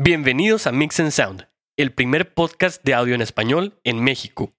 Bienvenidos 0.00 0.68
a 0.68 0.70
Mix 0.70 1.00
and 1.00 1.10
Sound, 1.10 1.48
el 1.76 1.92
primer 1.92 2.32
podcast 2.32 2.84
de 2.84 2.94
audio 2.94 3.16
en 3.16 3.20
español 3.20 3.80
en 3.82 4.00
México. 4.04 4.52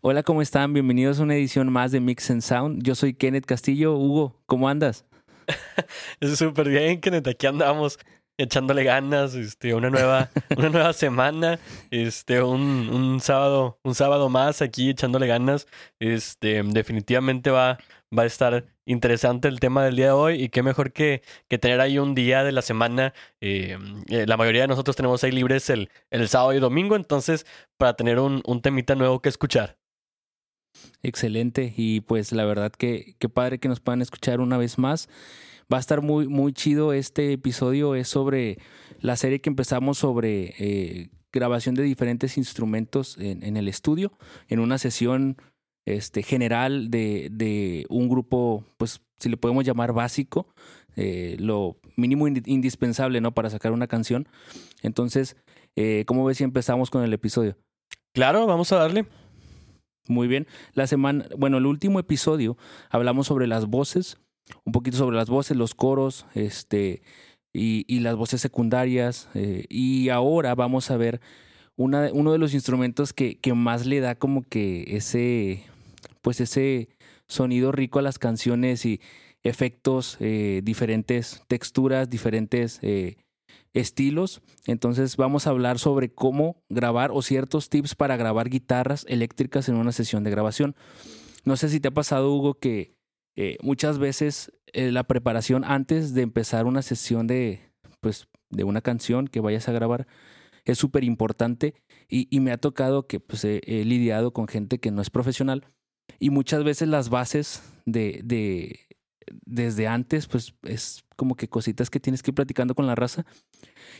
Hola, 0.00 0.22
¿cómo 0.22 0.40
están? 0.40 0.72
Bienvenidos 0.72 1.20
a 1.20 1.24
una 1.24 1.34
edición 1.34 1.70
más 1.70 1.92
de 1.92 2.00
Mix 2.00 2.30
and 2.30 2.40
Sound. 2.40 2.82
Yo 2.82 2.94
soy 2.94 3.12
Kenneth 3.12 3.44
Castillo. 3.44 3.94
Hugo, 3.94 4.34
¿cómo 4.46 4.70
andas? 4.70 5.04
Súper 6.22 6.70
bien, 6.70 7.02
Kenneth. 7.02 7.28
Aquí 7.28 7.46
andamos 7.48 7.98
echándole 8.42 8.84
ganas, 8.84 9.34
este, 9.34 9.74
una 9.74 9.90
nueva, 9.90 10.30
una 10.56 10.68
nueva 10.70 10.92
semana, 10.92 11.58
este, 11.90 12.42
un, 12.42 12.88
un, 12.88 13.20
sábado, 13.20 13.78
un 13.84 13.94
sábado 13.94 14.28
más 14.28 14.62
aquí 14.62 14.90
echándole 14.90 15.26
ganas. 15.26 15.66
Este, 15.98 16.62
definitivamente 16.62 17.50
va, 17.50 17.78
va 18.16 18.22
a 18.24 18.26
estar 18.26 18.64
interesante 18.86 19.48
el 19.48 19.60
tema 19.60 19.84
del 19.84 19.96
día 19.96 20.06
de 20.06 20.12
hoy 20.12 20.42
y 20.42 20.48
qué 20.48 20.62
mejor 20.62 20.92
que, 20.92 21.22
que 21.48 21.58
tener 21.58 21.80
ahí 21.80 21.98
un 21.98 22.14
día 22.14 22.42
de 22.42 22.52
la 22.52 22.62
semana. 22.62 23.14
Eh, 23.40 23.78
eh, 24.08 24.26
la 24.26 24.36
mayoría 24.36 24.62
de 24.62 24.68
nosotros 24.68 24.96
tenemos 24.96 25.22
ahí 25.22 25.32
libres 25.32 25.70
el, 25.70 25.90
el 26.10 26.28
sábado 26.28 26.54
y 26.54 26.60
domingo, 26.60 26.96
entonces 26.96 27.46
para 27.76 27.94
tener 27.94 28.18
un, 28.18 28.42
un 28.46 28.62
temita 28.62 28.94
nuevo 28.94 29.20
que 29.20 29.28
escuchar. 29.28 29.78
Excelente 31.02 31.72
y 31.76 32.00
pues 32.00 32.32
la 32.32 32.44
verdad 32.44 32.72
que 32.72 33.16
qué 33.18 33.28
padre 33.28 33.58
que 33.58 33.68
nos 33.68 33.80
puedan 33.80 34.02
escuchar 34.02 34.40
una 34.40 34.56
vez 34.56 34.78
más. 34.78 35.08
Va 35.72 35.76
a 35.76 35.80
estar 35.80 36.02
muy, 36.02 36.26
muy 36.26 36.52
chido 36.52 36.92
este 36.92 37.32
episodio. 37.32 37.94
Es 37.94 38.08
sobre 38.08 38.58
la 39.00 39.16
serie 39.16 39.40
que 39.40 39.50
empezamos 39.50 39.98
sobre 39.98 40.54
eh, 40.58 41.10
grabación 41.32 41.74
de 41.74 41.84
diferentes 41.84 42.36
instrumentos 42.36 43.16
en, 43.18 43.56
el 43.56 43.68
estudio, 43.68 44.12
en 44.48 44.58
una 44.58 44.78
sesión 44.78 45.36
este, 45.86 46.22
general 46.22 46.90
de, 46.90 47.28
de, 47.30 47.86
un 47.88 48.08
grupo, 48.08 48.64
pues 48.78 49.00
si 49.18 49.28
le 49.28 49.36
podemos 49.36 49.64
llamar 49.64 49.92
básico, 49.92 50.52
eh, 50.96 51.36
lo 51.38 51.76
mínimo 51.96 52.26
indispensable 52.26 53.20
¿no? 53.20 53.32
para 53.32 53.50
sacar 53.50 53.72
una 53.72 53.86
canción. 53.86 54.28
Entonces, 54.82 55.36
eh, 55.76 56.04
¿cómo 56.06 56.24
ves 56.24 56.38
si 56.38 56.44
empezamos 56.44 56.90
con 56.90 57.04
el 57.04 57.12
episodio? 57.12 57.56
Claro, 58.12 58.46
vamos 58.46 58.72
a 58.72 58.76
darle. 58.76 59.06
Muy 60.08 60.26
bien. 60.26 60.48
La 60.74 60.88
semana, 60.88 61.26
bueno, 61.38 61.58
el 61.58 61.66
último 61.66 62.00
episodio 62.00 62.56
hablamos 62.90 63.28
sobre 63.28 63.46
las 63.46 63.66
voces 63.66 64.18
un 64.64 64.72
poquito 64.72 64.96
sobre 64.96 65.16
las 65.16 65.28
voces, 65.28 65.56
los 65.56 65.74
coros, 65.74 66.26
este, 66.34 67.02
y, 67.52 67.84
y 67.88 68.00
las 68.00 68.16
voces 68.16 68.40
secundarias. 68.40 69.28
Eh, 69.34 69.64
y 69.68 70.08
ahora 70.08 70.54
vamos 70.54 70.90
a 70.90 70.96
ver 70.96 71.20
una, 71.76 72.10
uno 72.12 72.32
de 72.32 72.38
los 72.38 72.54
instrumentos 72.54 73.12
que, 73.12 73.38
que, 73.38 73.54
más 73.54 73.86
le 73.86 74.00
da 74.00 74.14
como 74.14 74.42
que 74.42 74.96
ese, 74.96 75.64
pues 76.22 76.40
ese 76.40 76.88
sonido 77.26 77.72
rico 77.72 77.98
a 77.98 78.02
las 78.02 78.18
canciones 78.18 78.84
y 78.84 79.00
efectos, 79.42 80.16
eh, 80.20 80.60
diferentes 80.62 81.42
texturas, 81.48 82.10
diferentes 82.10 82.78
eh, 82.82 83.16
estilos. 83.72 84.42
Entonces 84.66 85.16
vamos 85.16 85.46
a 85.46 85.50
hablar 85.50 85.78
sobre 85.78 86.12
cómo 86.12 86.62
grabar 86.68 87.10
o 87.12 87.22
ciertos 87.22 87.70
tips 87.70 87.94
para 87.94 88.16
grabar 88.16 88.50
guitarras 88.50 89.06
eléctricas 89.08 89.68
en 89.68 89.76
una 89.76 89.92
sesión 89.92 90.24
de 90.24 90.30
grabación. 90.30 90.76
No 91.44 91.56
sé 91.56 91.70
si 91.70 91.80
te 91.80 91.88
ha 91.88 91.92
pasado, 91.92 92.34
Hugo, 92.34 92.54
que 92.54 92.99
eh, 93.42 93.56
muchas 93.62 93.98
veces 93.98 94.52
eh, 94.74 94.92
la 94.92 95.04
preparación 95.04 95.64
antes 95.64 96.12
de 96.12 96.20
empezar 96.20 96.66
una 96.66 96.82
sesión 96.82 97.26
de, 97.26 97.72
pues, 98.02 98.28
de 98.50 98.64
una 98.64 98.82
canción 98.82 99.28
que 99.28 99.40
vayas 99.40 99.66
a 99.66 99.72
grabar 99.72 100.06
es 100.66 100.76
súper 100.76 101.04
importante 101.04 101.72
y, 102.06 102.38
me 102.40 102.52
ha 102.52 102.58
tocado 102.58 103.06
que 103.06 103.18
pues, 103.18 103.46
he, 103.46 103.62
lidiado 103.86 104.34
con 104.34 104.46
gente 104.46 104.78
que 104.78 104.90
no 104.90 105.00
es 105.00 105.08
profesional 105.08 105.64
y 106.18 106.28
muchas 106.28 106.64
veces 106.64 106.88
las 106.88 107.08
bases 107.08 107.62
de, 107.86 108.20
de 108.24 108.78
desde 109.46 109.86
antes 109.86 110.26
pues 110.26 110.54
es 110.64 111.06
como 111.16 111.34
que 111.34 111.48
cositas 111.48 111.88
que 111.88 111.98
tienes 111.98 112.22
que 112.22 112.32
ir 112.32 112.34
platicando 112.34 112.74
con 112.74 112.86
la 112.86 112.94
raza 112.94 113.24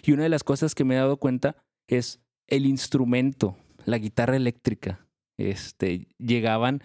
y 0.03 0.13
una 0.13 0.25
de 0.25 0.29
las 0.29 0.45
cosas 0.45 0.75
que 0.75 0.85
me 0.85 0.97
he 0.97 0.99
dado 0.99 1.17
cuenta 1.17 1.57
es 1.89 2.21
el 2.47 2.67
instrumento, 2.67 3.57
la 3.87 3.97
guitarra 3.97 4.37
eléctrica. 4.37 5.07
Este, 5.39 6.09
llegaban 6.19 6.83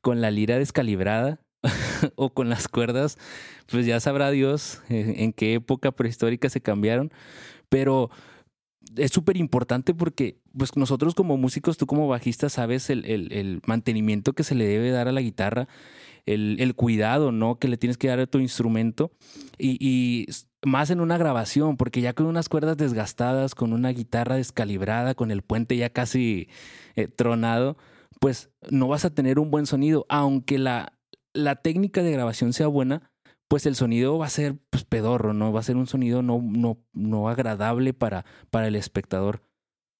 con 0.00 0.22
la 0.22 0.30
lira 0.30 0.56
descalibrada 0.56 1.42
o 2.14 2.30
con 2.30 2.48
las 2.48 2.68
cuerdas, 2.68 3.18
pues 3.70 3.86
ya 3.86 4.00
sabrá 4.00 4.30
Dios 4.30 4.80
en, 4.88 5.32
qué 5.32 5.54
época 5.54 5.92
prehistórica 5.92 6.48
se 6.48 6.60
cambiaron, 6.60 7.12
pero 7.68 8.10
es 8.96 9.10
súper 9.10 9.36
importante 9.36 9.92
porque 9.94 10.38
pues 10.56 10.76
nosotros 10.76 11.14
como 11.14 11.36
músicos, 11.36 11.76
tú 11.76 11.86
como 11.86 12.08
bajista 12.08 12.48
sabes 12.48 12.90
el, 12.90 13.04
el, 13.04 13.60
mantenimiento 13.66 14.32
que 14.32 14.44
se 14.44 14.54
le 14.54 14.66
debe 14.66 14.90
dar 14.90 15.08
a 15.08 15.12
la 15.12 15.20
guitarra, 15.20 15.68
el, 16.26 16.56
el 16.60 16.74
cuidado, 16.74 17.32
¿no? 17.32 17.58
Que 17.58 17.68
le 17.68 17.76
tienes 17.76 17.96
que 17.96 18.08
dar 18.08 18.20
a 18.20 18.26
tu 18.26 18.38
instrumento 18.38 19.10
y, 19.58 19.76
y, 19.80 20.26
más 20.64 20.90
en 20.90 21.00
una 21.00 21.18
grabación, 21.18 21.76
porque 21.76 22.00
ya 22.00 22.14
con 22.14 22.26
unas 22.26 22.48
cuerdas 22.48 22.76
desgastadas, 22.76 23.54
con 23.54 23.72
una 23.72 23.90
guitarra 23.90 24.36
descalibrada, 24.36 25.14
con 25.14 25.30
el 25.30 25.42
puente 25.42 25.76
ya 25.76 25.90
casi 25.90 26.48
eh, 26.96 27.06
tronado, 27.06 27.76
pues 28.20 28.50
no 28.70 28.88
vas 28.88 29.04
a 29.04 29.10
tener 29.10 29.38
un 29.38 29.50
buen 29.50 29.66
sonido, 29.66 30.04
aunque 30.08 30.58
la, 30.58 30.97
la 31.38 31.56
técnica 31.56 32.02
de 32.02 32.12
grabación 32.12 32.52
sea 32.52 32.66
buena, 32.66 33.10
pues 33.48 33.64
el 33.66 33.76
sonido 33.76 34.18
va 34.18 34.26
a 34.26 34.30
ser 34.30 34.56
pues, 34.70 34.84
pedorro, 34.84 35.32
¿no? 35.32 35.52
Va 35.52 35.60
a 35.60 35.64
ser 35.64 35.76
un 35.76 35.86
sonido 35.86 36.22
no, 36.22 36.40
no, 36.42 36.78
no 36.92 37.28
agradable 37.28 37.94
para, 37.94 38.24
para 38.50 38.68
el 38.68 38.76
espectador. 38.76 39.40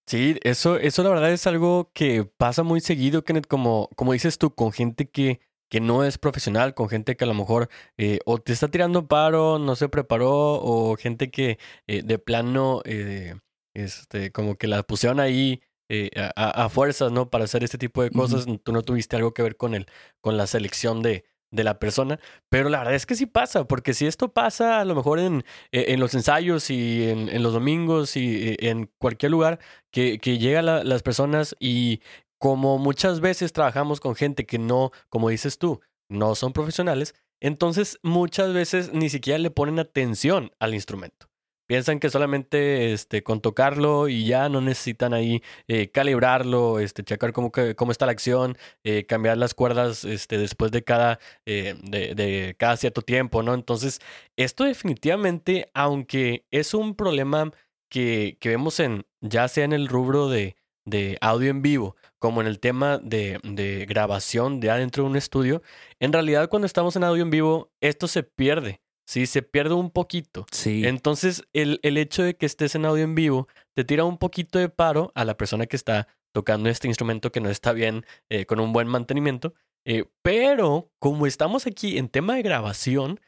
Sí, 0.07 0.39
eso, 0.43 0.79
eso 0.79 1.03
la 1.03 1.11
verdad 1.11 1.33
es 1.33 1.47
algo 1.47 1.91
que 1.93 2.25
pasa 2.25 2.63
muy 2.63 2.81
seguido, 2.81 3.25
Kenneth, 3.25 3.47
como, 3.47 3.91
como 3.95 4.13
dices 4.15 4.39
tú, 4.39 4.55
con 4.55 4.73
gente 4.73 5.11
que, 5.11 5.41
que 5.69 5.81
no 5.81 6.03
es 6.05 6.19
profesional, 6.19 6.75
con 6.75 6.89
gente 6.89 7.17
que 7.17 7.25
a 7.25 7.27
lo 7.27 7.35
mejor 7.35 7.69
eh, 7.99 8.19
o 8.25 8.39
te 8.39 8.53
está 8.53 8.69
tirando 8.69 9.07
paro, 9.07 9.59
no 9.59 9.77
se 9.77 9.89
preparó, 9.89 10.55
o 10.63 10.97
gente 10.97 11.31
que 11.31 11.59
eh, 11.87 12.03
de 12.03 12.19
plano, 12.19 12.81
eh, 12.85 13.35
este, 13.75 14.33
como 14.33 14.57
que 14.57 14.67
la 14.67 14.83
pusieron 14.83 15.21
ahí 15.21 15.61
eh, 15.89 16.11
a, 16.37 16.65
a, 16.65 16.69
fuerzas, 16.69 17.13
¿no? 17.13 17.31
Para 17.31 17.45
hacer 17.45 17.65
este 17.65 17.79
tipo 17.79 18.03
de 18.03 18.11
cosas. 18.11 18.47
Tú 18.63 18.73
no 18.73 18.83
tuviste 18.83 19.17
algo 19.17 19.33
que 19.33 19.43
ver 19.43 19.57
con 19.57 19.75
el, 19.75 19.87
con 20.21 20.37
la 20.37 20.47
selección 20.47 21.03
de, 21.03 21.25
de 21.51 21.65
la 21.65 21.79
persona. 21.79 22.19
Pero 22.49 22.69
la 22.69 22.79
verdad 22.79 22.95
es 22.95 23.07
que 23.07 23.15
sí 23.15 23.27
pasa, 23.27 23.65
porque 23.65 23.95
si 23.95 24.07
esto 24.07 24.33
pasa 24.33 24.81
a 24.81 24.85
lo 24.85 24.95
mejor 24.95 25.19
en, 25.19 25.45
e, 25.73 25.93
en 25.93 26.01
los 26.01 26.15
ensayos 26.15 26.71
y 26.71 27.09
en, 27.09 27.29
en, 27.29 27.43
los 27.43 27.53
domingos 27.53 28.17
y 28.17 28.51
e, 28.51 28.57
en 28.69 28.91
cualquier 28.99 29.33
lugar 29.33 29.59
que, 29.91 30.19
que 30.19 30.39
llegan 30.39 30.67
la, 30.67 30.85
las 30.85 31.03
personas 31.03 31.57
y 31.59 32.01
como 32.39 32.79
muchas 32.79 33.21
veces 33.21 33.53
trabajamos 33.53 34.01
con 34.01 34.15
gente 34.15 34.47
que 34.47 34.59
no, 34.59 34.93
como 35.09 35.29
dices 35.29 35.59
tú, 35.59 35.81
no 36.09 36.35
son 36.35 36.53
profesionales, 36.53 37.15
entonces 37.41 37.99
muchas 38.03 38.53
veces 38.53 38.93
ni 38.93 39.09
siquiera 39.11 39.39
le 39.39 39.51
ponen 39.51 39.79
atención 39.79 40.53
al 40.59 40.75
instrumento. 40.75 41.28
Piensan 41.69 42.01
que 42.01 42.09
solamente 42.09 42.95
este, 42.95 43.23
con 43.23 43.43
tocarlo 43.43 44.09
y 44.09 44.25
ya 44.25 44.49
no 44.49 44.63
necesitan 44.63 45.13
ahí 45.13 45.43
eh, 45.69 45.91
calibrarlo, 45.91 46.81
este, 46.81 47.05
checar 47.05 47.35
cómo, 47.35 47.53
cómo 47.77 47.93
está 47.93 48.07
la 48.07 48.13
acción, 48.13 48.57
eh, 48.85 49.05
cambiar 49.05 49.37
las 49.37 49.53
cuerdas 49.53 50.03
este, 50.05 50.39
después 50.39 50.73
de 50.73 50.83
cada, 50.83 51.19
eh, 51.45 51.75
de, 51.83 52.15
de, 52.15 52.57
cada 52.59 52.79
cierto 52.79 53.03
tiempo, 53.03 53.43
¿no? 53.43 53.53
Entonces, 53.53 54.01
esto 54.37 54.65
definitivamente, 54.65 55.71
aunque 55.75 56.47
es 56.51 56.73
un 56.73 56.95
problema 56.95 57.53
que, 57.91 58.39
que 58.41 58.49
vemos 58.49 58.81
en, 58.81 59.05
ya 59.21 59.47
sea 59.47 59.65
en 59.65 59.75
el 59.75 59.89
rubro 59.89 60.31
de, 60.31 60.57
de 60.87 61.19
audio 61.21 61.51
en 61.51 61.61
vivo, 61.61 61.97
como 62.19 62.41
en 62.41 62.47
el 62.47 62.61
tema 62.61 62.97
de, 62.97 63.41
de 63.43 63.85
grabación 63.85 64.61
de 64.61 64.71
adentro 64.71 65.05
de 65.05 65.11
un 65.11 65.17
estudio, 65.17 65.61
en 66.01 66.15
realidad 66.15 66.49
cuando 66.49 66.65
estamos 66.65 66.97
en 66.97 67.05
audio 67.05 67.25
en 67.25 67.31
vivo, 67.31 67.73
esto 67.83 68.09
se 68.09 68.23
pierde. 68.23 68.81
Sí, 69.09 69.25
se 69.25 69.41
pierde 69.41 69.73
un 69.73 69.91
poquito. 69.91 70.45
Sí. 70.53 70.87
Entonces, 70.87 71.43
el, 71.55 71.81
el 71.83 71.97
hecho 71.97 72.23
de 72.23 72.37
que 72.37 72.45
estés 72.45 72.75
en 72.75 72.85
audio 72.85 73.05
en 73.05 73.15
vivo 73.15 73.49
te 73.75 73.83
tira 73.83 74.05
un 74.05 74.19
poquito 74.19 74.59
de 74.59 74.69
paro 74.69 75.13
a 75.15 75.25
la 75.25 75.35
persona 75.39 75.65
que 75.65 75.77
está 75.77 76.09
tocando 76.35 76.69
este 76.69 76.89
instrumento 76.89 77.33
que 77.33 77.41
no 77.41 77.49
está 77.49 77.73
bien, 77.73 78.05
eh, 78.29 78.45
con 78.45 78.61
un 78.61 78.75
buen 78.75 78.87
mantenimiento. 78.87 79.55
Eh, 79.87 80.05
pero 80.21 80.91
como 80.99 81.27
estamos 81.27 81.67
aquí 81.67 81.97
en 81.97 82.11
tema 82.11 82.35
de 82.35 82.43
grabación, 82.43 83.19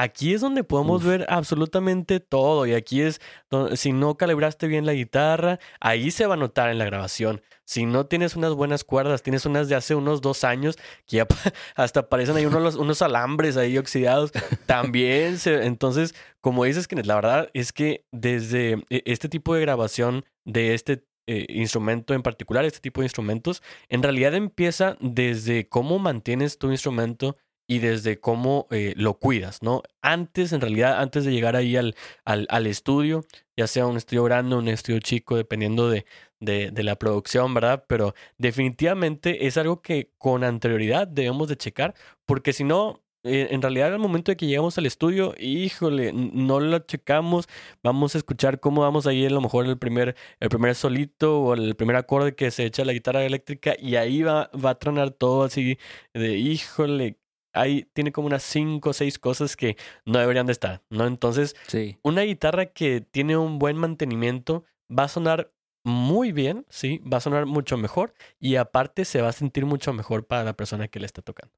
Aquí 0.00 0.32
es 0.32 0.40
donde 0.40 0.62
podemos 0.62 1.02
Uf. 1.02 1.08
ver 1.08 1.26
absolutamente 1.28 2.20
todo 2.20 2.66
y 2.66 2.74
aquí 2.74 3.00
es 3.00 3.20
donde, 3.50 3.76
si 3.76 3.92
no 3.92 4.16
calibraste 4.16 4.68
bien 4.68 4.86
la 4.86 4.92
guitarra, 4.92 5.58
ahí 5.80 6.12
se 6.12 6.24
va 6.24 6.34
a 6.34 6.36
notar 6.36 6.70
en 6.70 6.78
la 6.78 6.84
grabación. 6.84 7.42
Si 7.64 7.84
no 7.84 8.06
tienes 8.06 8.36
unas 8.36 8.54
buenas 8.54 8.84
cuerdas, 8.84 9.24
tienes 9.24 9.44
unas 9.44 9.68
de 9.68 9.74
hace 9.74 9.96
unos 9.96 10.20
dos 10.20 10.44
años 10.44 10.76
que 11.04 11.16
ya 11.16 11.26
hasta 11.74 11.98
aparecen 11.98 12.36
ahí 12.36 12.46
unos, 12.46 12.76
unos 12.76 13.02
alambres 13.02 13.56
ahí 13.56 13.76
oxidados, 13.76 14.30
también 14.66 15.36
se, 15.36 15.66
entonces, 15.66 16.14
como 16.40 16.62
dices 16.62 16.86
que 16.86 16.94
la 17.02 17.16
verdad 17.16 17.50
es 17.52 17.72
que 17.72 18.06
desde 18.12 18.84
e, 18.90 19.02
este 19.04 19.28
tipo 19.28 19.52
de 19.56 19.62
grabación 19.62 20.24
de 20.44 20.74
este 20.74 21.08
eh, 21.26 21.44
instrumento 21.48 22.14
en 22.14 22.22
particular, 22.22 22.64
este 22.64 22.78
tipo 22.78 23.00
de 23.00 23.06
instrumentos, 23.06 23.64
en 23.88 24.04
realidad 24.04 24.36
empieza 24.36 24.96
desde 25.00 25.68
cómo 25.68 25.98
mantienes 25.98 26.56
tu 26.56 26.70
instrumento 26.70 27.36
y 27.68 27.78
desde 27.80 28.18
cómo 28.18 28.66
eh, 28.70 28.94
lo 28.96 29.18
cuidas, 29.18 29.62
¿no? 29.62 29.82
Antes, 30.02 30.52
en 30.52 30.60
realidad, 30.62 31.00
antes 31.00 31.24
de 31.24 31.32
llegar 31.32 31.54
ahí 31.54 31.76
al, 31.76 31.94
al, 32.24 32.46
al, 32.50 32.66
estudio, 32.66 33.24
ya 33.56 33.66
sea 33.66 33.86
un 33.86 33.98
estudio 33.98 34.24
grande 34.24 34.56
o 34.56 34.58
un 34.58 34.68
estudio 34.68 34.98
chico, 35.00 35.36
dependiendo 35.36 35.90
de, 35.90 36.06
de, 36.40 36.82
la 36.82 36.96
producción, 36.96 37.54
¿verdad? 37.54 37.84
Pero 37.88 38.14
definitivamente 38.38 39.46
es 39.46 39.56
algo 39.56 39.82
que 39.82 40.12
con 40.18 40.44
anterioridad 40.44 41.06
debemos 41.08 41.48
de 41.48 41.56
checar, 41.56 41.94
porque 42.26 42.52
si 42.52 42.64
no, 42.64 43.02
eh, 43.24 43.48
en 43.50 43.60
realidad 43.60 43.92
al 43.92 43.98
momento 43.98 44.32
de 44.32 44.36
que 44.36 44.46
llegamos 44.46 44.78
al 44.78 44.86
estudio, 44.86 45.34
híjole, 45.38 46.12
no 46.14 46.60
lo 46.60 46.78
checamos, 46.80 47.48
vamos 47.82 48.14
a 48.14 48.18
escuchar 48.18 48.60
cómo 48.60 48.82
vamos 48.82 49.06
ahí 49.06 49.26
a 49.26 49.30
lo 49.30 49.40
mejor 49.40 49.66
el 49.66 49.78
primer, 49.78 50.16
el 50.40 50.48
primer 50.48 50.74
solito 50.74 51.40
o 51.40 51.54
el 51.54 51.74
primer 51.76 51.96
acorde 51.96 52.34
que 52.34 52.50
se 52.50 52.64
echa 52.64 52.84
la 52.84 52.92
guitarra 52.92 53.24
eléctrica 53.24 53.74
y 53.78 53.96
ahí 53.96 54.22
va, 54.22 54.50
va 54.64 54.70
a 54.70 54.78
tronar 54.78 55.10
todo 55.10 55.44
así 55.44 55.78
de 56.14 56.36
híjole. 56.38 57.18
Ahí 57.52 57.88
tiene 57.92 58.12
como 58.12 58.26
unas 58.26 58.42
cinco 58.42 58.90
o 58.90 58.92
seis 58.92 59.18
cosas 59.18 59.56
que 59.56 59.76
no 60.04 60.18
deberían 60.18 60.46
de 60.46 60.52
estar, 60.52 60.82
¿no? 60.90 61.06
Entonces, 61.06 61.56
Sí. 61.66 61.98
una 62.02 62.22
guitarra 62.22 62.66
que 62.66 63.00
tiene 63.00 63.36
un 63.36 63.58
buen 63.58 63.76
mantenimiento 63.76 64.64
va 64.90 65.04
a 65.04 65.08
sonar 65.08 65.52
muy 65.84 66.32
bien, 66.32 66.66
sí, 66.68 67.00
va 67.10 67.18
a 67.18 67.20
sonar 67.20 67.46
mucho 67.46 67.76
mejor 67.78 68.12
y 68.38 68.56
aparte 68.56 69.04
se 69.04 69.22
va 69.22 69.28
a 69.28 69.32
sentir 69.32 69.64
mucho 69.64 69.92
mejor 69.92 70.26
para 70.26 70.44
la 70.44 70.54
persona 70.56 70.88
que 70.88 71.00
le 71.00 71.06
está 71.06 71.22
tocando. 71.22 71.54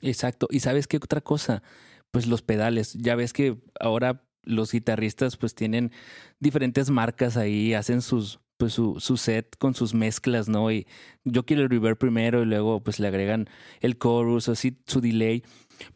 Exacto. 0.00 0.48
¿Y 0.50 0.60
sabes 0.60 0.86
qué 0.86 0.96
otra 0.96 1.20
cosa? 1.20 1.62
Pues 2.10 2.26
los 2.26 2.42
pedales. 2.42 2.94
Ya 2.94 3.14
ves 3.14 3.32
que 3.32 3.56
ahora 3.80 4.22
los 4.42 4.72
guitarristas 4.72 5.36
pues 5.36 5.54
tienen 5.54 5.92
diferentes 6.38 6.90
marcas 6.90 7.36
ahí, 7.36 7.74
hacen 7.74 8.02
sus 8.02 8.40
pues 8.56 8.72
su, 8.72 9.00
su 9.00 9.16
set 9.16 9.56
con 9.58 9.74
sus 9.74 9.94
mezclas, 9.94 10.48
¿no? 10.48 10.70
Y 10.70 10.86
yo 11.24 11.44
quiero 11.44 11.62
el 11.62 11.70
reverb 11.70 11.98
primero 11.98 12.42
y 12.42 12.46
luego 12.46 12.80
pues 12.80 13.00
le 13.00 13.08
agregan 13.08 13.48
el 13.80 13.98
chorus 13.98 14.48
así 14.48 14.76
su 14.86 15.00
delay. 15.00 15.42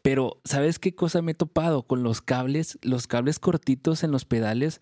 Pero 0.01 0.39
¿sabes 0.45 0.79
qué 0.79 0.93
cosa 0.93 1.21
me 1.21 1.31
he 1.31 1.35
topado 1.35 1.83
con 1.83 2.03
los 2.03 2.21
cables? 2.21 2.77
Los 2.81 3.07
cables 3.07 3.39
cortitos 3.39 4.03
en 4.03 4.11
los 4.11 4.25
pedales 4.25 4.81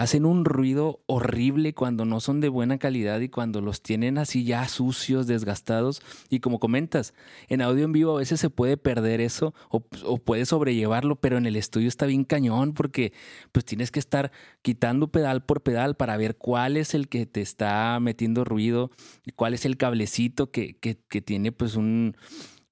hacen 0.00 0.24
un 0.24 0.46
ruido 0.46 1.02
horrible 1.04 1.74
cuando 1.74 2.06
no 2.06 2.20
son 2.20 2.40
de 2.40 2.48
buena 2.48 2.78
calidad 2.78 3.20
y 3.20 3.28
cuando 3.28 3.60
los 3.60 3.82
tienen 3.82 4.16
así 4.16 4.44
ya 4.44 4.66
sucios, 4.66 5.26
desgastados. 5.26 6.00
Y 6.30 6.40
como 6.40 6.58
comentas, 6.58 7.12
en 7.48 7.60
audio 7.60 7.84
en 7.84 7.92
vivo 7.92 8.16
a 8.16 8.20
veces 8.20 8.40
se 8.40 8.48
puede 8.48 8.78
perder 8.78 9.20
eso 9.20 9.52
o, 9.68 9.82
puede 10.16 10.46
sobrellevarlo, 10.46 11.16
pero 11.16 11.36
en 11.36 11.44
el 11.44 11.54
estudio 11.54 11.86
está 11.86 12.06
bien 12.06 12.24
cañón 12.24 12.72
porque 12.72 13.12
pues 13.52 13.66
tienes 13.66 13.90
que 13.90 13.98
estar 13.98 14.32
quitando 14.62 15.08
pedal 15.08 15.44
por 15.44 15.62
pedal 15.62 15.96
para 15.96 16.16
ver 16.16 16.38
cuál 16.38 16.78
es 16.78 16.94
el 16.94 17.06
que 17.10 17.26
te 17.26 17.42
está 17.42 18.00
metiendo 18.00 18.46
ruido 18.46 18.90
y 19.26 19.32
cuál 19.32 19.52
es 19.52 19.66
el 19.66 19.76
cablecito 19.76 20.50
que, 20.50 20.78
que, 20.78 20.96
que 20.96 21.20
tiene 21.20 21.52
pues 21.52 21.76
un, 21.76 22.16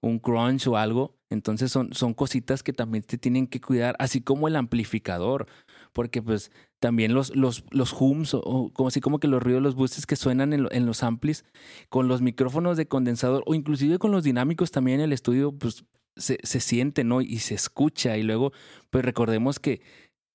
un 0.01 0.19
crunch 0.19 0.67
o 0.67 0.79
algo. 0.79 1.19
Entonces 1.31 1.71
son, 1.71 1.93
son 1.93 2.15
cositas 2.15 2.63
que 2.63 2.73
también 2.73 3.05
te 3.05 3.19
tienen 3.19 3.47
que 3.47 3.61
cuidar, 3.61 3.97
así 3.99 4.23
como 4.23 4.49
el 4.49 4.57
amplificador, 4.57 5.47
porque 5.93 6.23
pues 6.23 6.51
también 6.79 7.15
los, 7.15 7.35
los, 7.35 7.65
los 7.71 7.93
hums 7.99 8.35
o, 8.35 8.71
como 8.73 8.89
así 8.89 9.01
como 9.01 9.19
que 9.19 9.29
los 9.29 9.43
ruidos, 9.43 9.63
los 9.63 9.75
boosters 9.75 10.07
que 10.07 10.17
suenan 10.17 10.53
en, 10.53 10.69
en 10.71 10.87
los 10.87 11.03
amplis, 11.03 11.45
con 11.89 12.09
los 12.09 12.23
micrófonos 12.23 12.77
de 12.77 12.87
condensador 12.87 13.43
o 13.47 13.55
inclusive 13.55 13.99
con 13.99 14.13
los 14.13 14.25
dinámicos 14.25 14.71
también 14.71 15.01
en 15.01 15.07
el 15.07 15.13
estudio, 15.13 15.53
pues 15.53 15.85
se, 16.17 16.39
se 16.43 16.61
siente, 16.61 17.05
¿no? 17.05 17.21
Y 17.21 17.39
se 17.39 17.55
escucha 17.55 18.17
y 18.17 18.23
luego, 18.23 18.53
pues 18.91 19.05
recordemos 19.05 19.59
que 19.61 19.81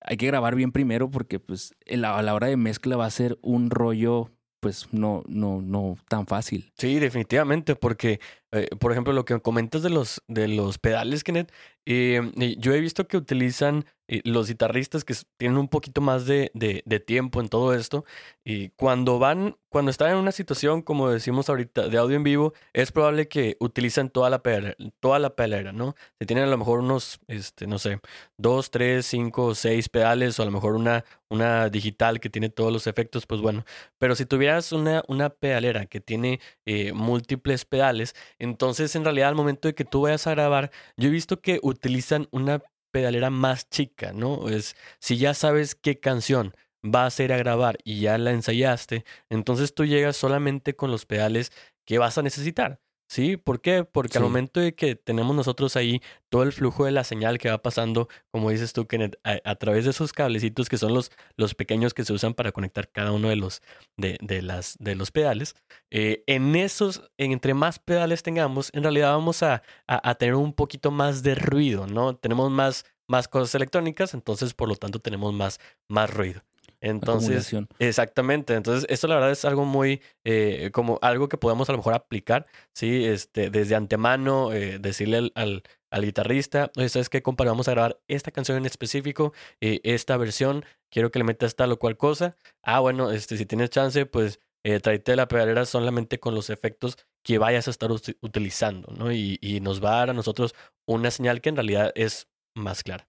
hay 0.02 0.18
que 0.18 0.28
grabar 0.28 0.56
bien 0.56 0.72
primero 0.72 1.10
porque 1.10 1.40
pues 1.40 1.74
a 1.90 2.22
la 2.22 2.34
hora 2.34 2.48
de 2.48 2.58
mezcla 2.58 2.98
va 2.98 3.06
a 3.06 3.12
ser 3.12 3.38
un 3.42 3.70
rollo 3.70 4.32
pues 4.64 4.88
no, 4.94 5.24
no, 5.28 5.62
no 5.62 5.98
tan 6.08 6.26
fácil. 6.26 6.72
Sí, 6.78 6.98
definitivamente, 6.98 7.76
porque, 7.76 8.22
eh, 8.54 8.70
por 8.80 8.94
ejemplo, 8.94 9.12
lo 9.12 9.26
que 9.26 9.38
comentas 9.42 9.84
de 9.84 9.90
los, 9.90 10.24
de 10.30 10.48
los 10.48 10.78
pedales, 10.78 11.26
Kenneth, 11.26 11.52
eh, 11.86 12.22
yo 12.58 12.74
he 12.74 12.80
visto 12.80 13.06
que 13.06 13.18
utilizan 13.18 13.84
los 14.08 14.48
guitarristas 14.48 15.04
que 15.06 15.16
tienen 15.38 15.58
un 15.58 15.68
poquito 15.68 16.02
más 16.02 16.26
de, 16.26 16.52
de- 16.54 16.84
tiempo 17.00 17.42
en 17.42 17.50
todo 17.50 17.74
esto, 17.74 18.06
y 18.46 18.70
cuando 18.70 19.20
van, 19.20 19.58
cuando 19.70 19.92
están 19.92 20.12
en 20.12 20.18
una 20.18 20.32
situación, 20.32 20.82
como 20.82 21.10
decimos 21.10 21.50
ahorita, 21.50 21.88
de 21.88 21.98
audio 21.98 22.16
en 22.16 22.24
vivo, 22.24 22.54
es 22.74 22.92
probable 22.92 23.28
que 23.28 23.58
utilizan 23.60 24.10
toda 24.10 24.30
la 24.30 24.42
pedalera, 24.44 24.76
toda 25.00 25.20
la 25.20 25.36
pedalera, 25.36 25.72
¿no? 25.74 25.96
Se 26.20 26.26
tienen 26.26 26.46
a 26.46 26.48
lo 26.48 26.58
mejor 26.58 26.80
unos, 26.80 27.20
este, 27.28 27.68
no 27.68 27.80
sé, 27.80 28.00
dos, 28.38 28.72
tres, 28.72 29.06
cinco, 29.06 29.56
seis 29.56 29.90
pedales, 29.90 30.40
o 30.40 30.44
a 30.44 30.46
lo 30.46 30.52
mejor 30.52 30.76
una, 30.76 31.04
una 31.30 31.70
digital 31.70 32.20
que 32.20 32.30
tiene 32.30 32.50
todos 32.50 32.72
los 32.72 32.88
efectos, 32.88 33.26
pues 33.26 33.42
bueno. 33.42 33.66
Pero 33.98 34.16
si 34.16 34.26
tuvieras 34.26 34.72
una, 34.72 35.04
una 35.08 35.30
pedalera 35.30 35.86
que 35.86 36.00
tiene 36.00 36.40
eh, 36.66 36.94
múltiples 36.94 37.66
pedales, 37.66 38.16
entonces 38.40 38.96
en 38.96 39.04
realidad 39.04 39.30
al 39.30 39.36
momento 39.36 39.68
de 39.68 39.76
que 39.76 39.86
tú 39.86 40.02
vayas 40.02 40.28
a 40.28 40.32
grabar, 40.32 40.72
yo 40.98 41.08
he 41.10 41.12
visto 41.12 41.42
que 41.42 41.60
utilizan 41.64 42.28
una 42.32 42.62
pedalera 42.94 43.32
más 43.32 43.70
chica, 43.70 44.14
¿no? 44.14 44.50
Es, 44.50 44.76
si 45.00 45.18
ya 45.18 45.34
sabes 45.34 45.74
qué 45.76 46.00
canción 46.00 46.56
va 46.86 47.06
a 47.06 47.10
ser 47.10 47.34
a 47.34 47.38
grabar 47.38 47.80
y 47.84 48.02
ya 48.02 48.18
la 48.20 48.32
ensayaste, 48.32 49.04
entonces 49.30 49.74
tú 49.74 49.86
llegas 49.86 50.16
solamente 50.16 50.76
con 50.76 50.92
los 50.92 51.06
pedales 51.06 51.52
que 51.86 51.98
vas 51.98 52.18
a 52.18 52.22
necesitar. 52.22 52.80
¿Sí? 53.14 53.38
¿Por 53.38 53.62
qué? 53.62 53.84
Porque 53.84 54.18
al 54.18 54.24
momento 54.24 54.60
de 54.60 54.74
que 54.74 54.96
tenemos 54.96 55.36
nosotros 55.36 55.76
ahí 55.76 56.02
todo 56.30 56.42
el 56.42 56.52
flujo 56.52 56.86
de 56.86 56.92
la 56.92 57.04
señal 57.04 57.38
que 57.38 57.48
va 57.48 57.62
pasando, 57.62 58.10
como 58.32 58.50
dices 58.50 58.74
tú, 58.74 58.88
Kenneth, 58.88 59.20
a, 59.24 59.38
a 59.44 59.56
través 59.56 59.86
de 59.86 59.92
esos 59.92 60.14
cablecitos 60.14 60.68
que 60.68 60.80
son 60.80 60.96
los, 60.96 61.12
los 61.38 61.54
pequeños 61.54 61.94
que 61.94 62.04
se 62.06 62.12
usan 62.12 62.34
para 62.34 62.52
conectar 62.52 62.90
cada 62.90 63.12
uno 63.12 63.30
de 63.30 63.36
los, 63.36 63.62
de, 63.98 64.18
de 64.20 64.42
las, 64.42 64.78
de 64.80 64.96
los 64.96 65.12
pedales, 65.12 65.56
eh, 65.92 66.24
en 66.26 66.56
esos, 66.56 67.04
entre 67.20 67.54
más 67.54 67.78
pedales 67.78 68.24
tengamos, 68.24 68.72
en 68.74 68.82
realidad 68.82 69.12
vamos 69.12 69.44
a, 69.44 69.62
a, 69.86 70.10
a 70.10 70.16
tener 70.16 70.34
un 70.34 70.52
poquito 70.52 70.90
más 70.90 71.22
de 71.22 71.36
ruido, 71.36 71.86
¿no? 71.86 72.16
Tenemos 72.16 72.50
más, 72.50 72.84
más 73.08 73.28
cosas 73.28 73.54
electrónicas, 73.54 74.16
entonces 74.16 74.56
por 74.56 74.68
lo 74.68 74.76
tanto 74.76 74.98
tenemos 74.98 75.36
más, 75.36 75.60
más 75.88 76.12
ruido. 76.12 76.42
Entonces, 76.84 77.50
exactamente. 77.80 78.54
Entonces, 78.56 78.86
esto 78.90 79.08
la 79.08 79.16
verdad 79.16 79.32
es 79.32 79.46
algo 79.46 79.64
muy, 79.66 80.02
eh, 80.26 80.70
como 80.74 81.00
algo 81.02 81.30
que 81.30 81.38
podemos 81.38 81.70
a 81.70 81.72
lo 81.72 81.78
mejor 81.78 81.94
aplicar, 81.94 82.46
¿sí? 82.74 83.06
Este, 83.06 83.50
desde 83.50 83.76
antemano, 83.76 84.52
eh, 84.52 84.80
decirle 84.80 85.18
al, 85.18 85.32
al, 85.36 85.64
al 85.92 86.04
guitarrista, 86.06 86.72
¿sabes 86.76 87.10
qué, 87.10 87.22
compa? 87.22 87.46
Vamos 87.46 87.68
a 87.68 87.72
grabar 87.72 88.00
esta 88.08 88.32
canción 88.32 88.58
en 88.58 88.66
específico, 88.66 89.34
eh, 89.62 89.80
esta 89.84 90.18
versión, 90.18 90.66
quiero 90.92 91.10
que 91.10 91.20
le 91.20 91.26
metas 91.26 91.56
tal 91.56 91.72
o 91.72 91.80
cual 91.80 91.96
cosa. 91.98 92.36
Ah, 92.62 92.80
bueno, 92.82 93.12
este, 93.12 93.38
si 93.38 93.46
tienes 93.46 93.70
chance, 93.70 94.06
pues 94.06 94.40
eh, 94.66 94.80
tráete 94.80 95.16
la 95.16 95.28
pedalera 95.28 95.66
solamente 95.66 96.20
con 96.20 96.36
los 96.36 96.50
efectos 96.50 96.98
que 97.24 97.38
vayas 97.38 97.68
a 97.68 97.72
estar 97.72 97.90
uti- 97.92 98.18
utilizando, 98.22 98.94
¿no? 98.98 99.12
Y, 99.12 99.40
y 99.42 99.62
nos 99.62 99.82
va 99.84 99.94
a 99.94 99.98
dar 100.00 100.10
a 100.10 100.14
nosotros 100.14 100.54
una 100.86 101.12
señal 101.12 101.40
que 101.40 101.50
en 101.50 101.56
realidad 101.56 101.92
es 101.96 102.28
más 102.56 102.84
clara. 102.84 103.08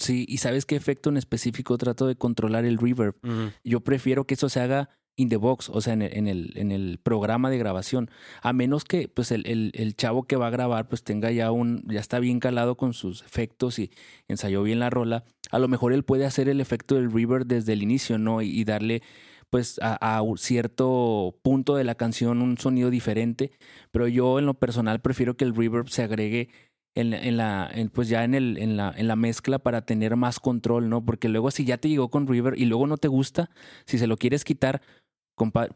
Sí, 0.00 0.24
y 0.28 0.38
¿sabes 0.38 0.66
qué 0.66 0.76
efecto 0.76 1.10
en 1.10 1.16
específico 1.18 1.76
trato 1.78 2.06
de 2.06 2.16
controlar 2.16 2.64
el 2.64 2.78
reverb? 2.78 3.14
Yo 3.62 3.80
prefiero 3.80 4.26
que 4.26 4.34
eso 4.34 4.48
se 4.48 4.60
haga 4.60 4.88
in 5.16 5.28
the 5.28 5.36
box, 5.36 5.68
o 5.68 5.80
sea, 5.82 5.92
en 5.92 6.02
el, 6.02 6.16
en 6.16 6.28
el, 6.28 6.52
en 6.56 6.72
el 6.72 6.98
programa 7.02 7.50
de 7.50 7.58
grabación, 7.58 8.10
a 8.42 8.54
menos 8.54 8.84
que 8.84 9.06
pues 9.08 9.30
el, 9.32 9.46
el, 9.46 9.70
el 9.74 9.94
chavo 9.94 10.22
que 10.22 10.36
va 10.36 10.46
a 10.46 10.50
grabar 10.50 10.88
pues 10.88 11.04
tenga 11.04 11.30
ya 11.30 11.52
un, 11.52 11.84
ya 11.86 12.00
está 12.00 12.18
bien 12.20 12.40
calado 12.40 12.76
con 12.76 12.94
sus 12.94 13.22
efectos 13.22 13.78
y 13.78 13.90
ensayó 14.28 14.62
bien 14.62 14.78
la 14.78 14.88
rola, 14.88 15.24
a 15.50 15.58
lo 15.58 15.68
mejor 15.68 15.92
él 15.92 16.04
puede 16.04 16.24
hacer 16.24 16.48
el 16.48 16.60
efecto 16.60 16.94
del 16.94 17.12
reverb 17.12 17.46
desde 17.46 17.74
el 17.74 17.82
inicio, 17.82 18.16
¿no? 18.18 18.40
Y, 18.40 18.48
y 18.48 18.64
darle 18.64 19.02
pues 19.50 19.78
a, 19.82 19.94
a 19.96 20.22
un 20.22 20.38
cierto 20.38 21.38
punto 21.42 21.74
de 21.74 21.84
la 21.84 21.96
canción 21.96 22.40
un 22.40 22.56
sonido 22.56 22.88
diferente, 22.88 23.50
pero 23.90 24.08
yo 24.08 24.38
en 24.38 24.46
lo 24.46 24.54
personal 24.54 25.00
prefiero 25.00 25.36
que 25.36 25.44
el 25.44 25.54
reverb 25.54 25.88
se 25.88 26.02
agregue 26.02 26.48
en, 26.94 27.14
en 27.14 27.36
la, 27.36 27.70
en, 27.72 27.88
pues 27.88 28.08
ya 28.08 28.24
en, 28.24 28.34
el, 28.34 28.58
en, 28.58 28.76
la, 28.76 28.92
en 28.96 29.08
la 29.08 29.16
mezcla 29.16 29.58
para 29.58 29.84
tener 29.84 30.16
más 30.16 30.40
control, 30.40 30.88
¿no? 30.88 31.04
Porque 31.04 31.28
luego 31.28 31.50
si 31.50 31.64
ya 31.64 31.78
te 31.78 31.88
llegó 31.88 32.10
con 32.10 32.26
reverb 32.26 32.56
y 32.56 32.64
luego 32.64 32.86
no 32.86 32.96
te 32.96 33.08
gusta, 33.08 33.50
si 33.86 33.98
se 33.98 34.06
lo 34.06 34.16
quieres 34.16 34.44
quitar, 34.44 34.82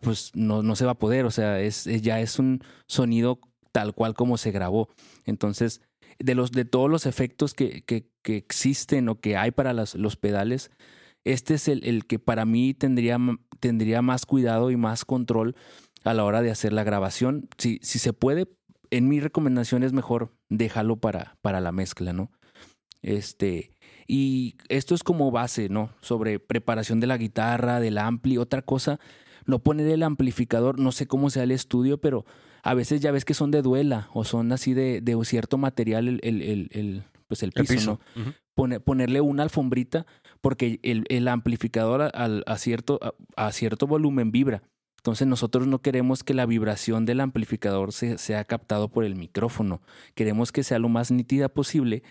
pues 0.01 0.31
no, 0.35 0.63
no 0.63 0.77
se 0.77 0.85
va 0.85 0.93
a 0.93 0.99
poder, 0.99 1.25
o 1.25 1.31
sea, 1.31 1.61
es, 1.61 1.85
ya 1.85 2.21
es 2.21 2.39
un 2.39 2.63
sonido 2.87 3.41
tal 3.73 3.95
cual 3.95 4.15
como 4.15 4.37
se 4.37 4.51
grabó. 4.51 4.89
Entonces, 5.25 5.81
de, 6.19 6.35
los, 6.35 6.53
de 6.53 6.65
todos 6.65 6.91
los 6.91 7.07
efectos 7.07 7.55
que, 7.55 7.83
que, 7.83 8.11
que 8.23 8.37
existen 8.37 9.09
o 9.09 9.21
que 9.21 9.37
hay 9.37 9.53
para 9.53 9.73
las, 9.73 9.95
los 9.95 10.17
pedales, 10.17 10.71
este 11.25 11.55
es 11.55 11.69
el, 11.69 11.85
el 11.87 12.07
que 12.07 12.19
para 12.19 12.45
mí 12.45 12.75
tendría, 12.75 13.19
tendría 13.61 14.03
más 14.03 14.27
cuidado 14.27 14.71
y 14.71 14.77
más 14.77 15.05
control 15.05 15.57
a 16.05 16.13
la 16.13 16.25
hora 16.25 16.43
de 16.43 16.51
hacer 16.51 16.73
la 16.73 16.85
grabación. 16.85 17.49
Si, 17.57 17.79
si 17.83 17.99
se 17.99 18.13
puede, 18.13 18.47
en 18.97 19.09
mi 19.09 19.21
recomendación 19.21 19.83
es 19.83 19.93
mejor 19.93 20.31
déjalo 20.49 20.97
para, 20.97 21.37
para 21.43 21.61
la 21.61 21.73
mezcla, 21.73 22.13
¿no? 22.13 22.31
Este, 23.03 23.71
y 24.07 24.57
esto 24.69 24.95
es 24.95 25.03
como 25.03 25.31
base, 25.31 25.69
¿no? 25.69 25.91
Sobre 26.01 26.39
preparación 26.39 27.01
de 27.01 27.07
la 27.07 27.17
guitarra, 27.19 27.81
del 27.81 27.99
ampli, 27.99 28.39
otra 28.39 28.63
cosa, 28.63 28.99
no 29.47 29.59
poner 29.59 29.89
el 29.89 30.03
amplificador, 30.03 30.79
no 30.79 30.93
sé 30.93 31.07
cómo 31.07 31.29
sea 31.31 31.43
el 31.43 31.51
estudio, 31.51 31.99
pero 32.01 32.25
a 32.63 32.73
veces 32.75 33.01
ya 33.01 33.11
ves 33.13 33.25
que 33.25 33.35
son 33.35 33.51
de 33.51 33.61
duela 33.63 34.09
o 34.15 34.25
son 34.25 34.53
así 34.53 34.73
de, 34.73 35.01
de 35.03 35.23
cierto 35.25 35.59
material 35.59 36.09
el, 36.09 36.21
el, 36.23 36.43
el, 36.43 36.69
el, 36.73 37.03
pues 37.29 37.43
el 37.43 37.53
piso, 37.53 37.75
piso. 37.75 38.01
¿no? 38.17 38.33
Pone- 38.55 38.81
ponerle 38.81 39.21
una 39.21 39.43
alfombrita 39.43 40.07
porque 40.41 40.79
el, 40.83 41.05
el 41.09 41.29
amplificador 41.29 42.01
a, 42.03 42.07
al- 42.07 42.45
a 42.47 42.57
cierto, 42.57 43.01
a, 43.03 43.47
a 43.49 43.53
cierto 43.53 43.87
volumen 43.87 44.31
vibra. 44.33 44.63
Entonces 45.05 45.29
nosotros 45.29 45.67
no 45.67 45.83
queremos 45.83 46.25
que 46.25 46.33
la 46.33 46.47
vibración 46.47 47.05
del 47.05 47.21
amplificador 47.21 47.93
se, 47.93 48.17
sea 48.17 48.47
captado 48.47 48.89
por 48.89 49.05
el 49.05 49.17
micrófono. 49.17 49.83
Queremos 50.15 50.51
que 50.51 50.63
sea 50.63 50.79
lo 50.79 50.89
más 50.89 51.11
nítida 51.11 51.51
posible. 51.51 52.03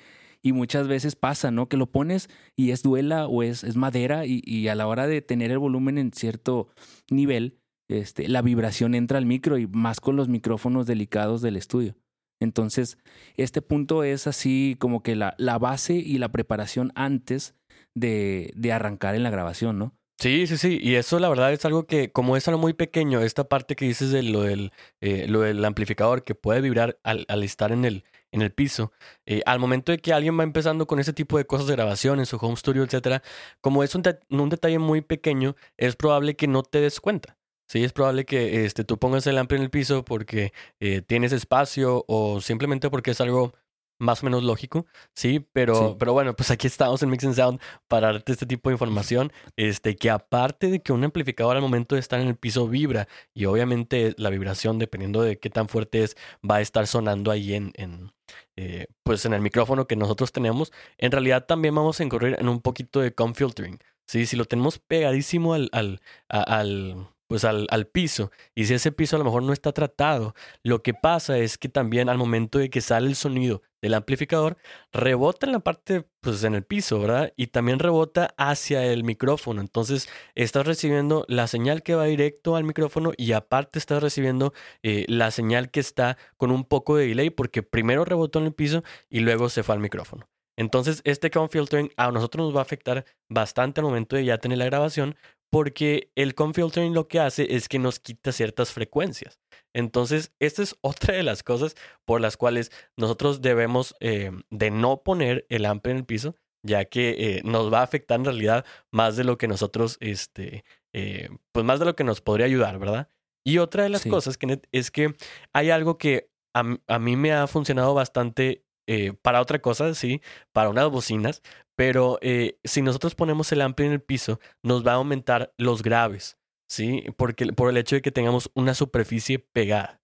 Y 0.43 0.53
muchas 0.53 0.87
veces 0.87 1.15
pasa, 1.15 1.49
¿no? 1.49 1.67
Que 1.67 1.75
lo 1.75 1.87
pones 1.87 2.29
y 2.55 2.69
es 2.69 2.83
duela 2.83 3.25
o 3.25 3.41
es, 3.41 3.63
es 3.63 3.77
madera 3.77 4.27
y, 4.27 4.43
y 4.45 4.67
a 4.67 4.75
la 4.75 4.85
hora 4.85 5.07
de 5.07 5.23
tener 5.23 5.49
el 5.49 5.57
volumen 5.57 5.97
en 5.97 6.13
cierto 6.13 6.67
nivel, 7.09 7.57
este, 7.89 8.27
la 8.27 8.43
vibración 8.43 8.93
entra 8.93 9.17
al 9.17 9.25
micro 9.25 9.57
y 9.57 9.65
más 9.65 9.99
con 9.99 10.15
los 10.15 10.29
micrófonos 10.29 10.85
delicados 10.85 11.41
del 11.41 11.55
estudio. 11.55 11.95
Entonces, 12.39 12.99
este 13.37 13.63
punto 13.63 14.03
es 14.03 14.27
así 14.27 14.75
como 14.77 15.01
que 15.01 15.15
la, 15.15 15.33
la 15.39 15.57
base 15.57 15.95
y 15.95 16.19
la 16.19 16.31
preparación 16.31 16.91
antes 16.93 17.55
de, 17.95 18.53
de 18.55 18.71
arrancar 18.71 19.15
en 19.15 19.23
la 19.23 19.31
grabación, 19.31 19.79
¿no? 19.79 19.95
Sí, 20.19 20.47
sí, 20.47 20.57
sí. 20.57 20.79
Y 20.81 20.95
eso 20.95 21.19
la 21.19 21.27
verdad 21.27 21.51
es 21.51 21.65
algo 21.65 21.85
que, 21.85 22.11
como 22.11 22.37
es 22.37 22.47
algo 22.47 22.59
muy 22.59 22.73
pequeño, 22.73 23.19
esta 23.21 23.49
parte 23.49 23.75
que 23.75 23.85
dices 23.85 24.11
de 24.11 24.23
lo 24.23 24.41
del, 24.41 24.71
eh, 25.01 25.27
lo 25.27 25.41
del 25.41 25.63
amplificador 25.65 26.23
que 26.23 26.33
puede 26.35 26.61
vibrar 26.61 26.97
al, 27.03 27.25
estar 27.43 27.71
en 27.73 27.83
el, 27.83 28.05
en 28.31 28.41
el 28.41 28.51
piso, 28.53 28.93
eh, 29.25 29.41
al 29.45 29.59
momento 29.59 29.91
de 29.91 29.97
que 29.97 30.13
alguien 30.13 30.39
va 30.39 30.43
empezando 30.43 30.87
con 30.87 30.99
ese 30.99 31.11
tipo 31.11 31.37
de 31.37 31.45
cosas 31.45 31.67
de 31.67 31.73
grabación 31.73 32.19
en 32.19 32.25
su 32.25 32.37
home 32.37 32.55
studio, 32.55 32.83
etcétera, 32.83 33.21
como 33.59 33.83
es 33.83 33.95
un, 33.95 34.03
un 34.29 34.49
detalle 34.49 34.79
muy 34.79 35.01
pequeño, 35.01 35.55
es 35.77 35.95
probable 35.97 36.35
que 36.37 36.47
no 36.47 36.63
te 36.63 36.79
des 36.79 37.01
cuenta. 37.01 37.37
Sí, 37.67 37.83
es 37.83 37.91
probable 37.93 38.25
que 38.25 38.65
este, 38.65 38.83
tú 38.83 38.99
pongas 38.99 39.25
el 39.25 39.37
amplio 39.37 39.57
en 39.57 39.63
el 39.63 39.69
piso 39.71 40.05
porque 40.05 40.53
eh, 40.79 41.01
tienes 41.01 41.31
espacio 41.31 42.05
o 42.07 42.39
simplemente 42.39 42.89
porque 42.89 43.11
es 43.11 43.21
algo 43.21 43.53
más 43.99 44.21
o 44.21 44.25
menos 44.25 44.43
lógico, 44.43 44.85
sí, 45.15 45.47
pero, 45.53 45.97
pero 45.97 46.13
bueno, 46.13 46.35
pues 46.35 46.51
aquí 46.51 46.67
estamos 46.67 47.01
en 47.03 47.09
Mix 47.09 47.23
and 47.25 47.35
Sound 47.35 47.61
para 47.87 48.11
darte 48.11 48.31
este 48.31 48.45
tipo 48.45 48.69
de 48.69 48.75
información, 48.75 49.31
este, 49.57 49.95
que 49.95 50.09
aparte 50.09 50.67
de 50.67 50.81
que 50.81 50.93
un 50.93 51.03
amplificador 51.03 51.55
al 51.55 51.61
momento 51.61 51.95
de 51.95 52.01
estar 52.01 52.19
en 52.19 52.27
el 52.27 52.35
piso 52.35 52.67
vibra 52.67 53.07
y 53.33 53.45
obviamente 53.45 54.13
la 54.17 54.29
vibración, 54.29 54.79
dependiendo 54.79 55.21
de 55.21 55.39
qué 55.39 55.49
tan 55.49 55.67
fuerte 55.67 56.03
es, 56.03 56.17
va 56.49 56.57
a 56.57 56.61
estar 56.61 56.87
sonando 56.87 57.31
ahí 57.31 57.53
en, 57.53 57.71
en 57.75 58.11
eh, 58.55 58.87
pues 59.03 59.25
en 59.25 59.33
el 59.33 59.41
micrófono 59.41 59.87
que 59.87 59.95
nosotros 59.95 60.31
tenemos, 60.31 60.71
en 60.97 61.11
realidad 61.11 61.45
también 61.45 61.75
vamos 61.75 61.99
a 61.99 62.03
incurrir 62.03 62.37
en 62.39 62.49
un 62.49 62.61
poquito 62.61 62.99
de 62.99 63.13
com 63.13 63.33
filtering, 63.33 63.79
sí, 64.07 64.25
si 64.25 64.35
lo 64.35 64.45
tenemos 64.45 64.79
pegadísimo 64.79 65.53
al, 65.53 65.69
al, 65.71 66.01
al 66.29 67.12
pues 67.27 67.45
al, 67.45 67.67
al, 67.69 67.87
piso. 67.87 68.31
Y 68.55 68.65
si 68.65 68.73
ese 68.73 68.91
piso 68.91 69.15
a 69.15 69.19
lo 69.19 69.25
mejor 69.25 69.43
no 69.43 69.53
está 69.53 69.71
tratado, 69.71 70.35
lo 70.63 70.81
que 70.83 70.93
pasa 70.93 71.37
es 71.37 71.57
que 71.57 71.69
también 71.69 72.09
al 72.09 72.17
momento 72.17 72.59
de 72.59 72.69
que 72.69 72.81
sale 72.81 73.07
el 73.07 73.15
sonido 73.15 73.61
del 73.83 73.95
amplificador, 73.95 74.55
rebota 74.93 75.45
en 75.45 75.51
la 75.51 75.59
parte, 75.59 76.07
pues 76.21 76.41
en 76.45 76.55
el 76.55 76.63
piso, 76.63 77.01
¿verdad? 77.01 77.33
Y 77.35 77.47
también 77.47 77.79
rebota 77.79 78.33
hacia 78.37 78.85
el 78.85 79.03
micrófono. 79.03 79.59
Entonces, 79.59 80.07
estás 80.35 80.65
recibiendo 80.65 81.25
la 81.27 81.47
señal 81.47 81.83
que 81.83 81.93
va 81.93 82.05
directo 82.05 82.55
al 82.55 82.63
micrófono 82.63 83.11
y 83.17 83.33
aparte 83.33 83.79
estás 83.79 84.01
recibiendo 84.01 84.53
eh, 84.83 85.05
la 85.09 85.31
señal 85.31 85.69
que 85.69 85.81
está 85.81 86.17
con 86.37 86.49
un 86.49 86.63
poco 86.63 86.95
de 86.95 87.07
delay 87.07 87.29
porque 87.29 87.61
primero 87.61 88.05
rebotó 88.05 88.39
en 88.39 88.45
el 88.45 88.53
piso 88.53 88.83
y 89.09 89.19
luego 89.19 89.49
se 89.49 89.63
fue 89.63 89.75
al 89.75 89.81
micrófono. 89.81 90.29
Entonces, 90.55 91.01
este 91.03 91.29
com 91.29 91.49
filtering 91.49 91.91
a 91.97 92.09
nosotros 92.11 92.45
nos 92.45 92.55
va 92.55 92.59
a 92.59 92.63
afectar 92.63 93.03
bastante 93.27 93.81
al 93.81 93.85
momento 93.85 94.15
de 94.15 94.23
ya 94.23 94.37
tener 94.37 94.59
la 94.59 94.65
grabación, 94.65 95.15
porque 95.53 96.11
el 96.15 96.33
filtering 96.33 96.95
lo 96.95 97.07
que 97.07 97.19
hace 97.19 97.55
es 97.55 97.69
que 97.69 97.77
nos 97.77 97.99
quita 97.99 98.31
ciertas 98.31 98.71
frecuencias. 98.71 99.39
Entonces, 99.71 100.33
esta 100.39 100.63
es 100.63 100.75
otra 100.81 101.13
de 101.13 101.21
las 101.21 101.43
cosas 101.43 101.75
por 102.05 102.21
las 102.21 102.37
cuales 102.37 102.71
nosotros 102.97 103.43
debemos 103.43 103.95
eh, 103.99 104.31
de 104.49 104.71
no 104.71 105.03
poner 105.03 105.45
el 105.49 105.65
amp 105.65 105.85
en 105.85 105.97
el 105.97 106.05
piso, 106.05 106.35
ya 106.63 106.85
que 106.85 107.11
eh, 107.19 107.41
nos 107.43 107.71
va 107.71 107.81
a 107.81 107.83
afectar 107.83 108.17
en 108.17 108.25
realidad 108.25 108.65
más 108.91 109.15
de 109.15 109.25
lo 109.25 109.37
que 109.37 109.47
nosotros, 109.47 109.97
este, 109.99 110.65
eh, 110.91 111.29
pues 111.51 111.63
más 111.63 111.79
de 111.79 111.85
lo 111.85 111.95
que 111.95 112.03
nos 112.03 112.19
podría 112.19 112.47
ayudar, 112.47 112.79
¿verdad? 112.79 113.07
Y 113.45 113.59
otra 113.59 113.83
de 113.83 113.89
las 113.89 114.01
sí. 114.01 114.09
cosas 114.09 114.39
que 114.39 114.59
es 114.71 114.89
que 114.89 115.13
hay 115.53 115.69
algo 115.69 115.99
que 115.99 116.31
a, 116.55 116.63
a 116.87 116.97
mí 116.97 117.15
me 117.15 117.31
ha 117.31 117.45
funcionado 117.45 117.93
bastante 117.93 118.63
eh, 118.85 119.13
para 119.21 119.39
otra 119.39 119.59
cosa, 119.59 119.93
sí, 119.93 120.21
para 120.51 120.69
unas 120.69 120.89
bocinas, 120.89 121.41
pero 121.75 122.19
eh, 122.21 122.59
si 122.63 122.81
nosotros 122.81 123.15
ponemos 123.15 123.51
el 123.51 123.61
ampli 123.61 123.85
en 123.85 123.93
el 123.93 124.01
piso, 124.01 124.39
nos 124.61 124.85
va 124.85 124.93
a 124.93 124.95
aumentar 124.95 125.53
los 125.57 125.83
graves, 125.83 126.37
sí, 126.67 127.03
porque 127.17 127.47
por 127.53 127.69
el 127.69 127.77
hecho 127.77 127.95
de 127.95 128.01
que 128.01 128.11
tengamos 128.11 128.51
una 128.53 128.73
superficie 128.73 129.39
pegada 129.39 129.99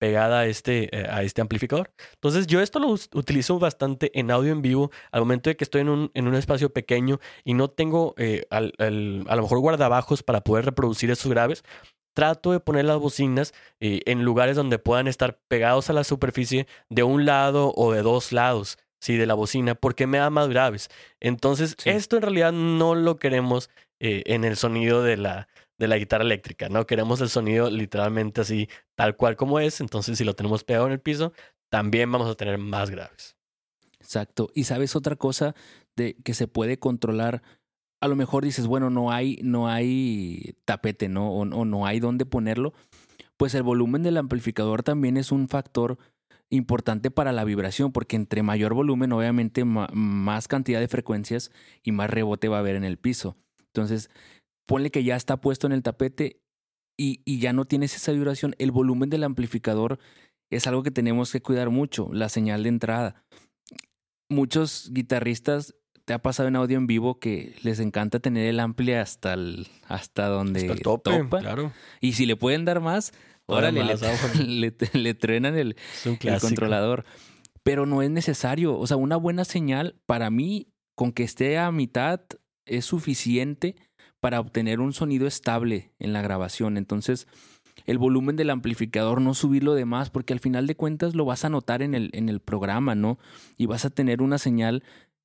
pegada 0.00 0.40
a 0.40 0.46
este, 0.46 0.98
eh, 0.98 1.06
a 1.10 1.22
este 1.22 1.42
amplificador. 1.42 1.92
Entonces 2.14 2.46
yo 2.46 2.62
esto 2.62 2.78
lo 2.78 2.88
utilizo 2.88 3.58
bastante 3.58 4.18
en 4.18 4.30
audio 4.30 4.50
en 4.50 4.62
vivo 4.62 4.90
al 5.12 5.20
momento 5.20 5.50
de 5.50 5.56
que 5.56 5.64
estoy 5.64 5.82
en 5.82 5.90
un, 5.90 6.10
en 6.14 6.26
un 6.26 6.34
espacio 6.34 6.72
pequeño 6.72 7.20
y 7.44 7.52
no 7.52 7.68
tengo 7.68 8.14
eh, 8.16 8.46
al, 8.48 8.72
al, 8.78 9.26
a 9.28 9.36
lo 9.36 9.42
mejor 9.42 9.58
guardabajos 9.58 10.22
para 10.22 10.40
poder 10.40 10.64
reproducir 10.64 11.10
esos 11.10 11.30
graves 11.30 11.62
trato 12.14 12.52
de 12.52 12.60
poner 12.60 12.84
las 12.84 12.98
bocinas 12.98 13.54
eh, 13.80 14.00
en 14.06 14.24
lugares 14.24 14.56
donde 14.56 14.78
puedan 14.78 15.06
estar 15.06 15.38
pegados 15.48 15.90
a 15.90 15.92
la 15.92 16.04
superficie 16.04 16.66
de 16.88 17.02
un 17.02 17.24
lado 17.24 17.72
o 17.76 17.92
de 17.92 18.02
dos 18.02 18.32
lados, 18.32 18.78
sí, 19.00 19.16
de 19.16 19.26
la 19.26 19.34
bocina, 19.34 19.74
porque 19.74 20.06
me 20.06 20.18
da 20.18 20.30
más 20.30 20.48
graves. 20.48 20.88
Entonces, 21.18 21.74
sí. 21.78 21.90
esto 21.90 22.16
en 22.16 22.22
realidad 22.22 22.52
no 22.52 22.94
lo 22.94 23.16
queremos 23.16 23.70
eh, 23.98 24.22
en 24.26 24.44
el 24.44 24.56
sonido 24.56 25.02
de 25.02 25.16
la, 25.16 25.48
de 25.78 25.88
la 25.88 25.98
guitarra 25.98 26.24
eléctrica, 26.24 26.68
¿no? 26.68 26.86
Queremos 26.86 27.20
el 27.20 27.28
sonido 27.28 27.70
literalmente 27.70 28.42
así, 28.42 28.68
tal 28.94 29.16
cual 29.16 29.36
como 29.36 29.58
es. 29.58 29.80
Entonces, 29.80 30.18
si 30.18 30.24
lo 30.24 30.34
tenemos 30.34 30.64
pegado 30.64 30.86
en 30.86 30.92
el 30.92 31.00
piso, 31.00 31.32
también 31.70 32.12
vamos 32.12 32.30
a 32.30 32.34
tener 32.34 32.58
más 32.58 32.90
graves. 32.90 33.36
Exacto. 33.98 34.50
Y 34.54 34.64
sabes 34.64 34.94
otra 34.96 35.16
cosa 35.16 35.54
de 35.96 36.16
que 36.22 36.34
se 36.34 36.48
puede 36.48 36.78
controlar 36.78 37.42
a 38.00 38.08
lo 38.08 38.16
mejor 38.16 38.44
dices, 38.44 38.66
bueno, 38.66 38.88
no 38.88 39.12
hay, 39.12 39.38
no 39.42 39.68
hay 39.68 40.56
tapete, 40.64 41.08
¿no? 41.08 41.30
O, 41.32 41.40
o, 41.42 41.64
no 41.64 41.86
hay 41.86 42.00
dónde 42.00 42.24
ponerlo. 42.24 42.72
Pues 43.36 43.54
el 43.54 43.62
volumen 43.62 44.02
del 44.02 44.16
amplificador 44.16 44.82
también 44.82 45.16
es 45.16 45.32
un 45.32 45.48
factor 45.48 45.98
importante 46.50 47.10
para 47.10 47.32
la 47.32 47.44
vibración, 47.44 47.92
porque 47.92 48.16
entre 48.16 48.42
mayor 48.42 48.74
volumen, 48.74 49.12
obviamente, 49.12 49.64
más 49.64 50.48
cantidad 50.48 50.80
de 50.80 50.88
frecuencias 50.88 51.52
y 51.82 51.92
más 51.92 52.10
rebote 52.10 52.48
va 52.48 52.56
a 52.56 52.60
haber 52.60 52.76
en 52.76 52.84
el 52.84 52.98
piso. 52.98 53.36
Entonces, 53.66 54.10
ponle 54.66 54.90
que 54.90 55.04
ya 55.04 55.16
está 55.16 55.40
puesto 55.40 55.66
en 55.66 55.72
el 55.72 55.82
tapete 55.82 56.40
y, 56.98 57.22
y 57.24 57.38
ya 57.38 57.52
no 57.52 57.64
tienes 57.64 57.94
esa 57.94 58.12
vibración. 58.12 58.54
El 58.58 58.72
volumen 58.72 59.10
del 59.10 59.24
amplificador 59.24 59.98
es 60.50 60.66
algo 60.66 60.82
que 60.82 60.90
tenemos 60.90 61.30
que 61.32 61.40
cuidar 61.40 61.70
mucho, 61.70 62.08
la 62.12 62.28
señal 62.28 62.64
de 62.64 62.68
entrada. 62.68 63.22
Muchos 64.28 64.90
guitarristas 64.92 65.74
te 66.04 66.14
ha 66.14 66.18
pasado 66.18 66.48
en 66.48 66.56
audio 66.56 66.76
en 66.76 66.88
vivo 66.88 67.20
que 67.20 67.54
les 67.62 67.78
encanta 67.78 68.18
tener 68.18 68.48
el 68.48 68.58
ampli 68.58 68.94
hasta 68.94 69.34
el, 69.34 69.68
hasta 69.86 70.26
donde 70.26 70.60
hasta 70.60 70.72
el 70.72 70.82
tope, 70.82 71.16
topa. 71.16 71.38
claro. 71.38 71.72
Y 72.00 72.14
si 72.14 72.26
le 72.26 72.34
pueden 72.34 72.64
dar 72.64 72.80
más, 72.80 73.12
órale, 73.50 73.84
le, 73.84 73.96
le, 74.92 75.16
el, 75.60 75.76
el 76.04 76.40
controlador. 76.40 77.04
Pero 77.62 77.86
no 77.86 78.02
es 78.02 78.10
necesario. 78.10 78.78
O 78.78 78.86
sea, 78.86 78.96
una 78.96 79.16
buena 79.16 79.44
señal 79.44 79.96
para 80.06 80.30
mí, 80.30 80.68
con 80.94 81.12
que 81.12 81.22
esté 81.22 81.58
a 81.58 81.70
mitad, 81.70 82.20
es 82.64 82.86
suficiente 82.86 83.76
para 84.20 84.40
obtener 84.40 84.80
un 84.80 84.92
sonido 84.92 85.26
estable 85.26 85.92
en 85.98 86.12
la 86.12 86.22
grabación. 86.22 86.76
Entonces, 86.76 87.26
el 87.86 87.98
volumen 87.98 88.36
del 88.36 88.50
amplificador, 88.50 89.20
no 89.20 89.34
subirlo 89.34 89.74
de 89.74 89.84
más, 89.84 90.10
porque 90.10 90.32
al 90.32 90.40
final 90.40 90.66
de 90.66 90.76
cuentas 90.76 91.14
lo 91.14 91.24
vas 91.24 91.44
a 91.44 91.48
notar 91.48 91.82
en 91.82 91.94
el, 91.94 92.10
en 92.12 92.28
el 92.28 92.40
programa, 92.40 92.94
¿no? 92.94 93.18
Y 93.56 93.66
vas 93.66 93.84
a 93.84 93.90
tener 93.90 94.22
una 94.22 94.38
señal 94.38 94.82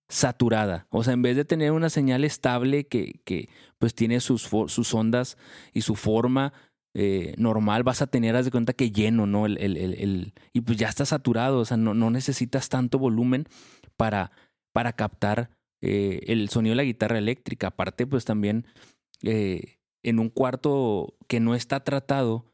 saturada. 0.08 0.88
O 0.89 1.03
sea, 1.03 1.13
en 1.13 1.22
vez 1.22 1.36
de 1.36 1.46
tener 1.46 1.72
una 1.72 1.89
señal 1.89 2.24
estable 2.24 2.88
que, 2.88 3.22
que 3.25 3.50
pues 3.77 3.96
tiene 3.96 4.20
sus, 4.20 4.50
sus 4.67 4.94
ondas 4.94 5.38
y 5.74 5.82
su 5.82 5.96
forma 5.96 6.53
eh, 6.98 7.36
normal, 7.38 7.84
vas 7.84 8.02
a 8.02 8.08
tener, 8.08 8.38
haz 8.38 8.46
de 8.46 8.52
cuenta 8.52 8.72
que 8.72 8.90
lleno, 8.90 9.28
¿no? 9.28 9.46
El, 9.46 9.58
el, 9.58 9.75
el, 9.75 10.34
y 10.54 10.62
pues 10.62 10.78
ya 10.78 10.88
está 10.88 11.06
saturado, 11.06 11.60
o 11.60 11.66
sea, 11.66 11.75
no, 11.75 11.94
no 11.94 12.10
necesitas 12.10 12.70
tanto 12.70 12.98
volumen 12.98 13.48
para, 13.98 14.32
para 14.74 14.94
captar 14.94 15.50
eh, 15.82 16.22
el 16.28 16.48
sonido 16.48 16.72
de 16.72 16.78
la 16.78 16.84
guitarra 16.84 17.18
eléctrica. 17.18 17.68
Aparte, 17.68 18.08
pues 18.08 18.24
también 18.24 18.66
eh, 19.24 19.78
en 20.04 20.20
un 20.20 20.30
cuarto 20.30 21.18
que 21.28 21.42
no 21.42 21.54
está 21.54 21.84
tratado, 21.84 22.46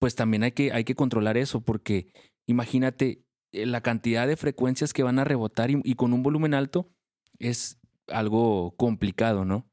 pues 0.00 0.16
también 0.16 0.42
hay 0.42 0.52
que, 0.52 0.72
hay 0.72 0.84
que 0.84 0.94
controlar 0.94 1.38
eso, 1.38 1.62
porque 1.62 2.12
imagínate, 2.46 3.22
la 3.52 3.80
cantidad 3.80 4.26
de 4.26 4.36
frecuencias 4.36 4.92
que 4.92 5.02
van 5.02 5.18
a 5.18 5.24
rebotar 5.24 5.70
y, 5.70 5.80
y, 5.82 5.94
con 5.94 6.12
un 6.12 6.22
volumen 6.22 6.52
alto 6.52 6.90
es 7.38 7.80
algo 8.08 8.74
complicado, 8.76 9.46
¿no? 9.46 9.66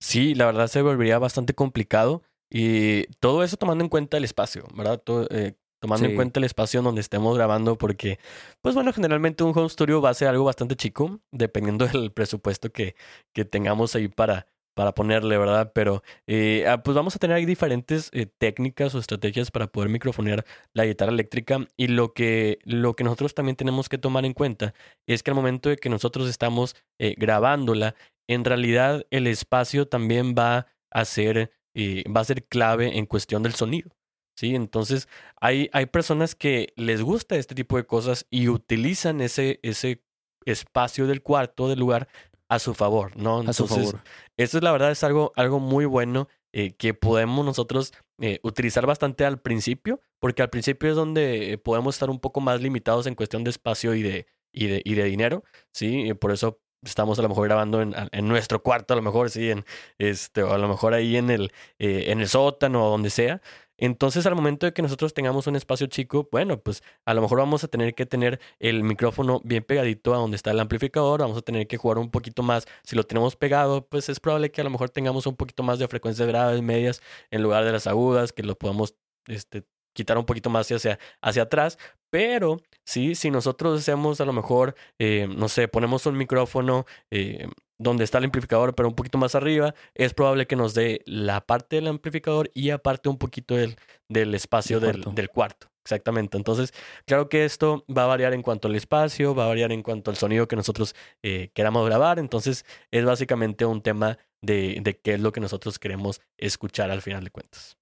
Sí, 0.00 0.36
la 0.36 0.46
verdad 0.46 0.68
se 0.68 0.82
volvería 0.82 1.18
bastante 1.18 1.52
complicado 1.52 2.22
y 2.50 3.06
todo 3.20 3.42
eso 3.42 3.56
tomando 3.56 3.84
en 3.84 3.88
cuenta 3.88 4.16
el 4.16 4.24
espacio, 4.24 4.66
¿verdad? 4.74 5.00
Todo, 5.02 5.26
eh, 5.30 5.54
tomando 5.80 6.06
sí. 6.06 6.10
en 6.10 6.16
cuenta 6.16 6.40
el 6.40 6.44
espacio 6.44 6.82
donde 6.82 7.00
estemos 7.00 7.36
grabando 7.36 7.76
porque, 7.76 8.18
pues 8.62 8.74
bueno, 8.74 8.92
generalmente 8.92 9.44
un 9.44 9.56
home 9.56 9.68
studio 9.68 10.00
va 10.00 10.10
a 10.10 10.14
ser 10.14 10.28
algo 10.28 10.44
bastante 10.44 10.76
chico, 10.76 11.20
dependiendo 11.32 11.86
del 11.86 12.12
presupuesto 12.12 12.70
que, 12.70 12.96
que 13.34 13.44
tengamos 13.44 13.94
ahí 13.94 14.08
para, 14.08 14.46
para 14.76 14.92
ponerle, 14.94 15.38
¿verdad? 15.38 15.72
Pero 15.74 16.02
eh, 16.26 16.66
pues 16.84 16.94
vamos 16.94 17.16
a 17.16 17.18
tener 17.18 17.36
ahí 17.36 17.46
diferentes 17.46 18.10
eh, 18.12 18.26
técnicas 18.26 18.94
o 18.94 18.98
estrategias 18.98 19.50
para 19.50 19.68
poder 19.68 19.88
microfonear 19.88 20.44
la 20.74 20.84
guitarra 20.84 21.12
eléctrica 21.12 21.66
y 21.78 21.88
lo 21.88 22.12
que, 22.12 22.58
lo 22.64 22.94
que 22.94 23.02
nosotros 23.02 23.34
también 23.34 23.56
tenemos 23.56 23.88
que 23.88 23.96
tomar 23.96 24.26
en 24.26 24.34
cuenta 24.34 24.74
es 25.06 25.22
que 25.22 25.30
al 25.30 25.34
momento 25.34 25.70
de 25.70 25.78
que 25.78 25.88
nosotros 25.88 26.28
estamos 26.28 26.76
eh, 26.98 27.14
grabándola, 27.16 27.94
en 28.28 28.44
realidad 28.44 29.06
el 29.10 29.26
espacio 29.26 29.88
también 29.88 30.34
va 30.38 30.66
a 30.90 31.04
ser, 31.06 31.52
eh, 31.76 32.04
va 32.10 32.22
a 32.22 32.24
ser 32.24 32.44
clave 32.44 32.96
en 32.96 33.04
cuestión 33.04 33.42
del 33.42 33.54
sonido. 33.54 33.90
Sí, 34.34 34.54
entonces 34.54 35.08
hay, 35.40 35.68
hay 35.72 35.86
personas 35.86 36.34
que 36.34 36.72
les 36.76 37.02
gusta 37.02 37.36
este 37.36 37.54
tipo 37.54 37.76
de 37.76 37.86
cosas 37.86 38.26
y 38.30 38.48
utilizan 38.48 39.20
ese, 39.20 39.60
ese 39.62 40.02
espacio 40.44 41.06
del 41.06 41.22
cuarto, 41.22 41.68
del 41.68 41.78
lugar, 41.78 42.08
a 42.48 42.58
su 42.58 42.74
favor, 42.74 43.16
¿no? 43.16 43.40
Entonces, 43.40 43.64
a 43.64 43.68
su 43.68 43.74
favor. 43.74 44.00
Eso 44.36 44.58
es 44.58 44.64
la 44.64 44.72
verdad, 44.72 44.90
es 44.90 45.02
algo, 45.04 45.32
algo 45.36 45.58
muy 45.58 45.84
bueno 45.84 46.28
eh, 46.52 46.72
que 46.72 46.94
podemos 46.94 47.44
nosotros 47.44 47.92
eh, 48.20 48.38
utilizar 48.42 48.86
bastante 48.86 49.24
al 49.24 49.40
principio, 49.40 50.00
porque 50.18 50.42
al 50.42 50.50
principio 50.50 50.88
es 50.88 50.96
donde 50.96 51.58
podemos 51.62 51.96
estar 51.96 52.08
un 52.08 52.20
poco 52.20 52.40
más 52.40 52.62
limitados 52.62 53.06
en 53.06 53.14
cuestión 53.14 53.44
de 53.44 53.50
espacio 53.50 53.94
y 53.94 54.02
de, 54.02 54.26
y 54.52 54.66
de, 54.66 54.82
y 54.84 54.94
de 54.94 55.04
dinero, 55.04 55.44
¿sí? 55.72 56.14
Por 56.14 56.32
eso 56.32 56.60
estamos 56.82 57.18
a 57.18 57.22
lo 57.22 57.28
mejor 57.28 57.48
grabando 57.48 57.82
en, 57.82 57.94
en, 58.12 58.28
nuestro 58.28 58.62
cuarto, 58.62 58.94
a 58.94 58.96
lo 58.96 59.02
mejor 59.02 59.30
sí, 59.30 59.50
en 59.50 59.64
este, 59.98 60.42
o 60.42 60.52
a 60.52 60.58
lo 60.58 60.68
mejor 60.68 60.94
ahí 60.94 61.16
en 61.16 61.30
el, 61.30 61.52
eh, 61.78 62.04
en 62.08 62.20
el 62.20 62.28
sótano 62.28 62.86
o 62.86 62.90
donde 62.90 63.10
sea. 63.10 63.40
Entonces, 63.78 64.24
al 64.26 64.34
momento 64.34 64.64
de 64.66 64.72
que 64.72 64.80
nosotros 64.80 65.12
tengamos 65.12 65.46
un 65.46 65.56
espacio 65.56 65.86
chico, 65.86 66.28
bueno, 66.32 66.58
pues 66.58 66.82
a 67.04 67.12
lo 67.12 67.20
mejor 67.20 67.38
vamos 67.38 67.62
a 67.62 67.68
tener 67.68 67.94
que 67.94 68.06
tener 68.06 68.40
el 68.58 68.82
micrófono 68.82 69.40
bien 69.44 69.64
pegadito 69.64 70.14
a 70.14 70.16
donde 70.16 70.36
está 70.36 70.50
el 70.52 70.60
amplificador, 70.60 71.20
vamos 71.20 71.36
a 71.38 71.42
tener 71.42 71.66
que 71.66 71.76
jugar 71.76 71.98
un 71.98 72.10
poquito 72.10 72.42
más. 72.42 72.66
Si 72.84 72.96
lo 72.96 73.04
tenemos 73.04 73.36
pegado, 73.36 73.86
pues 73.86 74.08
es 74.08 74.18
probable 74.18 74.50
que 74.50 74.62
a 74.62 74.64
lo 74.64 74.70
mejor 74.70 74.88
tengamos 74.90 75.26
un 75.26 75.36
poquito 75.36 75.62
más 75.62 75.78
de 75.78 75.88
frecuencias 75.88 76.26
graves, 76.26 76.62
medias, 76.62 77.02
en 77.30 77.42
lugar 77.42 77.64
de 77.64 77.72
las 77.72 77.86
agudas, 77.86 78.32
que 78.32 78.42
lo 78.42 78.56
podamos 78.56 78.94
este, 79.26 79.64
quitar 79.96 80.18
un 80.18 80.26
poquito 80.26 80.50
más 80.50 80.70
hacia, 80.70 80.98
hacia 81.20 81.42
atrás. 81.42 81.78
Pero 82.10 82.60
sí, 82.84 83.14
si 83.14 83.30
nosotros 83.30 83.80
hacemos 83.80 84.20
a 84.20 84.24
lo 84.24 84.32
mejor, 84.32 84.76
eh, 85.00 85.26
no 85.28 85.48
sé, 85.48 85.66
ponemos 85.66 86.06
un 86.06 86.16
micrófono 86.16 86.86
eh, 87.10 87.48
donde 87.78 88.04
está 88.04 88.18
el 88.18 88.24
amplificador, 88.24 88.74
pero 88.74 88.88
un 88.88 88.94
poquito 88.94 89.18
más 89.18 89.34
arriba, 89.34 89.74
es 89.94 90.14
probable 90.14 90.46
que 90.46 90.56
nos 90.56 90.74
dé 90.74 91.02
la 91.04 91.40
parte 91.40 91.76
del 91.76 91.88
amplificador 91.88 92.50
y 92.54 92.70
aparte 92.70 93.08
un 93.08 93.18
poquito 93.18 93.56
del, 93.56 93.76
del 94.08 94.34
espacio 94.34 94.78
del, 94.80 95.02
del, 95.14 95.28
cuarto. 95.28 95.68
Exactamente. 95.84 96.36
Entonces, 96.36 96.72
claro 97.06 97.28
que 97.28 97.44
esto 97.44 97.84
va 97.88 98.04
a 98.04 98.06
variar 98.06 98.34
en 98.34 98.42
cuanto 98.42 98.68
al 98.68 98.74
espacio, 98.76 99.34
va 99.34 99.44
a 99.44 99.48
variar 99.48 99.72
en 99.72 99.82
cuanto 99.82 100.10
al 100.10 100.16
sonido 100.16 100.48
que 100.48 100.56
nosotros 100.56 100.94
eh, 101.22 101.50
queramos 101.54 101.86
grabar. 101.86 102.18
Entonces, 102.18 102.64
es 102.90 103.04
básicamente 103.04 103.64
un 103.66 103.82
tema 103.82 104.18
de, 104.42 104.78
de 104.80 104.98
qué 104.98 105.14
es 105.14 105.20
lo 105.20 105.32
que 105.32 105.40
nosotros 105.40 105.78
queremos 105.78 106.20
escuchar 106.38 106.90
al 106.90 107.02
final 107.02 107.24
de 107.24 107.30
cuentas. 107.30 107.76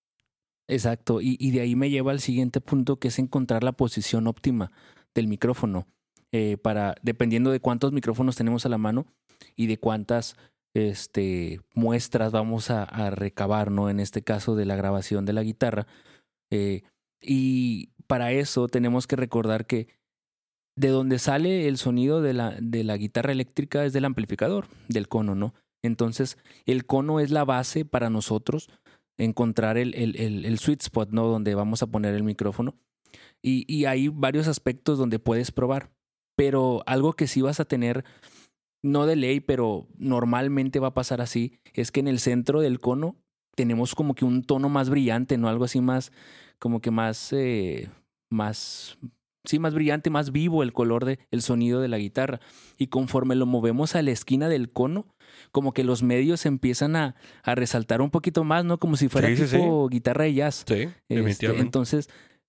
Exacto. 0.68 1.20
Y, 1.20 1.36
y 1.38 1.50
de 1.50 1.60
ahí 1.60 1.76
me 1.76 1.90
lleva 1.90 2.12
al 2.12 2.20
siguiente 2.20 2.60
punto, 2.60 2.96
que 2.98 3.08
es 3.08 3.18
encontrar 3.18 3.64
la 3.64 3.72
posición 3.72 4.26
óptima 4.26 4.72
del 5.14 5.28
micrófono. 5.28 5.86
Eh, 6.32 6.56
para, 6.56 6.96
dependiendo 7.02 7.50
de 7.52 7.60
cuántos 7.60 7.92
micrófonos 7.92 8.34
tenemos 8.34 8.66
a 8.66 8.68
la 8.68 8.78
mano, 8.78 9.06
y 9.56 9.66
de 9.66 9.78
cuántas 9.78 10.36
este, 10.74 11.60
muestras 11.74 12.32
vamos 12.32 12.70
a, 12.70 13.10
recabar, 13.10 13.70
¿no? 13.70 13.90
En 13.90 14.00
este 14.00 14.22
caso 14.22 14.56
de 14.56 14.66
la 14.66 14.76
grabación 14.76 15.24
de 15.24 15.32
la 15.32 15.42
guitarra. 15.42 15.86
Eh, 16.50 16.82
y 17.20 17.90
para 18.06 18.32
eso 18.32 18.68
tenemos 18.68 19.06
que 19.06 19.16
recordar 19.16 19.66
que 19.66 19.88
de 20.76 20.88
donde 20.88 21.18
sale 21.18 21.68
el 21.68 21.78
sonido 21.78 22.20
de 22.20 22.32
la, 22.32 22.56
de 22.60 22.82
la 22.82 22.96
guitarra 22.96 23.32
eléctrica 23.32 23.84
es 23.84 23.92
del 23.92 24.04
amplificador, 24.04 24.66
del 24.88 25.08
cono, 25.08 25.34
¿no? 25.34 25.54
Entonces, 25.82 26.38
el 26.66 26.86
cono 26.86 27.20
es 27.20 27.30
la 27.30 27.44
base 27.44 27.84
para 27.84 28.10
nosotros 28.10 28.70
encontrar 29.18 29.78
el, 29.78 29.94
el, 29.94 30.16
el, 30.16 30.44
el 30.44 30.58
sweet 30.58 30.82
spot, 30.82 31.10
¿no? 31.10 31.26
Donde 31.26 31.54
vamos 31.54 31.82
a 31.82 31.86
poner 31.86 32.14
el 32.14 32.22
micrófono. 32.22 32.74
Y, 33.42 33.64
y 33.72 33.84
hay 33.84 34.08
varios 34.08 34.48
aspectos 34.48 34.98
donde 34.98 35.18
puedes 35.18 35.52
probar. 35.52 35.90
Pero 36.36 36.82
algo 36.86 37.12
que 37.12 37.26
sí 37.28 37.42
vas 37.42 37.60
a 37.60 37.64
tener 37.64 38.04
no 38.84 39.06
de 39.06 39.16
ley, 39.16 39.40
pero 39.40 39.88
normalmente 39.96 40.78
va 40.78 40.88
a 40.88 40.94
pasar 40.94 41.22
así, 41.22 41.58
es 41.72 41.90
que 41.90 42.00
en 42.00 42.08
el 42.08 42.18
centro 42.18 42.60
del 42.60 42.80
cono 42.80 43.16
tenemos 43.56 43.94
como 43.94 44.14
que 44.14 44.26
un 44.26 44.42
tono 44.42 44.68
más 44.68 44.90
brillante, 44.90 45.38
¿no? 45.38 45.48
Algo 45.48 45.64
así 45.64 45.80
más, 45.80 46.12
como 46.58 46.80
que 46.80 46.90
más, 46.90 47.32
eh, 47.32 47.88
más, 48.30 48.98
sí, 49.44 49.58
más 49.58 49.72
brillante, 49.74 50.10
más 50.10 50.32
vivo 50.32 50.62
el 50.62 50.74
color 50.74 51.06
del 51.06 51.18
el 51.30 51.40
sonido 51.40 51.80
de 51.80 51.88
la 51.88 51.96
guitarra. 51.98 52.40
Y 52.76 52.88
conforme 52.88 53.36
lo 53.36 53.46
movemos 53.46 53.94
a 53.94 54.02
la 54.02 54.10
esquina 54.10 54.50
del 54.50 54.70
cono, 54.70 55.06
como 55.52 55.72
que 55.72 55.84
los 55.84 56.02
medios 56.02 56.46
empiezan 56.46 56.96
a, 56.96 57.14
a 57.42 57.54
resaltar 57.54 58.00
un 58.00 58.10
poquito 58.10 58.44
más, 58.44 58.64
¿no? 58.64 58.78
Como 58.78 58.96
si 58.96 59.08
fuera 59.08 59.28
Sí, 59.28 59.36
sí, 59.36 59.56
tipo 59.56 59.88
guitarra 59.88 60.24
de 60.24 60.34
jazz. 60.34 60.64
Sí, 60.66 60.88
Este, 61.08 61.46
entonces, 61.58 62.08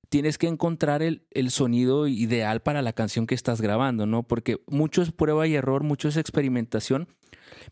tienes 0.10 0.38
que 0.38 0.48
encontrar 0.48 1.02
el, 1.02 1.26
el, 1.32 1.52
sonido 1.52 2.08
ideal 2.08 2.62
para 2.62 2.82
la 2.82 2.94
canción 2.94 3.28
que 3.28 3.36
estás 3.36 3.62
grabando, 3.62 4.06
¿no? 4.06 4.24
Porque 4.24 4.62
mucho 4.68 5.02
es 5.02 5.12
prueba 5.12 5.48
y 5.48 5.56
error, 5.56 5.84
mucho 5.84 6.08
es 6.08 6.18
experimentación, 6.18 7.08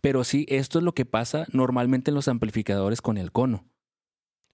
pero 0.01 0.23
sí, 0.23 0.45
esto 0.49 0.79
es 0.79 0.83
lo 0.83 0.93
que 0.93 1.05
pasa 1.05 1.45
normalmente 1.51 2.11
en 2.11 2.15
los 2.15 2.27
amplificadores 2.27 3.01
con 3.01 3.17
el 3.17 3.31
cono. 3.31 3.65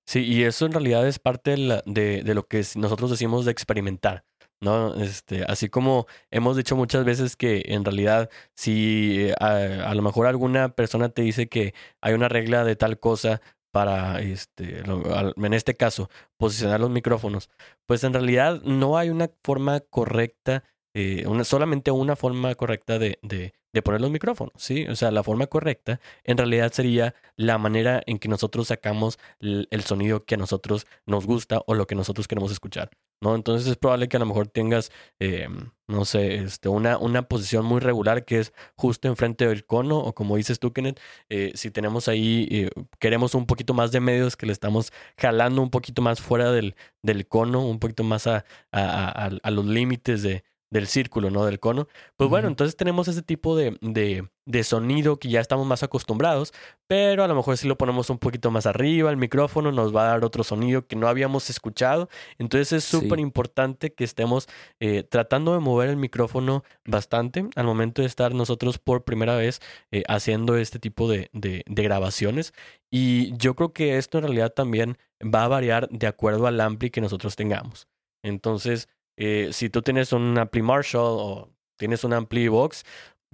Sí, 0.06 0.22
y 0.22 0.44
eso 0.44 0.66
en 0.66 0.72
realidad 0.72 1.08
es 1.08 1.20
parte 1.20 1.52
de, 1.52 1.58
la, 1.58 1.84
de, 1.86 2.24
de 2.24 2.34
lo 2.34 2.48
que 2.48 2.66
nosotros 2.76 3.12
decimos 3.12 3.46
de 3.46 3.52
experimentar. 3.52 4.26
¿No? 4.62 4.96
Este, 4.96 5.44
así 5.44 5.70
como 5.70 6.08
hemos 6.32 6.58
dicho 6.58 6.76
muchas 6.76 7.06
veces 7.06 7.36
que 7.36 7.64
en 7.68 7.86
realidad 7.86 8.30
si 8.56 9.30
a, 9.40 9.90
a, 9.90 9.96
lo 9.96 10.02
mejor 10.02 10.28
alguna 10.28 10.70
persona 10.70 11.10
te 11.10 11.22
dice 11.22 11.48
que 11.50 11.74
hay 12.02 12.14
una 12.14 12.30
regla 12.30 12.64
de 12.64 12.76
tal 12.76 13.00
cosa 13.00 13.42
para, 13.72 14.20
este, 14.22 14.80
en 14.80 15.54
este 15.54 15.76
caso, 15.76 16.10
posicionar 16.38 16.80
los 16.80 16.90
micrófonos, 16.90 17.50
pues 17.86 18.04
en 18.04 18.14
realidad 18.14 18.62
no 18.64 18.98
hay 18.98 19.10
una 19.10 19.30
forma 19.44 19.80
correcta, 19.80 20.64
eh, 20.94 21.26
una, 21.28 21.44
solamente 21.44 21.92
una 21.92 22.16
forma 22.16 22.56
correcta 22.56 22.98
de, 23.00 23.20
de, 23.22 23.54
de, 23.74 23.82
poner 23.82 24.02
los 24.02 24.12
micrófonos, 24.12 24.54
¿sí? 24.58 24.88
O 24.88 24.96
sea, 24.96 25.12
la 25.12 25.24
forma 25.24 25.48
correcta 25.48 26.00
en 26.24 26.38
realidad 26.38 26.72
sería 26.74 27.14
la 27.36 27.58
manera 27.58 28.02
en 28.08 28.18
que 28.20 28.28
nosotros 28.28 28.68
sacamos 28.70 29.20
el, 29.40 29.68
el 29.72 29.84
sonido 29.84 30.22
que 30.26 30.36
a 30.36 30.38
nosotros 30.38 30.88
nos 31.06 31.26
gusta 31.28 31.62
o 31.68 31.76
lo 31.76 31.86
que 31.88 31.96
nosotros 31.96 32.28
queremos 32.28 32.52
escuchar. 32.52 32.90
¿No? 33.22 33.36
Entonces 33.36 33.68
es 33.68 33.78
probable 33.78 34.08
que 34.08 34.18
a 34.18 34.20
lo 34.20 34.26
mejor 34.26 34.48
tengas, 34.48 34.92
eh, 35.20 35.48
no 35.88 36.06
sé, 36.06 36.36
este, 36.36 36.70
una, 36.70 36.98
una 36.98 37.24
posición 37.24 37.66
muy 37.66 37.80
regular 37.80 38.26
que 38.26 38.40
es 38.40 38.54
justo 38.76 39.08
enfrente 39.08 39.48
del 39.48 39.66
cono, 39.66 40.00
o 40.00 40.14
como 40.14 40.38
dices 40.38 40.60
tú, 40.60 40.72
Kenneth, 40.74 41.00
eh, 41.30 41.52
si 41.56 41.72
tenemos 41.72 42.08
ahí, 42.08 42.48
eh, 42.52 42.70
queremos 43.00 43.36
un 43.36 43.46
poquito 43.46 43.74
más 43.74 43.92
de 43.92 44.00
medios 44.00 44.38
que 44.38 44.46
le 44.46 44.54
estamos 44.54 44.92
jalando 45.18 45.62
un 45.62 45.70
poquito 45.70 46.02
más 46.02 46.22
fuera 46.22 46.52
del, 46.52 46.76
del 47.02 47.28
cono, 47.28 47.66
un 47.66 47.80
poquito 47.80 48.04
más 48.04 48.28
a, 48.28 48.46
a, 48.72 49.52
los 49.52 49.66
límites 49.66 50.22
de, 50.24 50.44
del 50.70 50.88
círculo, 50.88 51.30
¿no? 51.30 51.46
Del 51.46 51.60
cono. 51.60 51.86
Pues 51.86 51.94
uh 52.20 52.24
-huh. 52.26 52.30
bueno, 52.30 52.48
entonces 52.48 52.76
tenemos 52.76 53.08
ese 53.08 53.22
tipo 53.22 53.56
de, 53.56 53.78
de, 53.82 54.28
de, 54.46 54.64
sonido 54.64 55.18
que 55.18 55.30
ya 55.30 55.40
estamos 55.42 55.66
más 55.66 55.84
acostumbrados, 55.84 56.54
pero 56.88 57.24
a 57.24 57.28
lo 57.28 57.36
mejor 57.36 57.58
si 57.58 57.68
lo 57.68 57.78
ponemos 57.78 58.10
un 58.10 58.20
poquito 58.20 58.52
más 58.52 58.66
arriba, 58.66 59.10
el 59.10 59.18
micrófono 59.18 59.72
nos 59.72 59.96
va 59.96 60.04
a 60.04 60.12
dar 60.12 60.26
otro 60.26 60.44
sonido 60.44 60.86
que 60.88 60.96
no 60.96 61.08
habíamos 61.08 61.50
escuchado. 61.50 62.10
Entonces 62.38 62.72
es 62.74 62.84
súper 62.84 63.18
sí. 63.18 63.22
importante 63.22 63.94
que 63.94 64.04
estemos 64.04 64.48
eh, 64.80 65.04
tratando 65.04 65.54
de 65.54 65.60
mover 65.60 65.90
el 65.90 65.98
micrófono 65.98 66.64
bastante 66.86 67.48
al 67.56 67.66
momento 67.66 68.02
de 68.02 68.08
estar 68.08 68.34
nosotros 68.34 68.78
por 68.78 69.04
primera 69.04 69.36
vez 69.36 69.62
eh, 69.92 70.04
haciendo 70.08 70.58
este 70.58 70.80
tipo 70.80 71.10
de, 71.10 71.30
de, 71.34 71.64
de 71.68 71.84
grabaciones. 71.84 72.54
Y 72.92 73.36
yo 73.38 73.56
creo 73.56 73.74
que 73.74 73.98
esto 73.98 74.18
en 74.18 74.26
realidad 74.26 74.54
también 74.54 74.98
va 75.22 75.44
a 75.44 75.48
variar 75.48 75.90
de 75.90 76.08
acuerdo 76.08 76.48
al 76.48 76.60
ampli 76.62 76.90
que 76.90 77.02
nosotros 77.02 77.36
tengamos. 77.36 77.88
Entonces, 78.24 78.90
eh, 79.20 79.50
si 79.52 79.70
tú 79.70 79.82
tienes 79.82 80.14
un 80.14 80.38
ampli 80.38 80.62
Marshall 80.62 81.18
o 81.20 81.50
tienes 81.78 82.04
un 82.06 82.14
ampli 82.14 82.48
Vox, 82.48 82.86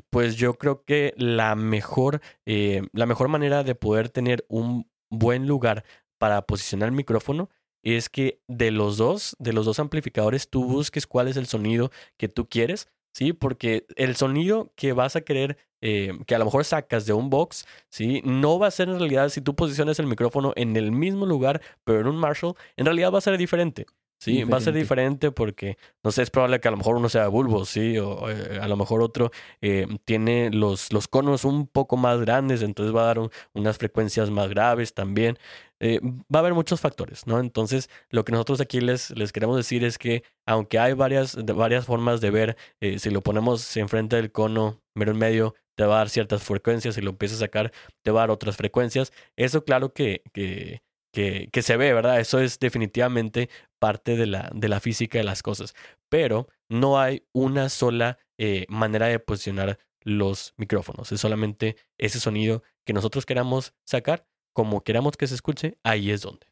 pues 0.10 0.36
yo 0.36 0.56
creo 0.56 0.84
que 0.84 1.14
la 1.16 1.56
mejor, 1.56 2.22
eh, 2.46 2.82
la 2.92 3.06
mejor 3.06 3.28
manera 3.28 3.64
de 3.64 3.76
poder 3.76 4.10
tener 4.10 4.46
un 4.50 4.90
buen 5.12 5.48
lugar 5.48 5.86
para 6.18 6.42
posicionar 6.42 6.90
el 6.90 6.96
micrófono 6.96 7.50
es 7.84 8.10
que 8.10 8.42
de 8.48 8.72
los 8.72 8.98
dos, 8.98 9.36
de 9.40 9.54
los 9.54 9.66
dos 9.66 9.80
amplificadores, 9.80 10.50
tú 10.50 10.66
busques 10.66 11.06
cuál 11.06 11.28
es 11.28 11.38
el 11.38 11.46
sonido 11.46 11.92
que 12.18 12.28
tú 12.28 12.50
quieres, 12.50 12.90
¿sí? 13.14 13.32
Porque 13.32 13.86
el 13.96 14.16
sonido 14.16 14.74
que 14.76 14.94
vas 14.94 15.16
a 15.16 15.22
querer, 15.22 15.58
eh, 15.82 16.14
que 16.26 16.34
a 16.34 16.40
lo 16.40 16.46
mejor 16.46 16.66
sacas 16.66 17.06
de 17.06 17.14
un 17.14 17.30
box, 17.30 17.68
¿sí? 17.92 18.24
No 18.26 18.58
va 18.58 18.68
a 18.68 18.72
ser 18.72 18.90
en 18.90 18.98
realidad, 18.98 19.30
si 19.30 19.40
tú 19.40 19.56
posicionas 19.56 20.00
el 20.00 20.08
micrófono 20.08 20.52
en 20.56 20.76
el 20.78 20.92
mismo 20.92 21.28
lugar, 21.28 21.62
pero 21.84 22.00
en 22.00 22.08
un 22.08 22.18
Marshall, 22.18 22.56
en 22.76 22.86
realidad 22.86 23.12
va 23.14 23.20
a 23.20 23.22
ser 23.22 23.38
diferente. 23.38 23.86
Sí, 24.26 24.32
diferente. 24.32 24.52
va 24.52 24.58
a 24.58 24.62
ser 24.62 24.74
diferente 24.74 25.32
porque, 25.32 25.78
no 26.04 26.12
sé, 26.12 26.24
es 26.24 26.32
probable 26.32 26.60
que 26.60 26.68
a 26.68 26.72
lo 26.72 26.78
mejor 26.78 26.96
uno 26.96 27.10
sea 27.10 27.28
bulbo, 27.28 27.64
sí, 27.66 28.00
o 28.00 28.28
eh, 28.30 28.60
a 28.60 28.68
lo 28.68 28.76
mejor 28.76 29.04
otro 29.04 29.30
eh, 29.62 29.86
tiene 30.04 30.50
los, 30.52 30.92
los 30.92 31.08
conos 31.08 31.46
un 31.46 31.68
poco 31.68 31.96
más 31.96 32.20
grandes, 32.22 32.64
entonces 32.64 32.96
va 32.96 33.04
a 33.04 33.06
dar 33.06 33.20
un, 33.20 33.30
unas 33.54 33.78
frecuencias 33.78 34.32
más 34.32 34.50
graves 34.50 34.96
también. 34.96 35.38
Eh, 35.80 36.00
va 36.04 36.40
a 36.40 36.40
haber 36.40 36.56
muchos 36.56 36.80
factores, 36.82 37.28
¿no? 37.28 37.40
Entonces, 37.40 37.90
lo 38.10 38.26
que 38.26 38.32
nosotros 38.32 38.62
aquí 38.62 38.82
les, 38.82 39.12
les 39.12 39.32
queremos 39.32 39.58
decir 39.58 39.84
es 39.84 39.98
que, 40.00 40.24
aunque 40.48 40.80
hay 40.80 40.94
varias, 40.94 41.36
varias 41.46 41.86
formas 41.86 42.20
de 42.22 42.32
ver, 42.32 42.58
eh, 42.82 42.98
si 42.98 43.12
lo 43.12 43.22
ponemos 43.22 43.78
enfrente 43.78 44.16
del 44.16 44.32
cono, 44.32 44.82
mero 44.96 45.12
en 45.12 45.20
medio, 45.20 45.54
te 45.76 45.86
va 45.86 45.96
a 45.96 45.98
dar 46.00 46.10
ciertas 46.10 46.42
frecuencias, 46.44 46.96
si 46.96 47.02
lo 47.02 47.12
empiezas 47.12 47.38
a 47.38 47.46
sacar, 47.46 47.72
te 48.04 48.12
va 48.12 48.22
a 48.22 48.24
dar 48.24 48.32
otras 48.32 48.58
frecuencias. 48.58 49.12
Eso, 49.36 49.64
claro 49.66 49.94
que, 49.94 50.24
que 50.34 50.82
que, 51.16 51.48
que, 51.52 51.62
se 51.62 51.78
ve, 51.78 51.94
¿verdad? 51.94 52.20
Eso 52.20 52.40
es 52.40 52.60
definitivamente 52.60 53.50
parte 53.86 54.18
de 54.18 54.26
la, 54.26 54.50
de 54.52 54.68
la 54.68 54.80
física 54.80 55.20
de 55.20 55.24
las 55.24 55.44
cosas. 55.44 55.76
Pero 56.10 56.48
no 56.70 57.00
hay 57.00 57.22
una 57.34 57.70
sola 57.70 58.18
eh, 58.40 58.66
manera 58.68 59.06
de 59.06 59.20
posicionar 59.20 59.78
los 60.02 60.56
micrófonos. 60.58 61.12
Es 61.12 61.22
solamente 61.22 61.76
ese 62.00 62.20
sonido 62.20 62.64
que 62.84 62.94
nosotros 62.94 63.28
queramos 63.28 63.76
sacar, 63.86 64.26
como 64.54 64.82
queramos 64.82 65.18
que 65.18 65.28
se 65.28 65.36
escuche, 65.36 65.78
ahí 65.84 66.10
es 66.10 66.24
donde. 66.24 66.48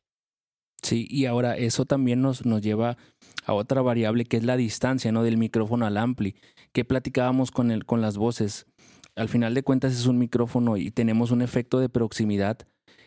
Sí, 0.83 1.07
y 1.09 1.25
ahora 1.25 1.57
eso 1.57 1.85
también 1.85 2.21
nos, 2.21 2.45
nos 2.45 2.61
lleva 2.61 2.97
a 3.45 3.53
otra 3.53 3.81
variable 3.81 4.25
que 4.25 4.37
es 4.37 4.43
la 4.43 4.55
distancia 4.55 5.11
¿no? 5.11 5.23
del 5.23 5.37
micrófono 5.37 5.87
al 5.87 5.97
ampli, 5.97 6.35
que 6.71 6.85
platicábamos 6.85 7.49
con, 7.49 7.71
el, 7.71 7.83
con 7.83 7.99
las 7.99 8.15
voces. 8.15 8.67
Al 9.15 9.27
final 9.27 9.55
de 9.55 9.63
cuentas 9.63 9.93
es 9.93 10.05
un 10.05 10.19
micrófono 10.19 10.77
y 10.77 10.91
tenemos 10.91 11.31
un 11.31 11.41
efecto 11.41 11.79
de 11.79 11.89
proximidad 11.89 12.59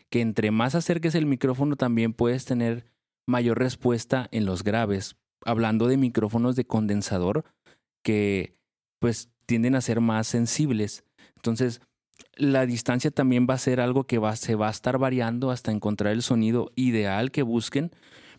que 0.09 0.19
entre 0.19 0.51
más 0.51 0.75
acerques 0.75 1.15
el 1.15 1.27
micrófono 1.27 1.77
también 1.77 2.11
puedes 2.11 2.43
tener 2.43 2.96
mayor 3.27 3.59
respuesta 3.59 4.27
en 4.31 4.45
los 4.45 4.63
graves. 4.63 5.15
Hablando 5.45 5.87
de 5.87 5.97
micrófonos 5.97 6.55
de 6.55 6.65
condensador 6.65 7.45
que 8.01 8.55
pues 8.99 9.29
tienden 9.45 9.75
a 9.75 9.81
ser 9.81 10.01
más 10.01 10.27
sensibles. 10.27 11.03
Entonces, 11.35 11.81
la 12.35 12.65
distancia 12.65 13.11
también 13.11 13.47
va 13.49 13.55
a 13.55 13.59
ser 13.59 13.79
algo 13.79 14.05
que 14.05 14.19
se 14.35 14.55
va 14.55 14.67
a 14.67 14.71
estar 14.71 14.97
variando 14.97 15.51
hasta 15.51 15.71
encontrar 15.71 16.13
el 16.13 16.23
sonido 16.23 16.71
ideal 16.75 17.31
que 17.31 17.43
busquen, 17.43 17.91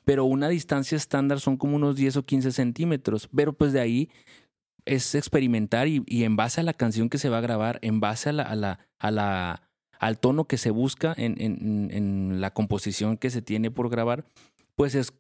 pero 0.05 0.25
una 0.25 0.49
distancia 0.49 0.97
estándar 0.97 1.41
son 1.41 1.57
como 1.57 1.77
unos 1.77 1.97
10 1.97 2.17
o 2.19 2.23
15 2.25 2.53
centímetros, 2.53 3.29
pero 3.35 3.53
pues 3.53 3.73
de 3.73 3.81
ahí 3.81 4.11
es 4.85 5.15
experimentar 5.15 5.87
y, 5.87 6.03
en 6.25 6.37
base 6.37 6.61
a 6.61 6.65
la 6.65 6.73
canción 6.73 7.11
que 7.11 7.19
se 7.19 7.29
va 7.29 7.39
a 7.39 7.43
grabar, 7.43 7.79
en 7.83 8.01
base 8.01 8.31
a 8.31 8.33
la, 8.33 9.69
al 9.99 10.19
tono 10.19 10.47
que 10.47 10.57
se 10.57 10.71
busca 10.71 11.15
en, 11.17 12.41
la 12.41 12.53
composición 12.53 13.19
que 13.19 13.31
se 13.31 13.43
tiene 13.43 13.71
por 13.71 13.91
grabar, 13.91 14.25
pues 14.79 14.95
es 14.95 15.13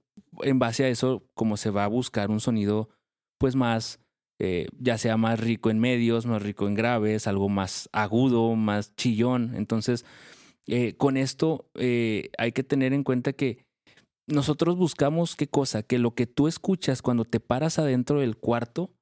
en 0.42 0.60
base 0.60 0.84
a 0.84 0.88
eso 0.88 1.24
como 1.34 1.56
se 1.56 1.70
va 1.70 1.82
a 1.82 1.88
buscar 1.88 2.30
un 2.30 2.38
sonido 2.38 2.90
pues 3.38 3.56
más, 3.56 3.98
eh, 4.40 4.68
ya 4.78 4.98
sea 4.98 5.16
más 5.16 5.40
rico 5.40 5.68
en 5.68 5.80
medios, 5.80 6.26
más 6.26 6.42
rico 6.42 6.68
en 6.68 6.74
graves, 6.74 7.26
algo 7.26 7.48
más 7.48 7.88
agudo, 7.92 8.54
más 8.54 8.94
chillón. 8.94 9.56
Entonces, 9.56 10.04
eh, 10.68 10.94
con 10.96 11.16
esto 11.16 11.68
eh, 11.74 12.30
hay 12.38 12.52
que 12.52 12.62
tener 12.62 12.92
en 12.92 13.02
cuenta 13.02 13.32
que 13.32 13.64
nosotros 14.28 14.76
buscamos 14.76 15.34
qué 15.34 15.48
cosa, 15.48 15.82
que 15.82 15.98
lo 15.98 16.14
que 16.14 16.28
tú 16.28 16.46
escuchas 16.46 17.02
cuando 17.02 17.24
te 17.24 17.40
paras 17.40 17.80
adentro 17.80 18.20
del 18.20 18.36
cuarto 18.36 18.92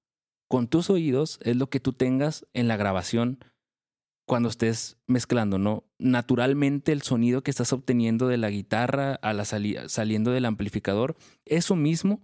con 0.48 0.68
tus 0.68 0.88
oídos 0.88 1.38
es 1.42 1.56
lo 1.56 1.68
que 1.68 1.80
tú 1.80 1.92
tengas 1.92 2.46
en 2.54 2.66
la 2.66 2.78
grabación 2.78 3.40
cuando 4.26 4.48
estés 4.48 4.98
mezclando, 5.06 5.58
¿no? 5.58 5.84
Naturalmente 5.98 6.92
el 6.92 7.02
sonido 7.02 7.42
que 7.42 7.50
estás 7.50 7.72
obteniendo 7.72 8.28
de 8.28 8.36
la 8.36 8.50
guitarra 8.50 9.14
a 9.14 9.32
la 9.32 9.44
saliendo 9.44 10.32
del 10.32 10.44
amplificador, 10.44 11.16
eso 11.44 11.76
mismo, 11.76 12.20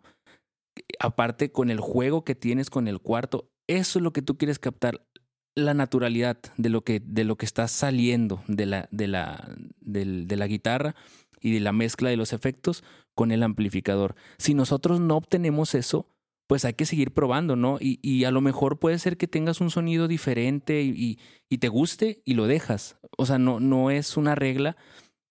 aparte 0.98 1.52
con 1.52 1.70
el 1.70 1.80
juego 1.80 2.24
que 2.24 2.34
tienes 2.34 2.70
con 2.70 2.88
el 2.88 3.00
cuarto, 3.00 3.50
eso 3.68 3.98
es 3.98 4.02
lo 4.02 4.12
que 4.12 4.22
tú 4.22 4.36
quieres 4.36 4.58
captar, 4.58 5.06
la 5.54 5.74
naturalidad 5.74 6.38
de 6.56 6.70
lo 6.70 6.82
que, 6.82 7.00
de 7.00 7.24
lo 7.24 7.36
que 7.36 7.46
está 7.46 7.68
saliendo 7.68 8.42
de 8.48 8.66
la, 8.66 8.88
de, 8.90 9.06
la, 9.06 9.54
de 9.80 10.36
la 10.36 10.46
guitarra 10.46 10.94
y 11.40 11.52
de 11.52 11.60
la 11.60 11.72
mezcla 11.72 12.08
de 12.08 12.16
los 12.16 12.32
efectos 12.32 12.82
con 13.14 13.32
el 13.32 13.42
amplificador. 13.42 14.14
Si 14.38 14.54
nosotros 14.54 15.00
no 15.00 15.16
obtenemos 15.16 15.74
eso, 15.74 16.11
pues 16.52 16.66
hay 16.66 16.74
que 16.74 16.84
seguir 16.84 17.12
probando, 17.12 17.56
¿no? 17.56 17.78
Y, 17.80 17.98
y, 18.02 18.24
a 18.24 18.30
lo 18.30 18.42
mejor 18.42 18.78
puede 18.78 18.98
ser 18.98 19.16
que 19.16 19.26
tengas 19.26 19.62
un 19.62 19.70
sonido 19.70 20.06
diferente 20.06 20.82
y, 20.82 21.18
y, 21.48 21.56
te 21.56 21.68
guste 21.68 22.20
y 22.26 22.34
lo 22.34 22.46
dejas. 22.46 22.98
O 23.16 23.24
sea, 23.24 23.38
no, 23.38 23.58
no 23.58 23.90
es 23.90 24.18
una 24.18 24.34
regla, 24.34 24.76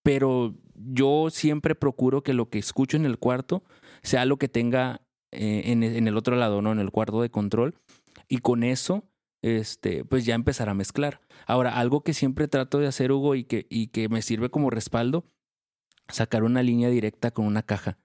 pero 0.01 0.55
yo 0.73 1.29
siempre 1.29 1.75
procuro 1.75 2.23
que 2.23 2.33
lo 2.33 2.49
que 2.49 2.57
escucho 2.57 2.97
en 2.97 3.05
el 3.05 3.19
cuarto 3.19 3.63
sea 4.01 4.25
lo 4.25 4.37
que 4.37 4.47
tenga 4.47 5.01
eh, 5.31 5.61
en, 5.65 5.83
en, 5.83 6.07
el 6.07 6.17
otro 6.17 6.35
lado, 6.37 6.63
¿no? 6.63 6.71
En 6.71 6.79
el 6.79 6.89
cuarto 6.89 7.21
de 7.21 7.29
control. 7.29 7.75
Y 8.27 8.39
con 8.39 8.63
eso, 8.63 9.07
este, 9.43 10.03
pues 10.03 10.25
ya 10.25 10.33
empezar 10.33 10.69
a 10.69 10.73
mezclar. 10.73 11.21
Ahora, 11.45 11.77
algo 11.77 12.01
que 12.01 12.15
siempre 12.15 12.47
trato 12.47 12.79
de 12.79 12.87
hacer, 12.87 13.11
Hugo, 13.11 13.35
y 13.35 13.43
que, 13.43 13.67
y 13.69 13.89
que 13.89 14.09
me 14.09 14.23
sirve 14.23 14.49
como 14.49 14.71
respaldo, 14.71 15.27
sacar 16.07 16.43
una 16.43 16.63
línea 16.63 16.89
directa 16.89 17.29
con 17.29 17.45
una 17.45 17.61
caja. 17.61 17.99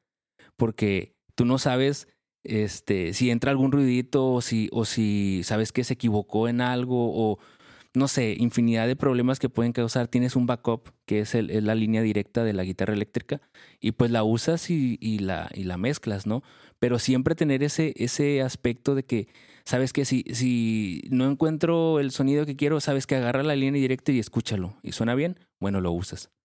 Porque 0.59 1.17
tú 1.35 1.47
no 1.47 1.57
sabes 1.57 2.09
este, 2.49 3.15
si 3.15 3.31
entra 3.31 3.51
algún 3.51 3.73
ruidito 3.73 4.33
o 4.33 4.41
si, 4.41 5.43
sabes 5.45 5.73
que 5.73 5.85
se 5.85 5.95
equivocó 5.95 6.49
en 6.49 6.61
algo 6.61 7.13
o 7.15 7.39
no 7.95 8.09
sé, 8.09 8.37
infinidad 8.39 8.87
de 8.87 8.95
problemas 8.95 9.39
que 9.39 9.49
pueden 9.49 9.73
causar. 9.73 10.07
Tienes 10.07 10.37
un 10.37 10.47
backup, 10.47 10.91
que 11.07 11.21
es, 11.21 11.35
la 11.35 11.75
línea 11.75 12.03
directa 12.03 12.45
de 12.45 12.53
la 12.53 12.63
guitarra 12.63 12.93
eléctrica, 12.93 13.41
y 13.81 13.93
pues 13.93 14.11
la 14.11 14.23
usas 14.23 14.69
y, 14.69 15.19
la, 15.19 15.49
mezclas, 15.79 16.27
¿no? 16.27 16.43
Pero 16.79 16.99
siempre 16.99 17.35
tener 17.35 17.63
ese, 17.63 17.95
ese 17.97 18.43
aspecto 18.43 18.95
de 18.95 19.05
que, 19.05 19.29
sabes 19.65 19.95
que 19.95 20.05
si, 20.05 20.25
si 20.31 21.05
no 21.11 21.31
encuentro 21.31 21.99
el 21.99 22.11
sonido 22.11 22.45
que 22.45 22.55
quiero, 22.55 22.81
sabes 22.81 23.07
que 23.07 23.17
agarra 23.17 23.43
la 23.43 23.57
línea 23.57 23.81
directa 23.81 24.13
y 24.13 24.19
escúchalo. 24.19 24.77
¿Y 24.83 24.93
suena 24.93 25.15
bien? 25.15 25.39
Bueno, 25.59 25.81
lo 25.81 25.91
usas. 25.93 26.36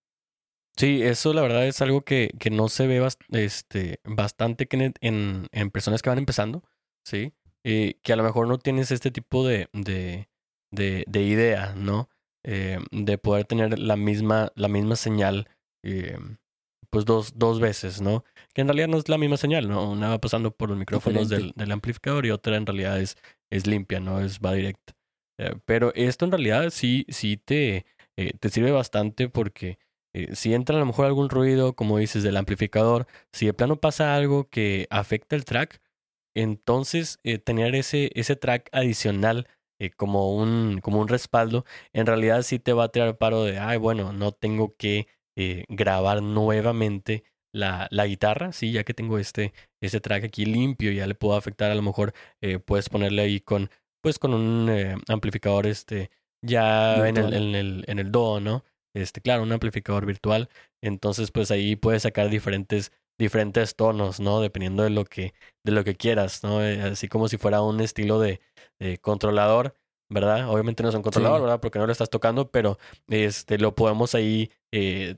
Sí, 0.76 1.02
eso 1.02 1.34
la 1.34 1.42
verdad 1.42 1.66
es 1.66 1.82
algo 1.82 2.02
que, 2.02 2.34
que 2.38 2.50
no 2.50 2.68
se 2.68 2.86
ve 2.86 3.06
este, 3.32 4.00
bastante 4.04 4.66
en, 5.00 5.46
en, 5.50 5.70
personas 5.70 6.00
que 6.00 6.08
van 6.08 6.18
empezando, 6.18 6.62
¿sí? 7.04 7.32
Eh, 7.64 8.00
que 8.02 8.12
a 8.12 8.16
lo 8.16 8.22
mejor 8.22 8.48
no 8.48 8.58
tienes 8.58 8.90
este 8.90 9.10
tipo 9.10 9.46
de, 9.46 9.68
de, 9.72 10.28
de, 10.70 11.04
de 11.06 11.22
idea, 11.22 11.74
¿no? 11.76 12.08
Eh, 12.44 12.78
de 12.90 13.18
poder 13.18 13.44
tener 13.44 13.78
la 13.78 13.96
misma, 13.96 14.50
la 14.56 14.68
misma 14.68 14.96
señal, 14.96 15.48
eh, 15.84 16.18
pues 16.90 17.04
dos, 17.04 17.38
dos 17.38 17.60
veces, 17.60 18.00
¿no? 18.00 18.24
Que 18.54 18.62
en 18.62 18.68
realidad 18.68 18.88
no 18.88 18.96
es 18.96 19.08
la 19.08 19.18
misma 19.18 19.36
señal, 19.36 19.68
¿no? 19.68 19.90
Una 19.90 20.08
va 20.08 20.20
pasando 20.20 20.50
por 20.50 20.70
los 20.70 20.78
micrófonos 20.78 21.28
del, 21.28 21.52
del, 21.54 21.70
amplificador 21.70 22.24
y 22.24 22.30
otra 22.30 22.56
en 22.56 22.66
realidad 22.66 22.98
es, 22.98 23.16
es 23.50 23.66
limpia, 23.66 24.00
¿no? 24.00 24.20
Es 24.20 24.40
va 24.40 24.54
directa. 24.54 24.94
pero 25.66 25.92
esto 25.94 26.24
en 26.24 26.32
realidad 26.32 26.70
sí, 26.70 27.04
sí 27.08 27.36
te, 27.36 27.84
te 28.16 28.48
sirve 28.48 28.72
bastante 28.72 29.28
porque 29.28 29.78
eh, 30.14 30.34
si 30.34 30.52
entra 30.54 30.76
a 30.76 30.80
lo 30.80 30.86
mejor 30.86 31.06
algún 31.06 31.30
ruido, 31.30 31.74
como 31.74 31.98
dices, 31.98 32.22
del 32.22 32.36
amplificador, 32.36 33.06
si 33.32 33.46
de 33.46 33.54
plano 33.54 33.76
pasa 33.80 34.14
algo 34.14 34.48
que 34.48 34.86
afecta 34.90 35.36
el 35.36 35.44
track, 35.44 35.80
entonces 36.34 37.18
eh, 37.24 37.38
tener 37.38 37.74
ese, 37.74 38.10
ese 38.14 38.36
track 38.36 38.68
adicional 38.72 39.48
eh, 39.80 39.90
como, 39.90 40.34
un, 40.36 40.80
como 40.82 41.00
un 41.00 41.08
respaldo, 41.08 41.64
en 41.92 42.06
realidad 42.06 42.42
sí 42.42 42.58
te 42.58 42.72
va 42.72 42.84
a 42.84 42.88
tirar 42.90 43.18
paro 43.18 43.44
de, 43.44 43.58
ay, 43.58 43.78
bueno, 43.78 44.12
no 44.12 44.32
tengo 44.32 44.76
que 44.76 45.08
grabar 45.68 46.22
nuevamente 46.22 47.24
la, 47.54 47.88
la, 47.90 48.04
guitarra, 48.04 48.52
sí, 48.52 48.70
ya 48.70 48.84
que 48.84 48.92
tengo 48.92 49.18
este, 49.18 49.54
este 49.80 49.98
track 49.98 50.24
aquí 50.24 50.44
limpio, 50.44 50.92
ya 50.92 51.06
le 51.06 51.14
puedo 51.14 51.36
afectar, 51.36 51.70
a 51.70 51.74
lo 51.74 51.80
mejor 51.80 52.12
puedes 52.66 52.90
ponerle 52.90 53.22
ahí 53.22 53.40
con, 53.40 53.70
pues 54.02 54.18
con 54.18 54.34
un 54.34 54.70
amplificador 55.08 55.66
este, 55.66 56.10
ya 56.42 57.08
en 57.08 57.16
el, 57.16 57.32
en 57.32 57.54
el, 57.54 57.84
en 57.86 57.98
el 57.98 58.12
do, 58.12 58.40
¿no? 58.40 58.62
Este, 58.94 59.20
claro, 59.20 59.42
un 59.42 59.52
amplificador 59.52 60.06
virtual. 60.06 60.48
Entonces, 60.82 61.30
pues 61.30 61.50
ahí 61.50 61.76
puedes 61.76 62.02
sacar 62.02 62.28
diferentes, 62.28 62.92
diferentes 63.18 63.76
tonos, 63.76 64.20
¿no? 64.20 64.40
Dependiendo 64.40 64.82
de 64.82 64.90
lo 64.90 65.04
que, 65.04 65.34
de 65.64 65.72
lo 65.72 65.84
que 65.84 65.96
quieras, 65.96 66.42
¿no? 66.42 66.62
Eh, 66.62 66.80
así 66.82 67.08
como 67.08 67.28
si 67.28 67.38
fuera 67.38 67.62
un 67.62 67.80
estilo 67.80 68.18
de, 68.20 68.40
controlador, 69.00 69.76
¿verdad? 70.10 70.48
Obviamente 70.50 70.82
no 70.82 70.88
es 70.88 70.94
un 70.94 71.02
controlador, 71.02 71.42
¿verdad? 71.42 71.60
Porque 71.60 71.78
no 71.78 71.86
lo 71.86 71.92
estás 71.92 72.10
tocando, 72.10 72.50
pero 72.50 72.78
este, 73.08 73.58
lo 73.58 73.74
podemos 73.76 74.14
ahí, 74.14 74.50
eh, 74.72 75.16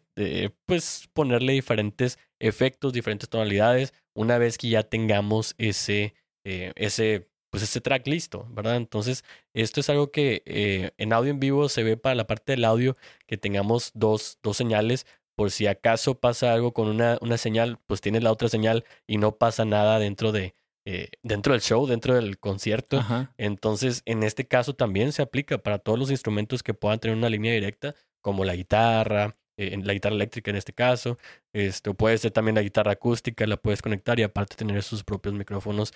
pues, 0.66 1.08
ponerle 1.14 1.54
diferentes 1.54 2.18
efectos, 2.40 2.92
diferentes 2.92 3.28
tonalidades, 3.28 3.94
una 4.14 4.38
vez 4.38 4.58
que 4.58 4.68
ya 4.68 4.82
tengamos 4.82 5.54
ese, 5.58 6.14
eh, 6.44 6.72
ese 6.76 7.28
pues 7.54 7.62
este 7.62 7.80
track 7.80 8.04
listo, 8.08 8.48
¿verdad? 8.50 8.74
Entonces, 8.74 9.24
esto 9.52 9.78
es 9.78 9.88
algo 9.88 10.10
que 10.10 10.42
eh, 10.44 10.90
en 10.98 11.12
audio 11.12 11.30
en 11.30 11.38
vivo 11.38 11.68
se 11.68 11.84
ve 11.84 11.96
para 11.96 12.16
la 12.16 12.26
parte 12.26 12.50
del 12.50 12.64
audio, 12.64 12.96
que 13.28 13.36
tengamos 13.36 13.92
dos, 13.94 14.40
dos 14.42 14.56
señales, 14.56 15.06
por 15.36 15.52
si 15.52 15.68
acaso 15.68 16.18
pasa 16.18 16.52
algo 16.52 16.74
con 16.74 16.88
una, 16.88 17.16
una 17.20 17.38
señal, 17.38 17.78
pues 17.86 18.00
tienes 18.00 18.24
la 18.24 18.32
otra 18.32 18.48
señal 18.48 18.84
y 19.06 19.18
no 19.18 19.36
pasa 19.36 19.64
nada 19.64 20.00
dentro 20.00 20.32
de, 20.32 20.56
eh, 20.84 21.10
dentro 21.22 21.52
del 21.52 21.62
show, 21.62 21.86
dentro 21.86 22.16
del 22.16 22.40
concierto. 22.40 23.00
Entonces, 23.38 24.02
en 24.04 24.24
este 24.24 24.48
caso 24.48 24.74
también 24.74 25.12
se 25.12 25.22
aplica 25.22 25.58
para 25.58 25.78
todos 25.78 25.96
los 25.96 26.10
instrumentos 26.10 26.64
que 26.64 26.74
puedan 26.74 26.98
tener 26.98 27.16
una 27.16 27.30
línea 27.30 27.52
directa, 27.52 27.94
como 28.20 28.44
la 28.44 28.56
guitarra, 28.56 29.36
eh, 29.56 29.78
la 29.80 29.92
guitarra 29.92 30.16
eléctrica 30.16 30.50
en 30.50 30.56
este 30.56 30.72
caso. 30.72 31.18
Esto 31.52 31.94
puede 31.94 32.18
ser 32.18 32.32
también 32.32 32.56
la 32.56 32.62
guitarra 32.62 32.90
acústica, 32.90 33.46
la 33.46 33.58
puedes 33.58 33.80
conectar 33.80 34.18
y 34.18 34.24
aparte 34.24 34.56
tener 34.56 34.82
sus 34.82 35.04
propios 35.04 35.36
micrófonos 35.36 35.92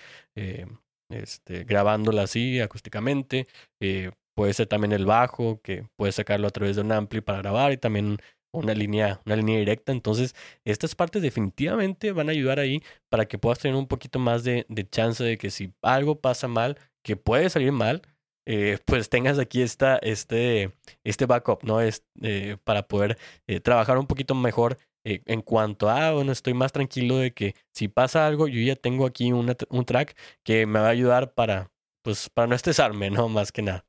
este, 1.08 1.64
grabándola 1.64 2.22
así 2.22 2.60
acústicamente. 2.60 3.46
Eh, 3.80 4.10
puede 4.34 4.54
ser 4.54 4.66
también 4.66 4.92
el 4.92 5.06
bajo, 5.06 5.60
que 5.62 5.86
puedes 5.96 6.14
sacarlo 6.14 6.46
a 6.48 6.50
través 6.50 6.76
de 6.76 6.82
un 6.82 6.92
ampli 6.92 7.20
para 7.20 7.38
grabar 7.38 7.72
y 7.72 7.76
también 7.76 8.18
una 8.52 8.74
línea, 8.74 9.20
una 9.26 9.36
línea 9.36 9.58
directa. 9.58 9.92
Entonces, 9.92 10.34
estas 10.64 10.94
partes 10.94 11.22
definitivamente 11.22 12.12
van 12.12 12.28
a 12.28 12.32
ayudar 12.32 12.58
ahí 12.58 12.82
para 13.08 13.26
que 13.26 13.38
puedas 13.38 13.58
tener 13.58 13.76
un 13.76 13.86
poquito 13.88 14.18
más 14.18 14.44
de, 14.44 14.66
chance 14.90 15.22
de 15.22 15.38
que 15.38 15.50
si 15.50 15.72
algo 15.82 16.20
pasa 16.20 16.48
mal, 16.48 16.78
que 17.02 17.16
puede 17.16 17.50
salir 17.50 17.72
mal, 17.72 18.02
eh, 18.46 18.78
pues 18.86 19.08
tengas 19.10 19.38
aquí 19.38 19.62
esta, 19.62 19.98
este, 19.98 20.72
este 21.04 21.26
backup, 21.26 21.64
¿no? 21.64 21.80
Es, 21.80 22.04
eh, 22.22 22.56
para 22.64 22.86
poder 22.86 23.18
trabajar 23.62 23.98
un 23.98 24.06
poquito 24.06 24.34
mejor 24.34 24.78
eh, 25.04 25.22
en 25.26 25.42
cuanto 25.42 25.88
a, 25.88 26.12
bueno, 26.12 26.32
estoy 26.32 26.54
más 26.54 26.72
tranquilo 26.72 27.16
de 27.16 27.32
que 27.32 27.54
si 27.72 27.88
pasa 27.88 28.26
algo, 28.26 28.48
yo 28.48 28.60
ya 28.60 28.76
tengo 28.76 29.06
aquí 29.06 29.32
un 29.32 29.84
track 29.86 30.16
que 30.42 30.66
me 30.66 30.80
va 30.80 30.86
a 30.86 30.90
ayudar 30.90 31.34
para, 31.34 31.70
pues, 32.02 32.28
para 32.30 32.46
no 32.46 32.54
estresarme, 32.54 33.10
¿no? 33.10 33.28
Más 33.28 33.52
que 33.52 33.62
nada. 33.62 33.86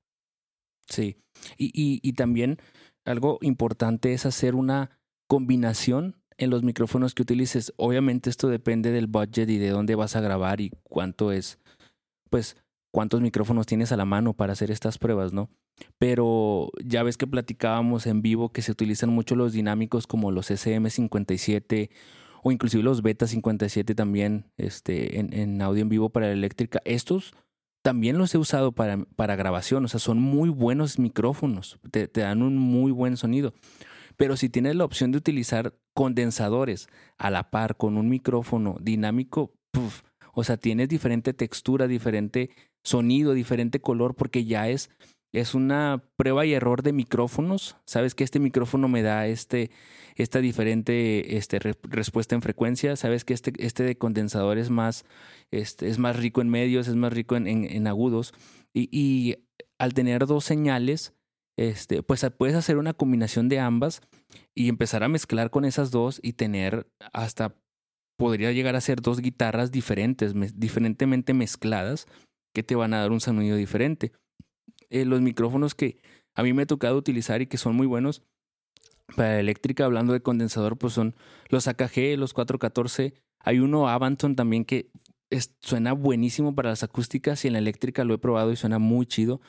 Sí. 0.88 1.18
Y, 1.58 1.68
y, 1.68 2.00
y 2.02 2.14
también 2.14 2.58
algo 3.06 3.38
importante 3.42 4.14
es 4.14 4.26
hacer 4.26 4.56
una 4.56 5.00
combinación 5.28 6.22
en 6.38 6.50
los 6.50 6.64
micrófonos 6.64 7.14
que 7.14 7.22
utilices. 7.22 7.74
Obviamente 7.78 8.30
esto 8.30 8.48
depende 8.48 8.92
del 8.92 9.08
budget 9.08 9.50
y 9.50 9.58
de 9.58 9.70
dónde 9.70 9.96
vas 9.96 10.16
a 10.16 10.22
grabar 10.22 10.62
y 10.62 10.72
cuánto 10.84 11.32
es, 11.32 11.60
pues, 12.30 12.56
cuántos 12.92 13.22
micrófonos 13.22 13.66
tienes 13.66 13.92
a 13.92 13.98
la 13.98 14.06
mano 14.06 14.34
para 14.34 14.54
hacer 14.54 14.72
estas 14.72 14.98
pruebas, 14.98 15.34
¿no? 15.34 15.50
Pero 15.98 16.72
ya 16.84 17.04
ves 17.04 17.18
que 17.18 17.28
platicábamos 17.28 18.08
en 18.08 18.22
vivo 18.22 18.52
que 18.52 18.62
se 18.62 18.72
utilizan 18.72 19.10
mucho 19.10 19.36
los 19.36 19.54
dinámicos 19.54 20.08
como 20.08 20.32
los 20.32 20.52
SM57 20.52 21.90
o 22.44 22.52
inclusive 22.52 22.84
los 22.84 23.02
Beta 23.02 23.28
57 23.28 23.96
también 23.96 24.52
este, 24.58 25.20
en, 25.20 25.62
audio 25.62 25.82
en 25.82 25.90
vivo 25.90 26.10
para 26.10 26.28
la 26.28 26.34
eléctrica. 26.34 26.82
Estos 26.86 27.34
también 27.82 28.18
los 28.18 28.34
he 28.34 28.38
usado 28.38 28.72
para, 28.72 28.98
para 29.16 29.36
grabación, 29.36 29.86
o 29.86 29.88
sea, 29.88 30.00
son 30.00 30.20
muy 30.20 30.50
buenos 30.50 31.00
micrófonos, 31.00 31.80
te, 31.92 32.08
dan 32.08 32.42
un 32.42 32.58
muy 32.58 32.92
buen 32.92 33.18
sonido. 33.18 33.54
Pero 34.18 34.36
si 34.36 34.50
tienes 34.50 34.76
la 34.76 34.84
opción 34.84 35.12
de 35.12 35.18
utilizar 35.18 35.74
condensadores 35.94 36.90
a 37.18 37.30
la 37.30 37.50
par 37.52 37.78
con 37.78 37.98
un 37.98 38.10
micrófono 38.10 38.78
dinámico, 38.82 39.54
o 40.40 40.44
sea, 40.44 40.58
tienes 40.58 40.90
diferente 40.90 41.34
textura, 41.34 41.88
diferente 41.88 42.50
sonido, 42.84 43.34
diferente 43.34 43.82
color, 43.82 44.16
porque 44.16 44.46
ya 44.46 44.70
es 44.70 44.90
es 45.32 45.54
una 45.54 46.04
prueba 46.16 46.46
y 46.46 46.54
error 46.54 46.82
de 46.82 46.94
micrófonos. 46.94 47.76
Sabes 47.86 48.16
que 48.16 48.24
este 48.24 48.40
micrófono 48.40 48.88
me 48.88 49.04
da 49.04 49.28
este, 49.28 49.70
esta 50.16 50.40
diferente 50.40 51.38
este, 51.38 51.60
respuesta 51.60 52.36
en 52.36 52.42
frecuencia. 52.42 52.96
Sabes 52.96 53.26
que 53.26 53.34
este, 53.34 53.54
este 53.60 53.84
de 53.84 53.98
condensador 53.98 54.58
es 54.58 54.70
más, 54.70 55.06
este, 55.52 55.88
es 55.88 56.00
más 56.00 56.16
rico 56.18 56.42
en 56.42 56.50
medios, 56.50 56.88
es 56.88 56.96
más 56.96 57.14
rico 57.14 57.36
en, 57.36 57.48
en, 57.48 57.88
agudos. 57.88 58.34
Y, 58.74 58.90
y, 58.92 59.46
al 59.78 59.94
tener 59.94 60.26
dos 60.26 60.44
señales, 60.44 61.14
este, 61.58 62.04
pues 62.04 62.26
puedes 62.38 62.56
hacer 62.56 62.78
una 62.78 62.94
combinación 62.94 63.50
de 63.50 63.60
ambas 63.60 64.02
y 64.56 64.68
empezar 64.68 65.04
a 65.04 65.10
mezclar 65.10 65.52
con 65.52 65.64
esas 65.64 65.92
dos 65.92 66.20
y 66.24 66.34
tener 66.34 66.88
hasta, 67.14 67.56
podría 68.20 68.52
llegar 68.52 68.76
a 68.76 68.82
ser 68.82 69.02
dos 69.02 69.22
guitarras 69.22 69.72
diferentes, 69.72 70.34
diferentemente 70.60 71.34
mezcladas, 71.34 72.06
que 72.54 72.64
te 72.64 72.76
van 72.76 72.94
a 72.94 73.00
dar 73.00 73.12
un 73.12 73.22
sonido 73.22 73.56
diferente. 73.56 74.12
Eh, 74.90 75.06
los 75.06 75.22
micrófonos 75.22 75.74
que 75.74 76.02
a 76.36 76.44
mí 76.44 76.52
me 76.52 76.64
ha 76.64 76.66
tocado 76.66 76.98
utilizar 76.98 77.42
y 77.42 77.48
que 77.48 77.58
son 77.58 77.78
muy 77.78 77.88
buenos 77.88 78.24
para 79.16 79.40
eléctrica, 79.40 79.86
hablando 79.86 80.12
de 80.12 80.22
condensador, 80.22 80.78
pues 80.78 80.92
son 80.92 81.16
los 81.48 81.70
AKG, 81.70 82.18
los 82.18 82.34
414. 82.34 83.14
Hay 83.40 83.60
uno 83.60 83.88
Avanton 83.88 84.36
también 84.36 84.66
que 84.66 84.92
suena 85.62 85.94
buenísimo 85.94 86.54
para 86.54 86.72
las 86.72 86.84
acústicas 86.84 87.46
y 87.46 87.48
en 87.48 87.54
la 87.54 87.60
eléctrica 87.60 88.04
lo 88.04 88.16
he 88.16 88.18
probado 88.18 88.52
y 88.52 88.58
suena 88.58 88.80
muy 88.80 89.06
chido. 89.06 89.40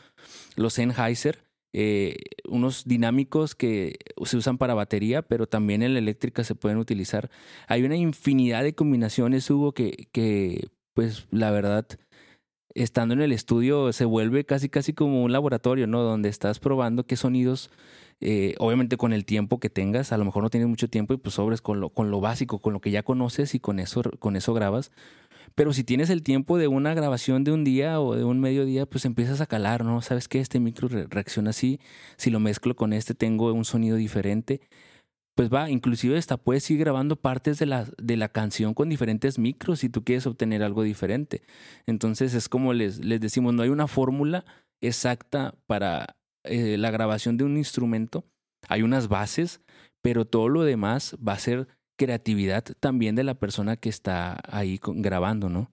Los 0.54 0.74
Sennheiser, 0.74 1.42
eh, 1.72 2.16
unos 2.48 2.84
dinámicos 2.84 3.54
que 3.54 3.98
se 4.24 4.36
usan 4.36 4.58
para 4.58 4.74
batería, 4.74 5.22
pero 5.22 5.46
también 5.46 5.82
en 5.82 5.94
la 5.94 6.00
eléctrica 6.00 6.44
se 6.44 6.54
pueden 6.54 6.78
utilizar. 6.78 7.30
Hay 7.68 7.84
una 7.84 7.96
infinidad 7.96 8.62
de 8.62 8.74
combinaciones, 8.74 9.48
Hugo, 9.50 9.72
que, 9.72 10.08
que 10.12 10.68
pues 10.94 11.26
la 11.30 11.50
verdad 11.50 11.86
estando 12.74 13.14
en 13.14 13.20
el 13.20 13.32
estudio 13.32 13.92
se 13.92 14.04
vuelve 14.04 14.44
casi 14.44 14.68
casi 14.68 14.92
como 14.92 15.22
un 15.22 15.32
laboratorio, 15.32 15.86
¿no? 15.86 16.02
Donde 16.02 16.28
estás 16.28 16.58
probando 16.58 17.06
qué 17.06 17.16
sonidos, 17.16 17.70
eh, 18.20 18.54
obviamente 18.58 18.96
con 18.96 19.12
el 19.12 19.24
tiempo 19.24 19.58
que 19.60 19.70
tengas, 19.70 20.12
a 20.12 20.18
lo 20.18 20.24
mejor 20.24 20.42
no 20.42 20.50
tienes 20.50 20.68
mucho 20.68 20.88
tiempo 20.88 21.14
y 21.14 21.16
pues 21.16 21.34
sobres 21.34 21.62
con 21.62 21.80
lo, 21.80 21.90
con 21.90 22.10
lo 22.10 22.20
básico, 22.20 22.58
con 22.60 22.72
lo 22.72 22.80
que 22.80 22.90
ya 22.90 23.02
conoces 23.02 23.54
y 23.54 23.60
con 23.60 23.78
eso, 23.78 24.02
con 24.18 24.36
eso 24.36 24.54
grabas. 24.54 24.92
Pero 25.54 25.72
si 25.72 25.84
tienes 25.84 26.10
el 26.10 26.22
tiempo 26.22 26.58
de 26.58 26.68
una 26.68 26.94
grabación 26.94 27.44
de 27.44 27.52
un 27.52 27.64
día 27.64 28.00
o 28.00 28.14
de 28.16 28.24
un 28.24 28.40
mediodía, 28.40 28.86
pues 28.86 29.04
empiezas 29.04 29.40
a 29.40 29.46
calar, 29.46 29.84
¿no? 29.84 30.00
¿Sabes 30.02 30.28
que 30.28 30.40
Este 30.40 30.60
micro 30.60 30.88
reacciona 30.88 31.50
así, 31.50 31.80
si 32.16 32.30
lo 32.30 32.40
mezclo 32.40 32.76
con 32.76 32.92
este 32.92 33.14
tengo 33.14 33.52
un 33.52 33.64
sonido 33.64 33.96
diferente 33.96 34.60
pues 35.40 35.48
va, 35.50 35.70
inclusive 35.70 36.18
hasta 36.18 36.36
puedes 36.36 36.70
ir 36.70 36.78
grabando 36.78 37.16
partes 37.16 37.58
de 37.58 37.64
la, 37.64 37.86
de 37.96 38.18
la 38.18 38.28
canción 38.28 38.74
con 38.74 38.90
diferentes 38.90 39.38
micros 39.38 39.80
si 39.80 39.88
tú 39.88 40.04
quieres 40.04 40.26
obtener 40.26 40.62
algo 40.62 40.82
diferente. 40.82 41.42
Entonces 41.86 42.34
es 42.34 42.50
como 42.50 42.74
les, 42.74 43.02
les 43.02 43.22
decimos, 43.22 43.54
no 43.54 43.62
hay 43.62 43.70
una 43.70 43.86
fórmula 43.86 44.44
exacta 44.82 45.54
para 45.66 46.16
eh, 46.44 46.76
la 46.76 46.90
grabación 46.90 47.38
de 47.38 47.44
un 47.44 47.56
instrumento. 47.56 48.26
Hay 48.68 48.82
unas 48.82 49.08
bases, 49.08 49.62
pero 50.02 50.26
todo 50.26 50.50
lo 50.50 50.62
demás 50.62 51.16
va 51.26 51.32
a 51.32 51.38
ser 51.38 51.68
creatividad 52.00 52.64
también 52.80 53.14
de 53.14 53.24
la 53.24 53.34
persona 53.34 53.76
que 53.76 53.90
está 53.90 54.40
ahí 54.48 54.80
grabando, 54.82 55.50
¿no? 55.50 55.70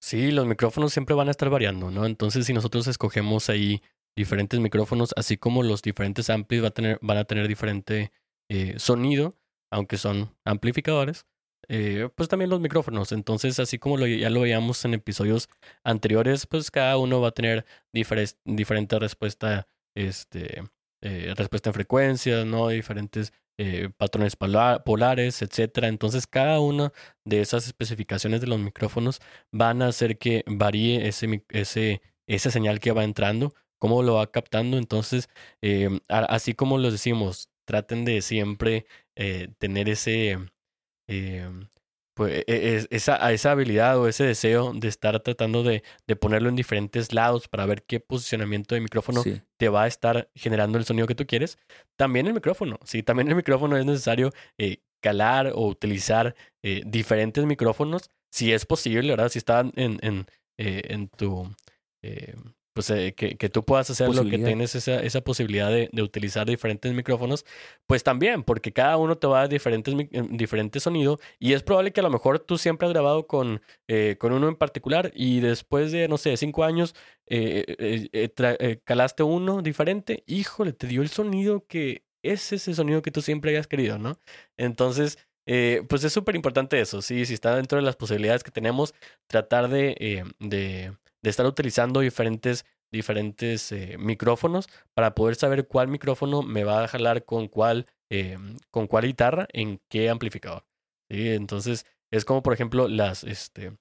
Sí, 0.00 0.30
los 0.30 0.46
micrófonos 0.46 0.90
siempre 0.90 1.14
van 1.14 1.28
a 1.28 1.32
estar 1.32 1.50
variando, 1.50 1.90
¿no? 1.90 2.06
Entonces, 2.06 2.46
si 2.46 2.54
nosotros 2.54 2.86
escogemos 2.86 3.50
ahí 3.50 3.82
diferentes 4.16 4.58
micrófonos, 4.58 5.12
así 5.18 5.36
como 5.36 5.62
los 5.62 5.82
diferentes 5.82 6.30
amplis 6.30 6.64
a 6.64 6.70
tener, 6.70 6.98
van 7.02 7.18
a 7.18 7.24
tener 7.24 7.46
diferente 7.46 8.10
eh, 8.48 8.74
sonido, 8.78 9.34
aunque 9.70 9.98
son 9.98 10.34
amplificadores. 10.46 11.26
Eh, 11.68 12.08
pues 12.14 12.30
también 12.30 12.48
los 12.48 12.60
micrófonos. 12.60 13.12
Entonces, 13.12 13.58
así 13.58 13.78
como 13.78 13.98
ya 13.98 14.30
lo 14.30 14.40
veíamos 14.40 14.82
en 14.86 14.94
episodios 14.94 15.50
anteriores, 15.84 16.46
pues 16.46 16.70
cada 16.70 16.96
uno 16.96 17.20
va 17.20 17.28
a 17.28 17.32
tener 17.32 17.66
diferente 17.92 18.98
respuesta, 18.98 19.68
este, 19.94 20.62
eh, 21.02 21.34
respuesta 21.36 21.68
en 21.68 21.74
frecuencias, 21.74 22.46
¿no? 22.46 22.68
Diferentes 22.68 23.34
patrones 23.96 24.36
polares, 24.36 25.42
etcétera. 25.42 25.88
Entonces, 25.88 26.26
cada 26.26 26.60
una 26.60 26.92
de 27.24 27.40
esas 27.40 27.66
especificaciones 27.66 28.40
de 28.40 28.46
los 28.46 28.58
micrófonos 28.58 29.20
van 29.52 29.82
a 29.82 29.88
hacer 29.88 30.18
que 30.18 30.44
varíe 30.46 31.08
ese, 31.08 31.44
ese, 31.50 32.02
esa 32.26 32.50
señal 32.50 32.80
que 32.80 32.92
va 32.92 33.04
entrando 33.04 33.54
cómo 33.78 34.02
lo 34.02 34.14
va 34.14 34.30
captando. 34.30 34.76
Entonces, 34.78 35.28
em, 35.62 36.00
así 36.08 36.54
como 36.54 36.78
los 36.78 36.92
decimos, 36.92 37.50
traten 37.64 38.04
de 38.04 38.22
siempre 38.22 38.86
eh, 39.16 39.48
tener 39.58 39.88
ese, 39.88 40.38
em, 41.08 41.68
pues, 42.18 42.32
e, 42.32 42.44
e, 42.48 42.86
esa, 42.90 43.30
esa, 43.30 43.52
habilidad 43.52 43.96
o 43.96 44.08
ese 44.08 44.24
deseo 44.24 44.72
de 44.74 44.88
estar 44.88 45.20
tratando 45.20 45.62
de, 45.62 45.84
de, 46.08 46.16
ponerlo 46.16 46.48
en 46.48 46.56
diferentes 46.56 47.12
lados 47.12 47.46
para 47.46 47.64
ver 47.64 47.84
qué 47.84 48.00
posicionamiento 48.00 48.74
de 48.74 48.80
micrófono 48.80 49.22
te 49.56 49.68
va 49.68 49.84
a 49.84 49.86
estar 49.86 50.28
generando 50.34 50.78
el 50.78 50.84
sonido 50.84 51.06
que 51.06 51.14
tú 51.14 51.28
quieres. 51.28 51.58
También 51.94 52.26
el 52.26 52.34
micrófono, 52.34 52.80
sí, 52.84 53.04
también 53.04 53.28
el 53.28 53.36
micrófono 53.36 53.76
es 53.76 53.86
necesario 53.86 54.32
eh, 54.58 54.78
calar 55.00 55.52
o 55.54 55.68
utilizar 55.68 56.34
eh, 56.64 56.82
diferentes 56.84 57.46
micrófonos, 57.46 58.10
si 58.32 58.52
es 58.52 58.66
posible, 58.66 59.10
¿verdad? 59.10 59.28
Si 59.28 59.38
está 59.38 59.60
en, 59.60 60.00
en, 60.02 60.26
en 60.56 61.08
tu 61.10 61.48
pues 62.78 62.90
eh, 62.90 63.12
que, 63.12 63.36
que, 63.36 63.48
tú 63.48 63.64
puedas 63.64 63.90
hacer 63.90 64.08
lo 64.08 64.22
que 64.22 64.38
tienes 64.38 64.76
esa, 64.76 65.02
esa 65.02 65.20
posibilidad 65.20 65.68
de, 65.68 65.90
de, 65.92 66.00
utilizar 66.00 66.46
diferentes 66.46 66.92
micrófonos, 66.94 67.44
pues 67.88 68.04
también, 68.04 68.44
porque 68.44 68.72
cada 68.72 68.96
uno 68.98 69.18
te 69.18 69.26
va 69.26 69.38
a 69.38 69.40
dar 69.40 69.48
diferentes, 69.48 69.92
em, 70.12 70.36
diferente 70.36 70.78
sonido 70.78 71.18
y 71.40 71.54
es 71.54 71.64
probable 71.64 71.92
que 71.92 71.98
a 71.98 72.04
lo 72.04 72.10
mejor 72.10 72.38
tú 72.38 72.56
siempre 72.56 72.86
has 72.86 72.92
grabado 72.92 73.26
con, 73.26 73.62
eh, 73.88 74.14
con 74.20 74.32
uno 74.32 74.46
en 74.46 74.54
particular 74.54 75.10
y 75.12 75.40
después 75.40 75.90
de, 75.90 76.06
no 76.06 76.18
sé, 76.18 76.36
cinco 76.36 76.62
años, 76.62 76.94
eh, 77.26 78.78
calaste 78.84 79.24
uno 79.24 79.60
diferente, 79.60 80.22
híjole, 80.28 80.72
te 80.72 80.86
dio 80.86 81.02
el 81.02 81.08
sonido 81.08 81.66
que 81.66 82.04
es 82.22 82.52
ese 82.52 82.74
sonido 82.74 83.02
que 83.02 83.10
tú 83.10 83.22
siempre 83.22 83.50
hayas 83.50 83.66
querido, 83.66 83.98
¿no? 83.98 84.20
Entonces, 84.56 85.18
pues 85.44 86.04
es 86.04 86.12
súper 86.12 86.36
importante 86.36 86.80
eso, 86.80 87.02
sí, 87.02 87.26
si 87.26 87.34
está 87.34 87.56
dentro 87.56 87.78
de 87.78 87.82
las 87.82 87.96
posibilidades 87.96 88.44
que 88.44 88.52
tenemos, 88.52 88.94
tratar 89.26 89.68
de, 89.68 90.24
de 90.38 90.92
de 91.22 91.30
estar 91.30 91.46
utilizando 91.46 92.00
diferentes, 92.00 92.64
diferentes 92.92 93.72
eh, 93.72 93.96
micrófonos 93.98 94.68
para 94.94 95.14
poder 95.14 95.36
saber 95.36 95.66
cuál 95.66 95.88
micrófono 95.88 96.42
me 96.42 96.64
va 96.64 96.84
a 96.84 96.88
jalar 96.88 97.24
con 97.24 97.48
cuál, 97.48 97.86
eh, 98.10 98.38
con 98.70 98.86
cuál 98.86 99.06
guitarra 99.06 99.46
en 99.52 99.80
qué 99.88 100.10
amplificador. 100.10 100.64
Entonces, 101.08 101.86
es 102.10 102.24
como 102.24 102.42
por 102.42 102.52
ejemplo 102.52 102.88
las, 102.88 103.24
este, 103.24 103.76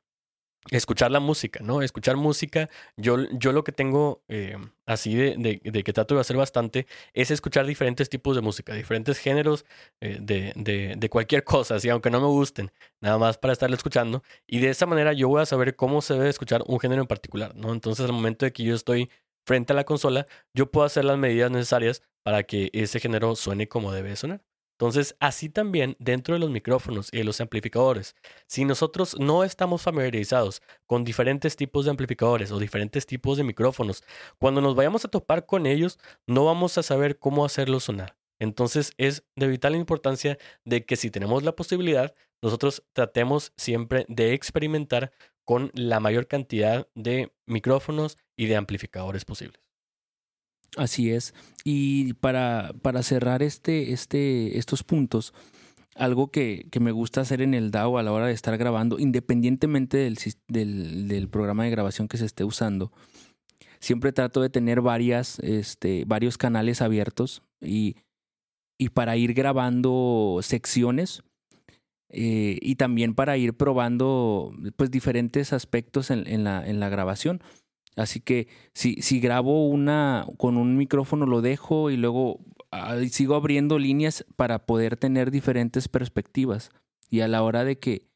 escuchar 0.71 1.11
la 1.11 1.19
música, 1.19 1.59
¿no? 1.63 1.81
Escuchar 1.81 2.17
música, 2.17 2.69
yo, 2.97 3.17
yo 3.31 3.51
lo 3.51 3.63
que 3.63 3.71
tengo 3.71 4.21
eh, 4.27 4.57
así 4.85 5.15
de, 5.15 5.61
de, 5.63 5.83
que 5.83 5.93
trato 5.93 6.15
de 6.15 6.21
hacer 6.21 6.37
bastante 6.37 6.87
es 7.13 7.31
escuchar 7.31 7.65
diferentes 7.65 8.09
tipos 8.09 8.35
de 8.35 8.41
música, 8.41 8.73
diferentes 8.73 9.17
géneros 9.17 9.65
eh, 10.01 10.17
de, 10.19 10.53
de, 10.55 10.95
de, 10.97 11.09
cualquier 11.09 11.43
cosa, 11.43 11.75
así 11.75 11.89
aunque 11.89 12.09
no 12.09 12.19
me 12.19 12.27
gusten, 12.27 12.71
nada 13.01 13.17
más 13.17 13.37
para 13.37 13.53
estarle 13.53 13.75
escuchando. 13.75 14.23
Y 14.45 14.59
de 14.59 14.69
esa 14.69 14.85
manera 14.85 15.13
yo 15.13 15.29
voy 15.29 15.41
a 15.41 15.45
saber 15.45 15.75
cómo 15.75 16.01
se 16.01 16.13
debe 16.13 16.29
escuchar 16.29 16.63
un 16.67 16.79
género 16.79 17.01
en 17.01 17.07
particular, 17.07 17.55
¿no? 17.55 17.71
Entonces 17.71 18.05
al 18.05 18.13
momento 18.13 18.45
de 18.45 18.53
que 18.53 18.63
yo 18.63 18.75
estoy 18.75 19.09
frente 19.45 19.73
a 19.73 19.75
la 19.75 19.85
consola, 19.85 20.27
yo 20.53 20.69
puedo 20.71 20.85
hacer 20.85 21.05
las 21.05 21.17
medidas 21.17 21.51
necesarias 21.51 22.03
para 22.23 22.43
que 22.43 22.69
ese 22.73 22.99
género 22.99 23.35
suene 23.35 23.67
como 23.69 23.93
debe 23.93 24.15
sonar. 24.15 24.41
Entonces, 24.77 25.15
así 25.19 25.49
también 25.49 25.95
dentro 25.97 26.35
de 26.35 26.39
los 26.39 26.51
micrófonos 26.51 27.09
y 27.11 27.17
de 27.17 27.23
los 27.23 27.41
amplificadores, 27.41 28.15
si 28.45 28.63
nosotros 28.63 29.19
no 29.19 29.43
estamos 29.43 29.81
familiarizados 29.81 30.61
con 30.85 31.03
diferentes 31.03 31.55
tipos 31.55 31.85
de 31.85 31.91
amplificadores 31.91 32.51
o 32.51 32.59
diferentes 32.59 33.07
tipos 33.07 33.37
de 33.37 33.43
micrófonos, 33.43 34.03
cuando 34.37 34.61
nos 34.61 34.75
vayamos 34.75 35.03
a 35.03 35.07
topar 35.07 35.47
con 35.47 35.65
ellos, 35.65 35.97
no 36.27 36.45
vamos 36.45 36.77
a 36.77 36.83
saber 36.83 37.17
cómo 37.17 37.43
hacerlos 37.43 37.85
sonar. 37.85 38.15
Entonces, 38.37 38.91
es 38.97 39.23
de 39.35 39.47
vital 39.47 39.75
importancia 39.75 40.37
de 40.63 40.85
que 40.85 40.95
si 40.95 41.09
tenemos 41.09 41.41
la 41.41 41.55
posibilidad, 41.55 42.13
nosotros 42.43 42.83
tratemos 42.93 43.53
siempre 43.57 44.05
de 44.09 44.33
experimentar 44.33 45.11
con 45.43 45.71
la 45.73 45.99
mayor 45.99 46.27
cantidad 46.27 46.87
de 46.93 47.33
micrófonos 47.47 48.15
y 48.35 48.45
de 48.45 48.57
amplificadores 48.57 49.25
posibles. 49.25 49.66
Así 50.75 51.11
es. 51.11 51.33
Y 51.63 52.13
para, 52.13 52.73
para 52.81 53.03
cerrar 53.03 53.41
este, 53.41 53.93
este, 53.93 54.57
estos 54.57 54.83
puntos, 54.83 55.33
algo 55.95 56.29
que, 56.29 56.67
que, 56.71 56.79
me 56.79 56.91
gusta 56.91 57.21
hacer 57.21 57.41
en 57.41 57.53
el 57.53 57.71
DAO 57.71 57.97
a 57.97 58.03
la 58.03 58.11
hora 58.11 58.27
de 58.27 58.33
estar 58.33 58.57
grabando, 58.57 58.99
independientemente 58.99 59.97
del, 59.97 60.17
del, 61.07 61.27
programa 61.29 61.63
de 61.63 61.71
grabación 61.71 62.07
que 62.07 62.17
se 62.17 62.25
esté 62.25 62.43
usando, 62.43 62.91
siempre 63.79 64.11
trato 64.11 64.41
de 64.41 64.49
tener 64.49 64.81
varias, 64.81 65.39
este, 65.39 66.05
varios 66.05 66.37
canales 66.37 66.81
abiertos 66.81 67.41
y, 67.61 67.95
y 68.77 68.89
para 68.89 69.17
ir 69.17 69.33
grabando 69.33 70.39
secciones 70.43 71.23
eh, 72.09 72.57
y 72.61 72.75
también 72.75 73.15
para 73.15 73.37
ir 73.37 73.55
probando 73.55 74.53
pues 74.75 74.91
diferentes 74.91 75.51
aspectos 75.51 76.11
en, 76.11 76.43
la, 76.43 76.65
en 76.65 76.79
la 76.79 76.89
grabación. 76.89 77.41
Así 77.97 78.21
que 78.21 78.47
si, 78.73 79.01
si 79.01 79.19
grabo 79.19 79.67
una 79.67 80.25
con 80.37 80.55
un 80.55 80.77
micrófono 80.77 81.25
lo 81.25 81.41
dejo 81.41 81.89
y 81.89 81.97
luego 81.97 82.39
sigo 83.09 83.35
abriendo 83.35 83.79
líneas 83.79 84.25
para 84.35 84.65
poder 84.65 84.97
tener 84.97 85.31
diferentes 85.31 85.87
perspectivas. 85.87 86.69
Y 87.09 87.21
a 87.21 87.27
la 87.27 87.41
hora 87.41 87.63
de 87.63 87.79
que, 87.79 88.07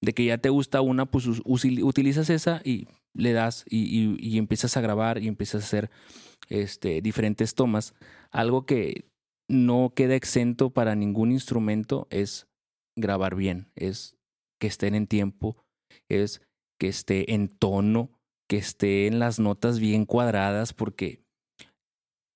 de 0.00 0.12
que 0.12 0.24
ya 0.24 0.38
te 0.38 0.50
gusta 0.50 0.80
una, 0.80 1.06
pues 1.06 1.26
utilizas 1.44 2.30
esa 2.30 2.60
y 2.64 2.86
le 3.12 3.32
das 3.32 3.64
y, 3.68 4.16
y, 4.18 4.38
empiezas 4.38 4.76
a 4.76 4.80
grabar 4.80 5.22
y 5.22 5.28
empiezas 5.28 5.62
a 5.62 5.66
hacer 5.66 5.90
este, 6.48 7.00
diferentes 7.00 7.54
tomas. 7.54 7.94
Algo 8.30 8.66
que 8.66 9.08
no 9.48 9.92
queda 9.94 10.14
exento 10.14 10.70
para 10.70 10.94
ningún 10.94 11.32
instrumento 11.32 12.06
es 12.10 12.46
grabar 12.96 13.34
bien, 13.34 13.70
es 13.74 14.16
que 14.60 14.66
estén 14.66 14.94
en 14.94 15.06
tiempo, 15.06 15.64
es 16.08 16.42
que 16.78 16.88
esté 16.88 17.34
en 17.34 17.48
tono, 17.48 18.10
que 18.54 18.58
esté 18.58 19.08
en 19.08 19.18
las 19.18 19.40
notas 19.40 19.80
bien 19.80 20.04
cuadradas, 20.04 20.72
porque 20.72 21.24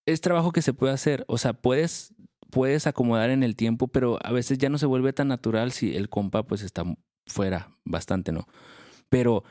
es 0.05 0.21
trabajo 0.21 0.51
que 0.51 0.63
se 0.63 0.75
puede 0.75 0.93
hacer. 0.93 1.25
O 1.29 1.39
sea, 1.39 1.53
puedes, 1.53 2.17
puedes 2.51 2.89
acomodar 2.89 3.31
en 3.31 3.45
el 3.45 3.55
tiempo, 3.55 3.87
pero 3.87 4.19
a 4.25 4.33
veces 4.33 4.59
ya 4.59 4.69
no 4.69 4.79
se 4.79 4.87
vuelve 4.87 5.13
tan 5.13 5.29
natural 5.29 5.71
si 5.71 5.97
el 5.97 6.09
compa 6.09 6.43
pues 6.43 6.63
está 6.63 6.83
fuera 7.29 7.77
bastante, 7.85 8.33
¿no? 8.33 8.49
Pero 9.09 9.45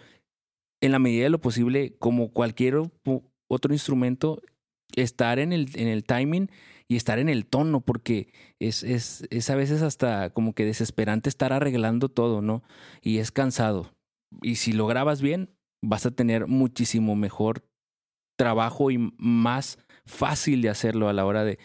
en 0.81 0.91
la 0.91 0.99
medida 0.99 1.23
de 1.23 1.29
lo 1.29 1.39
posible, 1.39 1.95
como 1.99 2.33
cualquier 2.33 2.81
otro 3.47 3.73
instrumento, 3.73 4.41
estar 4.93 5.39
en 5.39 5.53
el, 5.53 5.69
en 5.75 5.87
el 5.87 6.03
timing 6.03 6.51
y 6.89 6.97
estar 6.97 7.17
en 7.17 7.29
el 7.29 7.45
tono, 7.45 7.79
porque 7.79 8.33
es, 8.59 8.83
es 8.83 9.49
a 9.49 9.55
veces 9.55 9.81
hasta 9.81 10.31
como 10.31 10.53
que 10.53 10.65
desesperante 10.65 11.29
estar 11.29 11.53
arreglando 11.53 12.09
todo, 12.09 12.41
¿no? 12.41 12.61
Y 13.01 13.19
es 13.19 13.31
cansado. 13.31 13.93
Y 14.41 14.55
si 14.55 14.73
lo 14.73 14.85
grabas 14.85 15.21
bien, 15.21 15.56
vas 15.81 16.05
a 16.05 16.11
tener 16.11 16.47
muchísimo 16.47 17.15
mejor 17.15 17.63
trabajo 18.37 18.91
y 18.91 18.97
más 19.17 19.79
fácil 20.05 20.61
de 20.61 20.69
hacerlo 20.69 21.09
a 21.09 21.13
la 21.13 21.25
hora 21.25 21.43
de, 21.43 21.59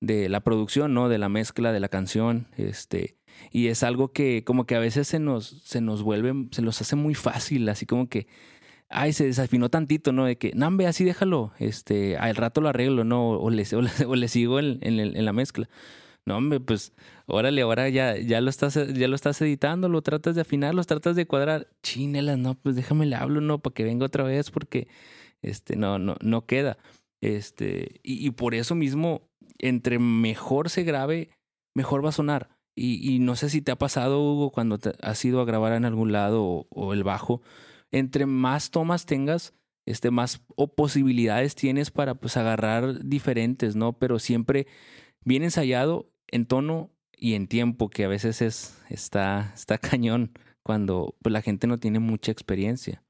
de 0.00 0.28
la 0.28 0.40
producción, 0.40 0.94
¿no? 0.94 1.08
De 1.08 1.18
la 1.18 1.28
mezcla 1.28 1.72
de 1.72 1.80
la 1.80 1.88
canción, 1.88 2.48
este, 2.56 3.16
y 3.50 3.68
es 3.68 3.82
algo 3.82 4.12
que 4.12 4.44
como 4.44 4.66
que 4.66 4.74
a 4.74 4.80
veces 4.80 5.08
se 5.08 5.18
nos, 5.18 5.62
se 5.64 5.80
nos 5.80 6.02
vuelve, 6.02 6.48
se 6.50 6.62
nos 6.62 6.80
hace 6.80 6.96
muy 6.96 7.14
fácil, 7.14 7.68
así 7.68 7.86
como 7.86 8.08
que, 8.08 8.26
ay, 8.88 9.12
se 9.12 9.24
desafinó 9.26 9.70
tantito, 9.70 10.12
¿no? 10.12 10.24
De 10.24 10.38
que, 10.38 10.52
nambe, 10.54 10.86
así 10.86 11.04
déjalo, 11.04 11.52
este, 11.58 12.16
al 12.16 12.36
rato 12.36 12.60
lo 12.60 12.68
arreglo, 12.68 13.04
¿no? 13.04 13.30
O 13.30 13.50
le, 13.50 13.64
o 14.06 14.16
le, 14.16 14.28
sigo 14.28 14.58
en, 14.58 14.78
en, 14.82 15.24
la 15.24 15.32
mezcla. 15.32 15.68
No, 16.26 16.38
hombre, 16.38 16.58
pues, 16.58 16.94
órale, 17.26 17.62
ahora 17.62 17.88
ya, 17.90 18.16
ya 18.16 18.40
lo 18.40 18.48
estás, 18.48 18.74
ya 18.74 19.08
lo 19.08 19.14
estás 19.14 19.42
editando, 19.42 19.90
lo 19.90 20.00
tratas 20.00 20.34
de 20.34 20.40
afinar, 20.40 20.74
lo 20.74 20.82
tratas 20.84 21.16
de 21.16 21.26
cuadrar. 21.26 21.68
Chínelas, 21.82 22.38
no, 22.38 22.54
pues 22.54 22.76
déjame 22.76 23.04
le 23.04 23.16
hablo, 23.16 23.42
¿no? 23.42 23.58
Para 23.58 23.74
que 23.74 23.84
venga 23.84 24.06
otra 24.06 24.24
vez, 24.24 24.50
porque, 24.50 24.88
este, 25.42 25.76
no, 25.76 25.98
no, 25.98 26.16
no 26.22 26.46
queda. 26.46 26.78
Este, 27.20 28.00
y, 28.02 28.30
por 28.32 28.54
eso 28.54 28.74
mismo, 28.74 29.28
entre 29.58 29.98
mejor 29.98 30.70
se 30.70 30.82
grabe, 30.82 31.30
mejor 31.74 32.04
va 32.04 32.08
a 32.08 32.12
sonar. 32.12 32.50
Y, 32.76 33.18
no 33.20 33.36
sé 33.36 33.50
si 33.50 33.60
te 33.62 33.72
ha 33.72 33.76
pasado, 33.76 34.20
Hugo, 34.20 34.50
cuando 34.50 34.78
te 34.78 34.94
has 35.02 35.24
ido 35.24 35.40
a 35.40 35.44
grabar 35.44 35.74
en 35.74 35.84
algún 35.84 36.12
lado 36.12 36.66
o, 36.70 36.92
el 36.94 37.04
bajo, 37.04 37.42
entre 37.92 38.26
más 38.26 38.70
tomas 38.70 39.06
tengas, 39.06 39.54
este, 39.86 40.10
más 40.10 40.42
o 40.56 40.74
posibilidades 40.74 41.54
tienes 41.54 41.90
para 41.90 42.14
pues 42.14 42.36
agarrar 42.38 43.04
diferentes, 43.04 43.76
¿no? 43.76 43.98
Pero 43.98 44.18
siempre 44.18 44.66
bien 45.24 45.42
ensayado 45.42 46.13
en 46.28 46.46
tono 46.46 46.90
y 47.16 47.34
en 47.34 47.46
tiempo, 47.46 47.90
que 47.90 48.04
a 48.04 48.08
veces 48.08 48.42
es, 48.42 48.78
está, 48.90 49.52
está 49.54 49.78
cañón 49.78 50.32
cuando 50.62 51.14
pues, 51.22 51.32
la 51.32 51.42
gente 51.42 51.66
no 51.66 51.78
tiene 51.78 51.98
mucha 51.98 52.32
experiencia. 52.32 53.02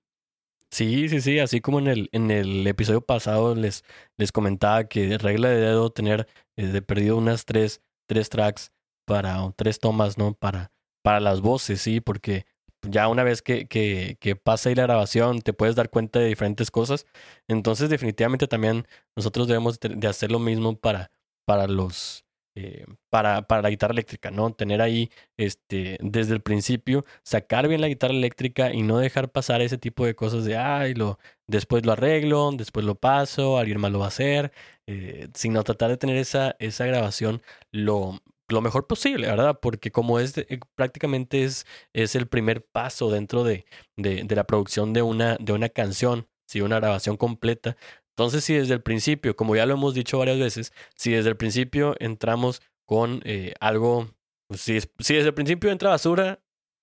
Sí, 0.71 1.09
sí, 1.09 1.21
sí, 1.21 1.39
así 1.39 1.61
como 1.61 1.79
en 1.79 1.87
el, 1.87 2.09
en 2.13 2.31
el 2.31 2.67
episodio 2.67 3.01
pasado 3.01 3.55
les, 3.55 3.85
les 4.17 4.33
comentaba 4.33 4.89
que 4.89 5.19
regla 5.19 5.49
de 5.49 5.61
dedo 5.61 5.91
tener 5.91 6.27
eh, 6.57 6.67
de 6.67 6.83
perdido 6.83 7.17
unas 7.17 7.45
tres, 7.45 7.81
tres 8.07 8.29
tracks 8.29 8.73
para, 9.07 9.45
o 9.45 9.53
tres 9.53 9.79
tomas, 9.79 10.19
¿no? 10.19 10.35
Para, 10.35 10.73
para 11.03 11.21
las 11.21 11.41
voces, 11.41 11.81
sí, 11.81 12.01
porque 12.01 12.47
ya 12.83 13.09
una 13.09 13.23
vez 13.23 13.41
que, 13.43 13.69
que, 13.69 14.17
que 14.21 14.37
pasa 14.37 14.69
ahí 14.69 14.75
la 14.75 14.85
grabación 14.85 15.41
te 15.43 15.53
puedes 15.53 15.77
dar 15.77 15.91
cuenta 15.91 16.19
de 16.19 16.27
diferentes 16.27 16.71
cosas. 16.71 17.07
Entonces 17.49 17.89
definitivamente 17.89 18.49
también 18.49 18.87
nosotros 19.17 19.47
debemos 19.49 19.79
de 19.81 20.09
hacer 20.09 20.33
lo 20.33 20.39
mismo 20.41 20.77
para, 20.77 21.13
para 21.47 21.69
los, 21.69 22.24
eh, 22.57 22.85
para, 23.11 23.43
para 23.43 23.63
la 23.63 23.71
guitarra 23.71 23.93
eléctrica, 23.93 24.31
¿no? 24.31 24.53
Tener 24.53 24.81
ahí 24.81 25.11
este, 25.37 25.99
desde 26.01 26.35
el 26.35 26.43
principio, 26.43 27.05
sacar 27.25 27.67
bien 27.69 27.81
la 27.81 27.89
guitarra 27.89 28.15
eléctrica 28.15 28.73
y 28.73 28.83
no 28.83 28.99
dejar 28.99 29.31
pasar 29.33 29.61
ese 29.61 29.79
tipo 29.79 30.07
de 30.07 30.15
cosas 30.15 30.45
de, 30.45 30.57
ay, 30.57 30.95
lo, 30.95 31.19
después 31.47 31.85
lo 31.85 31.93
arreglo, 31.93 32.51
después 32.53 32.87
lo 32.87 32.95
paso, 32.95 33.59
alguien 33.59 33.81
más 33.81 33.93
lo 33.93 33.99
va 33.99 34.07
a 34.07 34.09
hacer, 34.09 34.53
eh, 34.87 35.29
sino 35.35 35.65
tratar 35.65 35.91
de 35.91 35.97
tener 35.97 36.17
esa, 36.17 36.55
esa 36.61 36.87
grabación 36.87 37.43
lo, 37.73 38.21
lo 38.49 38.61
mejor 38.61 38.87
posible, 38.87 39.27
¿verdad? 39.27 39.59
Porque 39.61 39.91
como 39.91 40.21
es 40.21 40.35
prácticamente 40.75 41.45
es, 41.45 41.67
es 41.93 42.15
el 42.15 42.29
primer 42.29 42.65
paso 42.65 43.11
dentro 43.11 43.45
de, 43.45 43.65
de, 43.97 44.25
de 44.25 44.37
la 44.37 44.45
producción 44.45 44.93
de 44.93 45.03
una, 45.03 45.37
de 45.41 45.53
una 45.53 45.69
canción, 45.69 46.29
si 46.47 46.61
una 46.61 46.77
grabación 46.77 47.17
completa, 47.17 47.77
entonces, 48.17 48.45
si 48.45 48.55
desde 48.55 48.75
el 48.75 48.81
principio, 48.81 49.35
como 49.35 49.57
ya 49.57 49.67
lo 49.67 49.75
hemos 49.75 49.93
dicho 49.93 50.19
varias 50.19 50.39
veces, 50.39 50.73
si 50.95 51.11
desde 51.11 51.31
el 51.31 51.37
principio 51.37 51.97
entramos 51.99 52.63
con 52.85 53.21
eh, 53.25 53.55
algo, 53.59 54.09
pues, 54.47 54.61
si, 54.61 54.79
si, 55.01 55.15
desde 55.15 55.31
el 55.31 55.35
principio 55.35 55.73
entra 55.73 55.91
basura, 55.91 56.39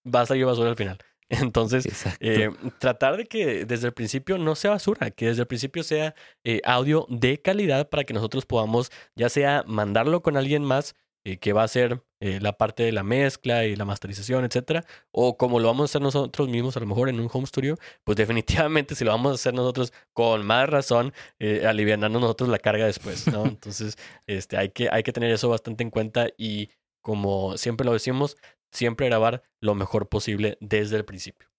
va 0.05 0.21
a 0.21 0.25
salir 0.25 0.45
basura 0.45 0.71
al 0.71 0.75
final. 0.75 0.97
Entonces, 1.29 1.87
eh, 2.19 2.49
tratar 2.79 3.15
de 3.15 3.25
que 3.27 3.63
desde 3.63 3.87
el 3.87 3.93
principio 3.93 4.37
no 4.37 4.55
sea 4.55 4.71
basura, 4.71 5.09
que 5.11 5.27
desde 5.27 5.43
el 5.43 5.47
principio 5.47 5.83
sea 5.83 6.13
eh, 6.43 6.59
audio 6.65 7.05
de 7.07 7.41
calidad 7.41 7.87
para 7.87 8.03
que 8.03 8.13
nosotros 8.13 8.45
podamos 8.45 8.91
ya 9.15 9.29
sea 9.29 9.63
mandarlo 9.65 10.21
con 10.21 10.35
alguien 10.35 10.65
más 10.65 10.95
eh, 11.23 11.37
que 11.37 11.53
va 11.53 11.63
a 11.63 11.67
ser 11.67 12.03
eh, 12.19 12.39
la 12.41 12.57
parte 12.57 12.83
de 12.83 12.91
la 12.91 13.03
mezcla 13.03 13.65
y 13.65 13.75
la 13.75 13.85
masterización, 13.85 14.45
etcétera, 14.45 14.85
o 15.11 15.37
como 15.37 15.59
lo 15.59 15.67
vamos 15.67 15.81
a 15.81 15.85
hacer 15.85 16.01
nosotros 16.01 16.49
mismos, 16.49 16.77
a 16.77 16.79
lo 16.79 16.85
mejor 16.85 17.09
en 17.09 17.19
un 17.19 17.29
home 17.31 17.45
studio, 17.45 17.77
pues 18.03 18.15
definitivamente 18.15 18.95
si 18.95 19.05
lo 19.05 19.11
vamos 19.11 19.31
a 19.31 19.35
hacer 19.35 19.53
nosotros 19.53 19.93
con 20.13 20.45
más 20.45 20.69
razón, 20.69 21.13
eh, 21.39 21.65
aliviando 21.65 22.09
nosotros 22.09 22.49
la 22.49 22.59
carga 22.59 22.85
después, 22.85 23.27
¿no? 23.27 23.45
Entonces, 23.45 23.97
este, 24.27 24.57
hay 24.57 24.69
que, 24.69 24.89
hay 24.91 25.03
que 25.03 25.11
tener 25.11 25.31
eso 25.31 25.49
bastante 25.49 25.83
en 25.83 25.89
cuenta 25.89 26.29
y 26.37 26.69
como 27.01 27.57
siempre 27.57 27.85
lo 27.85 27.93
decimos, 27.93 28.37
siempre 28.71 29.07
grabar 29.07 29.43
lo 29.59 29.75
mejor 29.75 30.09
posible 30.09 30.57
desde 30.59 30.97
el 30.97 31.05
principio. 31.05 31.49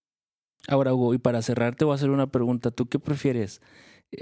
Ahora, 0.68 0.94
Hugo, 0.94 1.14
y 1.14 1.18
para 1.18 1.42
cerrar 1.42 1.74
te 1.74 1.84
voy 1.84 1.92
a 1.92 1.96
hacer 1.96 2.10
una 2.10 2.28
pregunta. 2.28 2.70
¿Tú 2.70 2.88
qué 2.88 2.98
prefieres? 2.98 3.60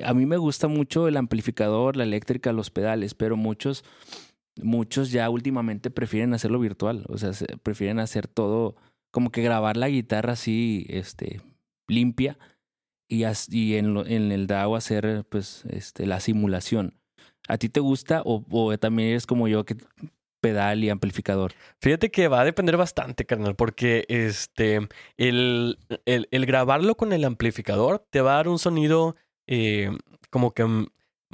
A 0.04 0.14
mí 0.14 0.24
me 0.24 0.36
gusta 0.36 0.68
mucho 0.68 1.08
el 1.08 1.16
amplificador, 1.16 1.96
la 1.96 2.04
eléctrica, 2.04 2.52
los 2.52 2.70
pedales, 2.70 3.14
pero 3.14 3.36
muchos 3.36 3.84
muchos 4.56 5.10
ya 5.10 5.28
últimamente 5.30 5.90
prefieren 5.90 6.34
hacerlo 6.34 6.58
virtual, 6.58 7.04
o 7.08 7.18
sea, 7.18 7.30
prefieren 7.62 7.98
hacer 7.98 8.26
todo, 8.26 8.76
como 9.10 9.30
que 9.30 9.42
grabar 9.42 9.76
la 9.76 9.88
guitarra 9.88 10.32
así, 10.34 10.86
este, 10.88 11.40
limpia 11.88 12.38
y, 13.08 13.24
y 13.50 13.74
en, 13.76 13.96
en, 14.06 14.32
el 14.32 14.46
DAO 14.46 14.76
hacer, 14.76 15.24
pues, 15.28 15.64
este, 15.70 16.06
la 16.06 16.20
simulación. 16.20 16.94
¿A 17.48 17.58
ti 17.58 17.68
te 17.68 17.80
gusta 17.80 18.22
o, 18.24 18.44
o 18.50 18.78
también 18.78 19.10
eres 19.10 19.26
como 19.26 19.48
yo 19.48 19.64
que 19.64 19.76
pedal 20.40 20.84
y 20.84 20.90
amplificador? 20.90 21.52
Fíjate 21.80 22.10
que 22.10 22.28
va 22.28 22.40
a 22.40 22.44
depender 22.44 22.76
bastante, 22.76 23.26
carnal, 23.26 23.56
porque 23.56 24.04
este, 24.08 24.88
el, 25.16 25.78
el, 26.04 26.28
el 26.30 26.46
grabarlo 26.46 26.96
con 26.96 27.12
el 27.12 27.24
amplificador 27.24 28.06
te 28.10 28.20
va 28.20 28.34
a 28.34 28.36
dar 28.36 28.48
un 28.48 28.58
sonido 28.58 29.16
eh, 29.48 29.90
como 30.30 30.52
que 30.52 30.86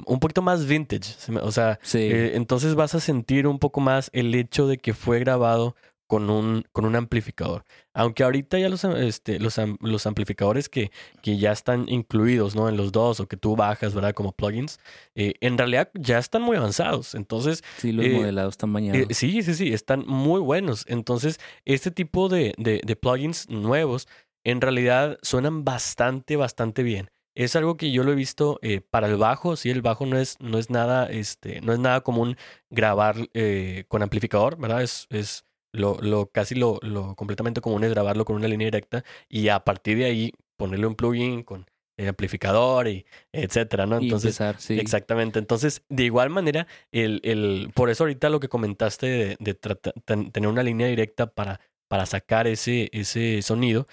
un 0.05 0.19
poquito 0.19 0.41
más 0.41 0.65
vintage. 0.65 1.15
O 1.41 1.51
sea, 1.51 1.79
eh, 1.93 2.31
entonces 2.35 2.75
vas 2.75 2.95
a 2.95 2.99
sentir 2.99 3.47
un 3.47 3.59
poco 3.59 3.79
más 3.79 4.09
el 4.13 4.33
hecho 4.35 4.67
de 4.67 4.77
que 4.77 4.93
fue 4.93 5.19
grabado 5.19 5.75
con 6.07 6.29
un, 6.29 6.63
con 6.71 6.85
un 6.85 6.95
amplificador. 6.95 7.65
Aunque 7.93 8.23
ahorita 8.23 8.57
ya 8.57 8.69
los, 8.69 8.83
este, 8.85 9.39
los, 9.39 9.59
los 9.81 10.07
amplificadores 10.07 10.69
que, 10.69 10.91
que, 11.21 11.37
ya 11.37 11.51
están 11.51 11.85
incluidos 11.89 12.55
¿no? 12.55 12.69
en 12.69 12.77
los 12.77 12.93
dos 12.93 13.19
o 13.19 13.27
que 13.27 13.35
tú 13.35 13.55
bajas, 13.57 13.93
¿verdad? 13.93 14.13
Como 14.13 14.31
plugins, 14.31 14.79
eh, 15.15 15.33
en 15.41 15.57
realidad 15.57 15.89
ya 15.93 16.17
están 16.17 16.41
muy 16.41 16.55
avanzados. 16.55 17.13
Entonces. 17.13 17.63
Sí, 17.77 17.91
los 17.91 18.05
eh, 18.05 18.11
modelados 18.11 18.53
están 18.53 18.71
bañados. 18.71 19.05
sí, 19.11 19.41
sí, 19.43 19.53
sí, 19.53 19.73
están 19.73 20.05
muy 20.07 20.39
buenos. 20.39 20.85
Entonces, 20.87 21.39
este 21.65 21.91
tipo 21.91 22.29
de, 22.29 22.53
de, 22.57 22.81
de 22.85 22.95
plugins 22.95 23.49
nuevos 23.49 24.07
en 24.45 24.61
realidad 24.61 25.17
suenan 25.23 25.65
bastante, 25.65 26.37
bastante 26.37 26.83
bien. 26.83 27.09
Es 27.37 27.55
algo 27.55 27.77
que 27.77 27.91
yo 27.91 28.03
lo 28.03 28.11
he 28.11 28.15
visto 28.15 28.57
eh, 28.63 28.81
para 28.81 29.05
el 29.05 29.15
bajo, 29.15 29.55
sí, 29.55 29.69
el 29.69 29.83
bajo 29.83 30.07
no 30.07 30.17
es, 30.17 30.37
no 30.39 30.57
es 30.57 30.71
nada, 30.71 31.05
este, 31.05 31.61
no 31.61 31.71
es 31.71 31.77
nada 31.77 32.01
común 32.01 32.35
grabar 32.71 33.15
eh, 33.35 33.85
con 33.87 34.01
amplificador, 34.01 34.57
¿verdad? 34.57 34.81
Es, 34.81 35.05
es 35.11 35.45
lo, 35.71 35.99
lo 36.01 36.31
casi 36.31 36.55
lo, 36.55 36.79
lo 36.81 37.15
completamente 37.15 37.61
común 37.61 37.83
es 37.83 37.91
grabarlo 37.91 38.25
con 38.25 38.37
una 38.37 38.47
línea 38.47 38.65
directa 38.65 39.03
y 39.29 39.49
a 39.49 39.59
partir 39.59 39.99
de 39.99 40.05
ahí 40.05 40.33
ponerle 40.57 40.87
un 40.87 40.95
plugin 40.95 41.43
con 41.43 41.67
el 41.97 42.07
amplificador 42.07 42.87
y 42.87 43.05
etcétera, 43.31 43.85
¿no? 43.85 43.97
Entonces, 43.99 44.39
exactamente. 44.69 45.37
Entonces, 45.37 45.83
de 45.89 46.05
igual 46.05 46.31
manera, 46.31 46.65
el, 46.91 47.21
el, 47.23 47.71
por 47.75 47.91
eso 47.91 48.03
ahorita 48.03 48.29
lo 48.29 48.39
que 48.39 48.49
comentaste 48.49 49.07
de, 49.07 49.37
de 49.39 49.53
tener 50.31 50.49
una 50.49 50.63
línea 50.63 50.87
directa 50.87 51.27
para, 51.27 51.59
para 51.87 52.07
sacar 52.07 52.47
ese, 52.47 52.89
ese 52.93 53.43
sonido, 53.43 53.87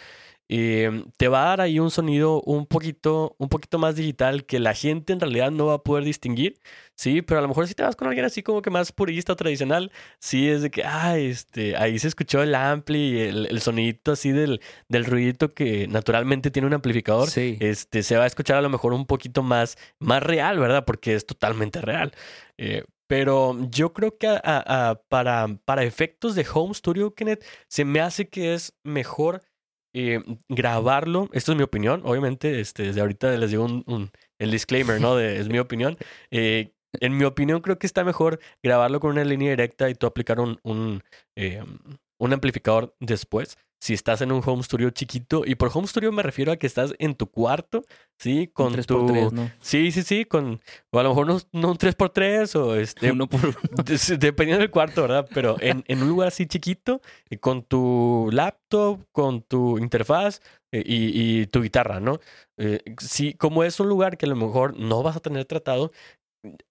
eh, 0.49 1.05
te 1.17 1.29
va 1.29 1.45
a 1.45 1.49
dar 1.49 1.61
ahí 1.63 1.79
un 1.79 1.91
sonido 1.91 2.43
un 2.43 2.67
poquito, 2.67 3.35
un 3.39 3.49
poquito 3.49 3.79
más 3.79 3.97
digital 3.97 4.45
que 4.45 4.59
la 4.59 4.75
gente 4.75 5.13
en 5.13 5.21
realidad 5.21 5.51
no 5.51 5.67
va 5.67 5.75
a 5.75 5.83
poder 5.83 6.05
distinguir, 6.05 6.61
sí, 6.95 7.23
pero 7.23 7.39
a 7.39 7.43
lo 7.43 7.49
mejor 7.49 7.67
si 7.67 7.75
te 7.75 7.83
vas 7.83 7.97
con 7.97 8.09
alguien 8.09 8.27
así 8.27 8.43
como 8.43 8.61
que 8.63 8.71
más 8.71 8.93
purista 8.93 9.37
tradicional, 9.37 9.91
sí 10.19 10.49
es 10.49 10.63
de 10.63 10.71
que, 10.71 10.85
ah, 10.85 11.17
este, 11.19 11.77
ahí 11.77 11.99
se 11.99 12.09
escuchó 12.09 12.43
el 12.43 12.55
ampli, 12.55 13.21
el, 13.21 13.47
el 13.47 13.61
sonidito 13.61 14.13
así 14.13 14.33
del, 14.33 14.61
del 14.89 15.05
ruidito 15.05 15.55
que 15.55 15.89
naturalmente 15.89 16.51
tiene 16.51 16.67
un 16.69 16.75
amplificador, 16.75 17.29
este, 17.37 18.03
se 18.03 18.17
va 18.17 18.25
a 18.25 18.27
escuchar 18.27 18.59
a 18.59 18.63
lo 18.63 18.69
mejor 18.69 18.93
un 18.93 19.07
poquito 19.07 19.43
más, 19.43 19.77
más 19.99 20.23
real, 20.23 20.59
¿verdad? 20.59 20.85
Porque 20.85 21.15
es 21.15 21.27
totalmente 21.27 21.81
real. 21.81 22.13
Eh, 22.59 22.85
pero 23.07 23.57
yo 23.71 23.93
creo 23.93 24.17
que 24.17 24.29
para, 25.09 25.59
para 25.65 25.85
efectos 25.85 26.35
de 26.35 26.47
Home 26.53 26.75
Studio, 26.75 27.15
Kenneth, 27.15 27.45
se 27.69 27.85
me 27.85 28.01
hace 28.01 28.29
que 28.29 28.55
es 28.55 28.75
mejor 28.83 29.43
eh, 29.95 30.23
grabarlo, 30.49 31.29
esto 31.33 31.53
es 31.53 31.57
mi 31.57 31.65
opinión, 31.65 32.03
obviamente, 32.05 32.61
este, 32.61 32.83
desde 32.85 33.01
ahorita 33.01 33.31
les 33.37 33.51
digo 33.51 33.65
un, 33.65 34.11
el 34.39 34.51
disclaimer, 34.51 35.01
¿no? 35.01 35.17
De, 35.17 35.39
es 35.39 35.49
mi 35.49 35.59
opinión. 35.59 35.97
Eh, 36.31 36.73
en 37.01 37.17
mi 37.17 37.25
opinión, 37.25 37.61
creo 37.61 37.79
que 37.79 37.87
está 37.87 38.05
mejor 38.05 38.41
grabarlo 38.63 39.01
con 39.01 39.13
una 39.13 39.25
línea 39.25 39.51
directa 39.51 39.89
y 39.89 39.95
tú 39.95 40.07
aplicar 40.07 40.41
un, 40.41 40.59
un, 40.65 41.03
eh, 41.37 41.63
un 42.19 42.33
amplificador 42.33 42.95
después 43.01 43.57
si 43.85 43.93
estás 43.93 44.23
en 44.23 44.33
un 44.33 44.41
home 44.43 44.63
studio 44.63 44.89
chiquito, 44.89 45.43
y 45.45 45.57
por 45.57 45.71
home 45.71 45.87
studio 45.87 46.11
me 46.11 46.23
refiero 46.23 46.51
a 46.51 46.57
que 46.57 46.67
estás 46.67 46.95
en 46.99 47.15
tu 47.15 47.27
cuarto, 47.27 47.85
¿sí? 48.17 48.49
Con 48.51 48.69
un 48.69 48.79
3x3, 48.79 49.31
¿no? 49.33 49.51
Sí, 49.61 49.93
sí, 49.93 50.03
sí, 50.03 50.25
con, 50.25 50.63
o 50.91 50.99
a 50.99 51.03
lo 51.03 51.11
mejor 51.11 51.27
no, 51.27 51.35
un 51.69 51.77
3x3 51.77 52.59
o 52.59 52.77
este... 52.77 53.13
Uno 53.13 53.29
por... 53.29 53.41
Dependiendo 54.19 54.63
del 54.63 54.71
cuarto, 54.71 55.03
¿verdad? 55.03 55.29
Pero 55.35 55.59
en, 55.61 55.85
en 55.87 56.03
un 56.03 56.09
lugar 56.09 56.29
así 56.29 56.47
chiquito, 56.47 57.03
eh, 57.29 57.37
con 57.37 57.63
tu 57.63 58.31
laptop, 58.33 59.05
con 59.13 59.43
tu 59.43 59.77
interfaz 59.77 60.41
eh, 60.73 60.83
y, 60.87 61.43
y 61.43 61.47
tu 61.49 61.61
guitarra, 61.61 62.01
¿no? 62.01 62.21
Eh, 62.57 62.81
sí, 62.99 63.35
como 63.35 63.65
es 63.65 63.79
un 63.81 63.91
lugar 63.91 64.17
que 64.17 64.25
a 64.25 64.31
lo 64.31 64.37
mejor 64.37 64.79
no 64.79 65.03
vas 65.03 65.17
a 65.17 65.21
tener 65.21 65.45
tratado, 65.45 65.91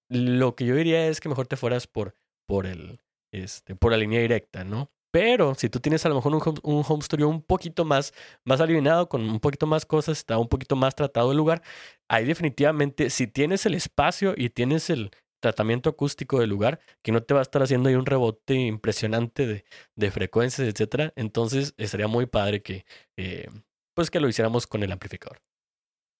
lo 0.10 0.56
que 0.56 0.66
yo 0.66 0.74
diría 0.74 1.08
es 1.08 1.20
que 1.20 1.30
mejor 1.30 1.46
te 1.46 1.58
fueras 1.58 1.86
por, 1.86 2.16
por 2.48 2.66
el, 2.66 3.02
este, 3.32 3.76
por 3.76 3.92
la 3.92 4.00
línea 4.00 4.20
directa, 4.20 4.64
¿no? 4.64 4.90
Pero 5.14 5.54
si 5.54 5.70
tú 5.70 5.80
tienes 5.80 6.04
a 6.08 6.10
lo 6.10 6.16
mejor 6.16 6.34
un 6.64 6.84
home, 6.88 7.04
studio 7.04 7.30
un 7.30 7.44
poquito 7.44 7.86
más, 7.86 8.16
más 8.46 8.60
alineado, 8.62 9.08
con 9.10 9.22
un 9.22 9.40
poquito 9.40 9.68
más 9.68 9.86
cosas, 9.86 10.18
está 10.18 10.40
un 10.40 10.48
poquito 10.48 10.76
más 10.76 10.96
tratado 10.96 11.30
el 11.30 11.38
lugar, 11.38 11.62
ahí 12.10 12.26
definitivamente, 12.26 13.12
si 13.12 13.28
tienes 13.28 13.68
el 13.68 13.76
espacio 13.76 14.34
y 14.36 14.50
tienes 14.50 14.90
el 14.90 15.12
tratamiento 15.40 15.92
acústico 15.92 16.40
del 16.40 16.50
lugar, 16.50 16.80
que 17.04 17.12
no 17.12 17.22
te 17.22 17.36
va 17.36 17.42
a 17.42 17.44
estar 17.44 17.62
haciendo 17.62 17.90
ahí 17.90 17.96
un 17.96 18.08
rebote 18.08 18.56
impresionante 18.56 19.46
de, 19.46 19.66
de 19.96 20.10
frecuencias, 20.10 20.68
etcétera, 20.68 21.14
entonces 21.16 21.76
estaría 21.78 22.08
muy 22.08 22.26
padre 22.26 22.64
que, 22.64 22.84
eh, 23.16 23.48
pues 23.94 24.10
que 24.10 24.20
lo 24.20 24.28
hiciéramos 24.28 24.66
con 24.66 24.82
el 24.82 24.92
amplificador. 24.92 25.44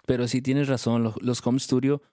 Pero 0.06 0.28
sí 0.28 0.44
tienes 0.44 0.68
razón, 0.68 1.02
los, 1.02 1.20
los 1.20 1.46
home 1.48 1.60
studio 1.60 2.04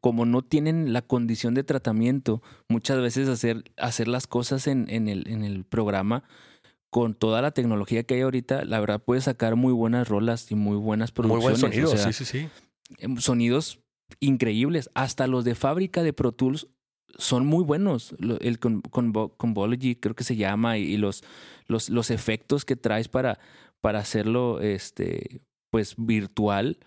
como 0.00 0.26
no 0.26 0.42
tienen 0.42 0.92
la 0.92 1.02
condición 1.02 1.54
de 1.54 1.64
tratamiento, 1.64 2.42
muchas 2.68 3.00
veces 3.00 3.28
hacer, 3.28 3.64
hacer 3.76 4.08
las 4.08 4.26
cosas 4.26 4.66
en, 4.66 4.86
en, 4.88 5.08
el, 5.08 5.28
en 5.28 5.44
el 5.44 5.64
programa 5.64 6.24
con 6.90 7.14
toda 7.14 7.42
la 7.42 7.50
tecnología 7.50 8.04
que 8.04 8.14
hay 8.14 8.20
ahorita, 8.22 8.64
la 8.64 8.80
verdad 8.80 9.02
puede 9.02 9.20
sacar 9.20 9.56
muy 9.56 9.72
buenas 9.72 10.08
rolas 10.08 10.50
y 10.50 10.54
muy 10.54 10.76
buenas 10.76 11.12
producciones. 11.12 11.60
Muy 11.60 11.70
buen 11.70 11.72
sonido, 11.72 11.96
sí, 11.96 12.12
sí, 12.12 12.24
sí. 12.24 12.48
Em, 12.98 13.18
sonidos 13.18 13.80
increíbles. 14.20 14.90
Hasta 14.94 15.26
los 15.26 15.44
de 15.44 15.54
fábrica 15.54 16.02
de 16.02 16.12
Pro 16.12 16.32
Tools 16.32 16.68
son 17.18 17.46
muy 17.46 17.64
buenos. 17.64 18.14
El 18.40 18.58
con, 18.58 18.80
Convology 18.80 19.96
creo 19.96 20.14
que 20.14 20.24
se 20.24 20.36
llama 20.36 20.78
y 20.78 20.96
los, 20.96 21.22
los, 21.66 21.90
los 21.90 22.10
efectos 22.10 22.64
que 22.64 22.76
traes 22.76 23.08
para, 23.08 23.38
para 23.80 23.98
hacerlo 23.98 24.60
este, 24.60 25.40
pues 25.70 25.94
virtual 25.98 26.78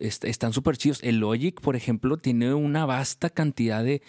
están 0.00 0.52
súper 0.52 0.76
chidos. 0.76 1.00
El 1.02 1.18
Logic, 1.18 1.60
por 1.60 1.76
ejemplo, 1.76 2.16
tiene 2.16 2.52
una 2.54 2.86
vasta 2.86 3.30
cantidad 3.30 3.84
de, 3.84 4.02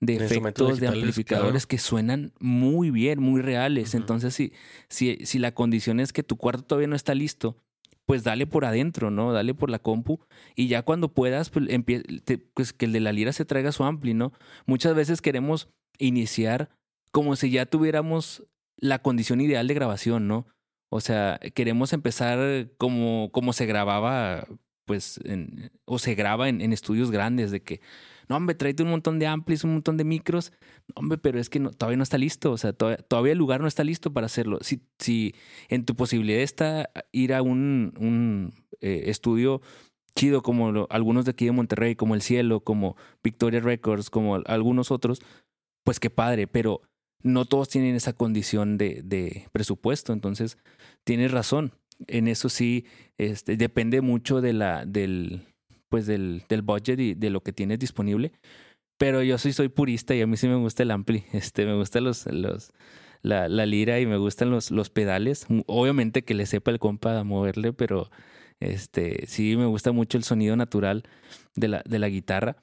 de 0.00 0.16
efectos, 0.16 0.78
de 0.78 0.88
amplificadores 0.88 1.66
que 1.66 1.78
suenan 1.78 2.32
muy 2.38 2.90
bien, 2.90 3.20
muy 3.20 3.42
reales. 3.42 3.94
Entonces, 3.94 4.34
si, 4.34 4.52
si, 4.88 5.18
si 5.24 5.38
la 5.38 5.52
condición 5.52 6.00
es 6.00 6.12
que 6.12 6.22
tu 6.22 6.36
cuarto 6.36 6.62
todavía 6.62 6.88
no 6.88 6.96
está 6.96 7.14
listo, 7.14 7.56
pues 8.08 8.24
dale 8.24 8.46
por 8.46 8.64
adentro, 8.64 9.10
¿no? 9.10 9.32
Dale 9.32 9.52
por 9.52 9.68
la 9.68 9.78
compu 9.78 10.20
y 10.56 10.68
ya 10.68 10.82
cuando 10.82 11.12
puedas, 11.12 11.50
pues, 11.50 11.66
pues, 12.54 12.72
que 12.72 12.86
el 12.86 12.92
de 12.92 13.00
la 13.00 13.12
lira 13.12 13.34
se 13.34 13.44
traiga 13.44 13.70
su 13.70 13.84
ampli, 13.84 14.14
¿no? 14.14 14.32
Muchas 14.64 14.94
veces 14.94 15.20
queremos 15.20 15.68
iniciar 15.98 16.70
como 17.10 17.36
si 17.36 17.50
ya 17.50 17.66
tuviéramos 17.66 18.44
la 18.78 19.00
condición 19.00 19.40
ideal 19.40 19.66
de 19.68 19.74
grabación, 19.74 20.26
¿no? 20.26 20.46
O 20.90 21.00
sea, 21.00 21.38
queremos 21.54 21.92
empezar 21.92 22.70
como, 22.78 23.30
como 23.30 23.52
se 23.52 23.66
grababa 23.66 24.46
pues, 24.88 25.20
o 25.84 25.98
se 25.98 26.14
graba 26.14 26.48
en, 26.48 26.72
estudios 26.72 27.10
grandes 27.10 27.50
de 27.50 27.62
que, 27.62 27.82
no, 28.26 28.36
hombre, 28.36 28.56
tráete 28.56 28.82
un 28.82 28.88
montón 28.88 29.18
de 29.18 29.26
amplis, 29.26 29.64
un 29.64 29.74
montón 29.74 29.98
de 29.98 30.04
micros, 30.04 30.50
hombre, 30.94 31.18
pero 31.18 31.38
es 31.38 31.50
que 31.50 31.60
todavía 31.60 31.98
no 31.98 32.02
está 32.02 32.16
listo, 32.16 32.50
o 32.50 32.56
sea, 32.56 32.72
todavía, 32.72 33.32
el 33.32 33.38
lugar 33.38 33.60
no 33.60 33.68
está 33.68 33.84
listo 33.84 34.12
para 34.12 34.24
hacerlo. 34.24 34.58
Si, 34.62 34.80
si 34.98 35.34
en 35.68 35.84
tu 35.84 35.94
posibilidad 35.94 36.40
está 36.40 36.90
ir 37.12 37.34
a 37.34 37.42
un, 37.42 37.92
un 38.00 38.54
eh, 38.80 39.04
estudio 39.06 39.60
chido 40.16 40.42
como 40.42 40.86
algunos 40.88 41.26
de 41.26 41.32
aquí 41.32 41.44
de 41.44 41.52
Monterrey, 41.52 41.94
como 41.94 42.14
El 42.14 42.22
Cielo, 42.22 42.60
como 42.60 42.96
Victoria 43.22 43.60
Records, 43.60 44.08
como 44.08 44.36
algunos 44.46 44.90
otros, 44.90 45.20
pues 45.84 46.00
qué 46.00 46.08
padre, 46.08 46.46
pero 46.46 46.80
no 47.22 47.44
todos 47.44 47.68
tienen 47.68 47.94
esa 47.94 48.14
condición 48.14 48.78
de, 48.78 49.02
de 49.04 49.48
presupuesto, 49.52 50.14
entonces 50.14 50.56
tienes 51.04 51.30
razón 51.30 51.74
en 52.06 52.28
eso 52.28 52.48
sí 52.48 52.86
este, 53.16 53.56
depende 53.56 54.00
mucho 54.00 54.40
de 54.40 54.52
la, 54.52 54.84
del, 54.86 55.42
pues 55.88 56.06
del, 56.06 56.44
del 56.48 56.62
budget 56.62 57.00
y 57.00 57.14
de 57.14 57.30
lo 57.30 57.42
que 57.42 57.52
tienes 57.52 57.78
disponible. 57.78 58.32
Pero 58.98 59.22
yo 59.22 59.38
sí 59.38 59.52
soy 59.52 59.68
purista 59.68 60.14
y 60.14 60.22
a 60.22 60.26
mí 60.26 60.36
sí 60.36 60.48
me 60.48 60.56
gusta 60.56 60.82
el 60.82 60.90
ampli. 60.90 61.24
Este, 61.32 61.66
me 61.66 61.74
gustan 61.74 62.04
los, 62.04 62.26
los, 62.26 62.72
la, 63.22 63.48
la 63.48 63.66
lira 63.66 64.00
y 64.00 64.06
me 64.06 64.16
gustan 64.16 64.50
los, 64.50 64.70
los 64.70 64.90
pedales. 64.90 65.46
Obviamente 65.66 66.24
que 66.24 66.34
le 66.34 66.46
sepa 66.46 66.70
el 66.70 66.78
compa 66.78 67.18
a 67.18 67.24
moverle, 67.24 67.72
pero 67.72 68.10
este, 68.60 69.26
sí 69.26 69.56
me 69.56 69.66
gusta 69.66 69.92
mucho 69.92 70.18
el 70.18 70.24
sonido 70.24 70.56
natural 70.56 71.04
de 71.54 71.68
la, 71.68 71.82
de 71.84 71.98
la 71.98 72.08
guitarra. 72.08 72.56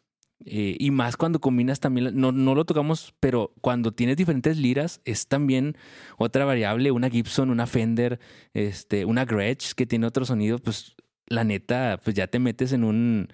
Eh, 0.43 0.75
y 0.79 0.91
más 0.91 1.15
cuando 1.15 1.39
combinas 1.39 1.79
también, 1.79 2.11
no, 2.19 2.31
no 2.31 2.55
lo 2.55 2.65
tocamos, 2.65 3.13
pero 3.19 3.53
cuando 3.61 3.93
tienes 3.93 4.17
diferentes 4.17 4.57
liras, 4.57 5.01
es 5.05 5.27
también 5.27 5.77
otra 6.17 6.45
variable, 6.45 6.91
una 6.91 7.09
Gibson, 7.09 7.49
una 7.49 7.67
Fender, 7.67 8.19
este, 8.53 9.05
una 9.05 9.25
Gretsch 9.25 9.73
que 9.73 9.85
tiene 9.85 10.07
otro 10.07 10.25
sonido, 10.25 10.59
pues 10.59 10.95
la 11.27 11.43
neta, 11.43 11.99
pues 12.03 12.15
ya 12.15 12.27
te 12.27 12.39
metes 12.39 12.73
en 12.73 12.83
un, 12.83 13.29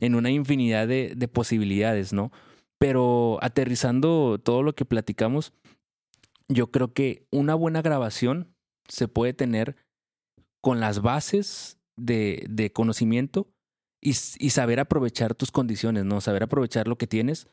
en 0.00 0.14
una 0.14 0.30
infinidad 0.30 0.86
de, 0.86 1.14
de 1.16 1.28
posibilidades, 1.28 2.12
¿no? 2.12 2.30
Pero 2.78 3.38
aterrizando 3.42 4.38
todo 4.42 4.62
lo 4.62 4.74
que 4.74 4.84
platicamos, 4.84 5.52
yo 6.48 6.70
creo 6.70 6.92
que 6.92 7.26
una 7.30 7.54
buena 7.54 7.82
grabación 7.82 8.54
se 8.88 9.08
puede 9.08 9.32
tener 9.32 9.76
con 10.60 10.80
las 10.80 11.02
bases 11.02 11.78
de, 11.96 12.46
de 12.48 12.72
conocimiento 12.72 13.53
y, 14.04 14.50
saber 14.50 14.80
aprovechar 14.80 15.34
tus 15.34 15.50
condiciones, 15.50 16.04
¿no? 16.04 16.20
Saber 16.20 16.42
aprovechar 16.42 16.86
lo 16.86 16.96
que 16.96 17.06
tienes. 17.06 17.48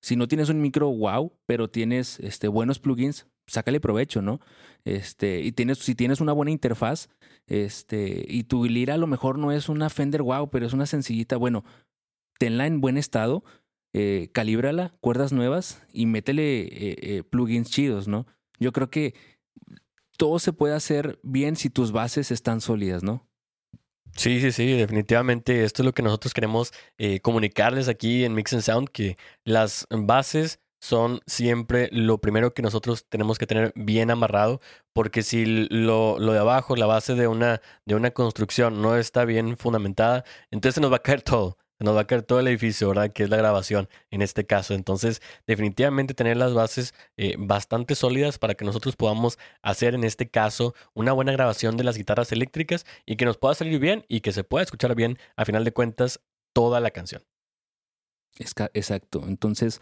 Si 0.00 0.14
no 0.14 0.28
tienes 0.28 0.48
un 0.48 0.60
micro 0.60 0.88
wow, 0.88 1.32
pero 1.46 1.68
tienes 1.68 2.20
este, 2.20 2.48
buenos 2.48 2.78
plugins, 2.78 3.26
sácale 3.46 3.80
provecho, 3.80 4.22
¿no? 4.22 4.40
Este, 4.84 5.40
y 5.40 5.52
tienes, 5.52 5.78
si 5.78 5.94
tienes 5.94 6.20
una 6.20 6.32
buena 6.32 6.52
interfaz, 6.52 7.08
este, 7.48 8.24
y 8.28 8.44
tu 8.44 8.64
lira 8.66 8.94
a 8.94 8.98
lo 8.98 9.08
mejor 9.08 9.38
no 9.38 9.50
es 9.50 9.68
una 9.68 9.90
Fender 9.90 10.22
wow, 10.22 10.48
pero 10.48 10.64
es 10.64 10.72
una 10.72 10.86
sencillita, 10.86 11.36
bueno, 11.36 11.64
tenla 12.38 12.66
en 12.66 12.80
buen 12.80 12.98
estado, 12.98 13.42
eh, 13.92 14.28
calíbrala, 14.32 14.94
cuerdas 15.00 15.32
nuevas 15.32 15.82
y 15.92 16.06
métele 16.06 16.60
eh, 16.60 16.68
eh, 17.00 17.22
plugins 17.24 17.70
chidos, 17.70 18.06
¿no? 18.06 18.26
Yo 18.60 18.72
creo 18.72 18.90
que 18.90 19.14
todo 20.16 20.38
se 20.38 20.52
puede 20.52 20.74
hacer 20.74 21.18
bien 21.22 21.56
si 21.56 21.68
tus 21.68 21.92
bases 21.92 22.30
están 22.30 22.60
sólidas, 22.60 23.02
¿no? 23.02 23.26
Sí, 24.16 24.40
sí, 24.40 24.50
sí, 24.50 24.72
definitivamente 24.72 25.64
esto 25.64 25.82
es 25.82 25.86
lo 25.86 25.92
que 25.92 26.02
nosotros 26.02 26.32
queremos 26.32 26.72
eh, 26.98 27.20
comunicarles 27.20 27.88
aquí 27.88 28.24
en 28.24 28.34
Mix 28.34 28.52
and 28.54 28.62
Sound, 28.62 28.88
que 28.88 29.16
las 29.44 29.86
bases 29.90 30.60
son 30.80 31.20
siempre 31.26 31.88
lo 31.92 32.18
primero 32.18 32.54
que 32.54 32.62
nosotros 32.62 33.06
tenemos 33.08 33.38
que 33.38 33.46
tener 33.46 33.72
bien 33.76 34.10
amarrado, 34.10 34.60
porque 34.94 35.22
si 35.22 35.44
lo, 35.68 36.18
lo 36.18 36.32
de 36.32 36.38
abajo, 36.38 36.76
la 36.76 36.86
base 36.86 37.14
de 37.14 37.28
una, 37.28 37.60
de 37.84 37.94
una 37.94 38.10
construcción 38.12 38.80
no 38.80 38.96
está 38.96 39.24
bien 39.24 39.56
fundamentada, 39.58 40.24
entonces 40.50 40.80
nos 40.80 40.92
va 40.92 40.96
a 40.96 41.02
caer 41.02 41.22
todo. 41.22 41.58
Se 41.78 41.84
nos 41.84 41.96
va 41.96 42.00
a 42.00 42.06
caer 42.06 42.22
todo 42.22 42.40
el 42.40 42.48
edificio, 42.48 42.88
¿verdad? 42.88 43.12
Que 43.12 43.24
es 43.24 43.30
la 43.30 43.36
grabación 43.36 43.88
en 44.10 44.22
este 44.22 44.46
caso. 44.46 44.74
Entonces, 44.74 45.20
definitivamente 45.46 46.14
tener 46.14 46.36
las 46.36 46.54
bases 46.54 46.94
eh, 47.16 47.36
bastante 47.38 47.94
sólidas 47.94 48.38
para 48.38 48.54
que 48.54 48.64
nosotros 48.64 48.96
podamos 48.96 49.38
hacer 49.62 49.94
en 49.94 50.04
este 50.04 50.28
caso 50.28 50.74
una 50.94 51.12
buena 51.12 51.32
grabación 51.32 51.76
de 51.76 51.84
las 51.84 51.96
guitarras 51.96 52.32
eléctricas 52.32 52.86
y 53.04 53.16
que 53.16 53.24
nos 53.24 53.36
pueda 53.38 53.54
salir 53.54 53.78
bien 53.78 54.04
y 54.08 54.20
que 54.20 54.32
se 54.32 54.44
pueda 54.44 54.64
escuchar 54.64 54.94
bien, 54.94 55.18
a 55.36 55.44
final 55.44 55.64
de 55.64 55.72
cuentas, 55.72 56.20
toda 56.52 56.80
la 56.80 56.90
canción. 56.90 57.22
Exacto. 58.38 59.24
Entonces, 59.26 59.80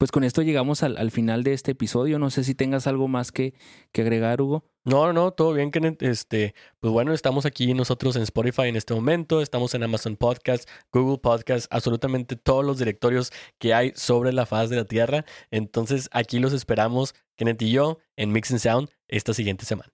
pues 0.00 0.12
con 0.12 0.24
esto 0.24 0.40
llegamos 0.40 0.82
al, 0.82 1.10
final 1.10 1.42
de 1.42 1.52
este 1.52 1.72
episodio. 1.72 2.18
No 2.18 2.30
sé 2.30 2.42
si 2.42 2.54
tengas 2.54 2.86
algo 2.86 3.06
más 3.06 3.32
que, 3.32 3.52
que 3.92 4.00
agregar, 4.00 4.40
Hugo. 4.40 4.64
No, 4.82 5.12
no, 5.12 5.30
todo 5.32 5.52
bien, 5.52 5.70
Kenneth. 5.70 6.02
Este, 6.02 6.54
pues 6.80 6.90
bueno, 6.90 7.12
estamos 7.12 7.44
aquí 7.44 7.74
nosotros 7.74 8.16
en 8.16 8.22
Spotify 8.22 8.68
en 8.68 8.76
este 8.76 8.94
momento, 8.94 9.42
estamos 9.42 9.74
en 9.74 9.82
Amazon 9.82 10.16
Podcast, 10.16 10.66
Google 10.90 11.18
Podcast, 11.18 11.66
absolutamente 11.68 12.34
todos 12.36 12.64
los 12.64 12.78
directorios 12.78 13.30
que 13.58 13.74
hay 13.74 13.92
sobre 13.94 14.32
la 14.32 14.46
faz 14.46 14.70
de 14.70 14.76
la 14.76 14.86
Tierra. 14.86 15.26
Entonces, 15.50 16.08
aquí 16.12 16.38
los 16.38 16.54
esperamos, 16.54 17.14
Kenneth 17.36 17.60
y 17.60 17.70
yo, 17.70 17.98
en 18.16 18.32
Mix 18.32 18.52
and 18.52 18.60
Sound 18.60 18.88
esta 19.06 19.34
siguiente 19.34 19.66
semana. 19.66 19.92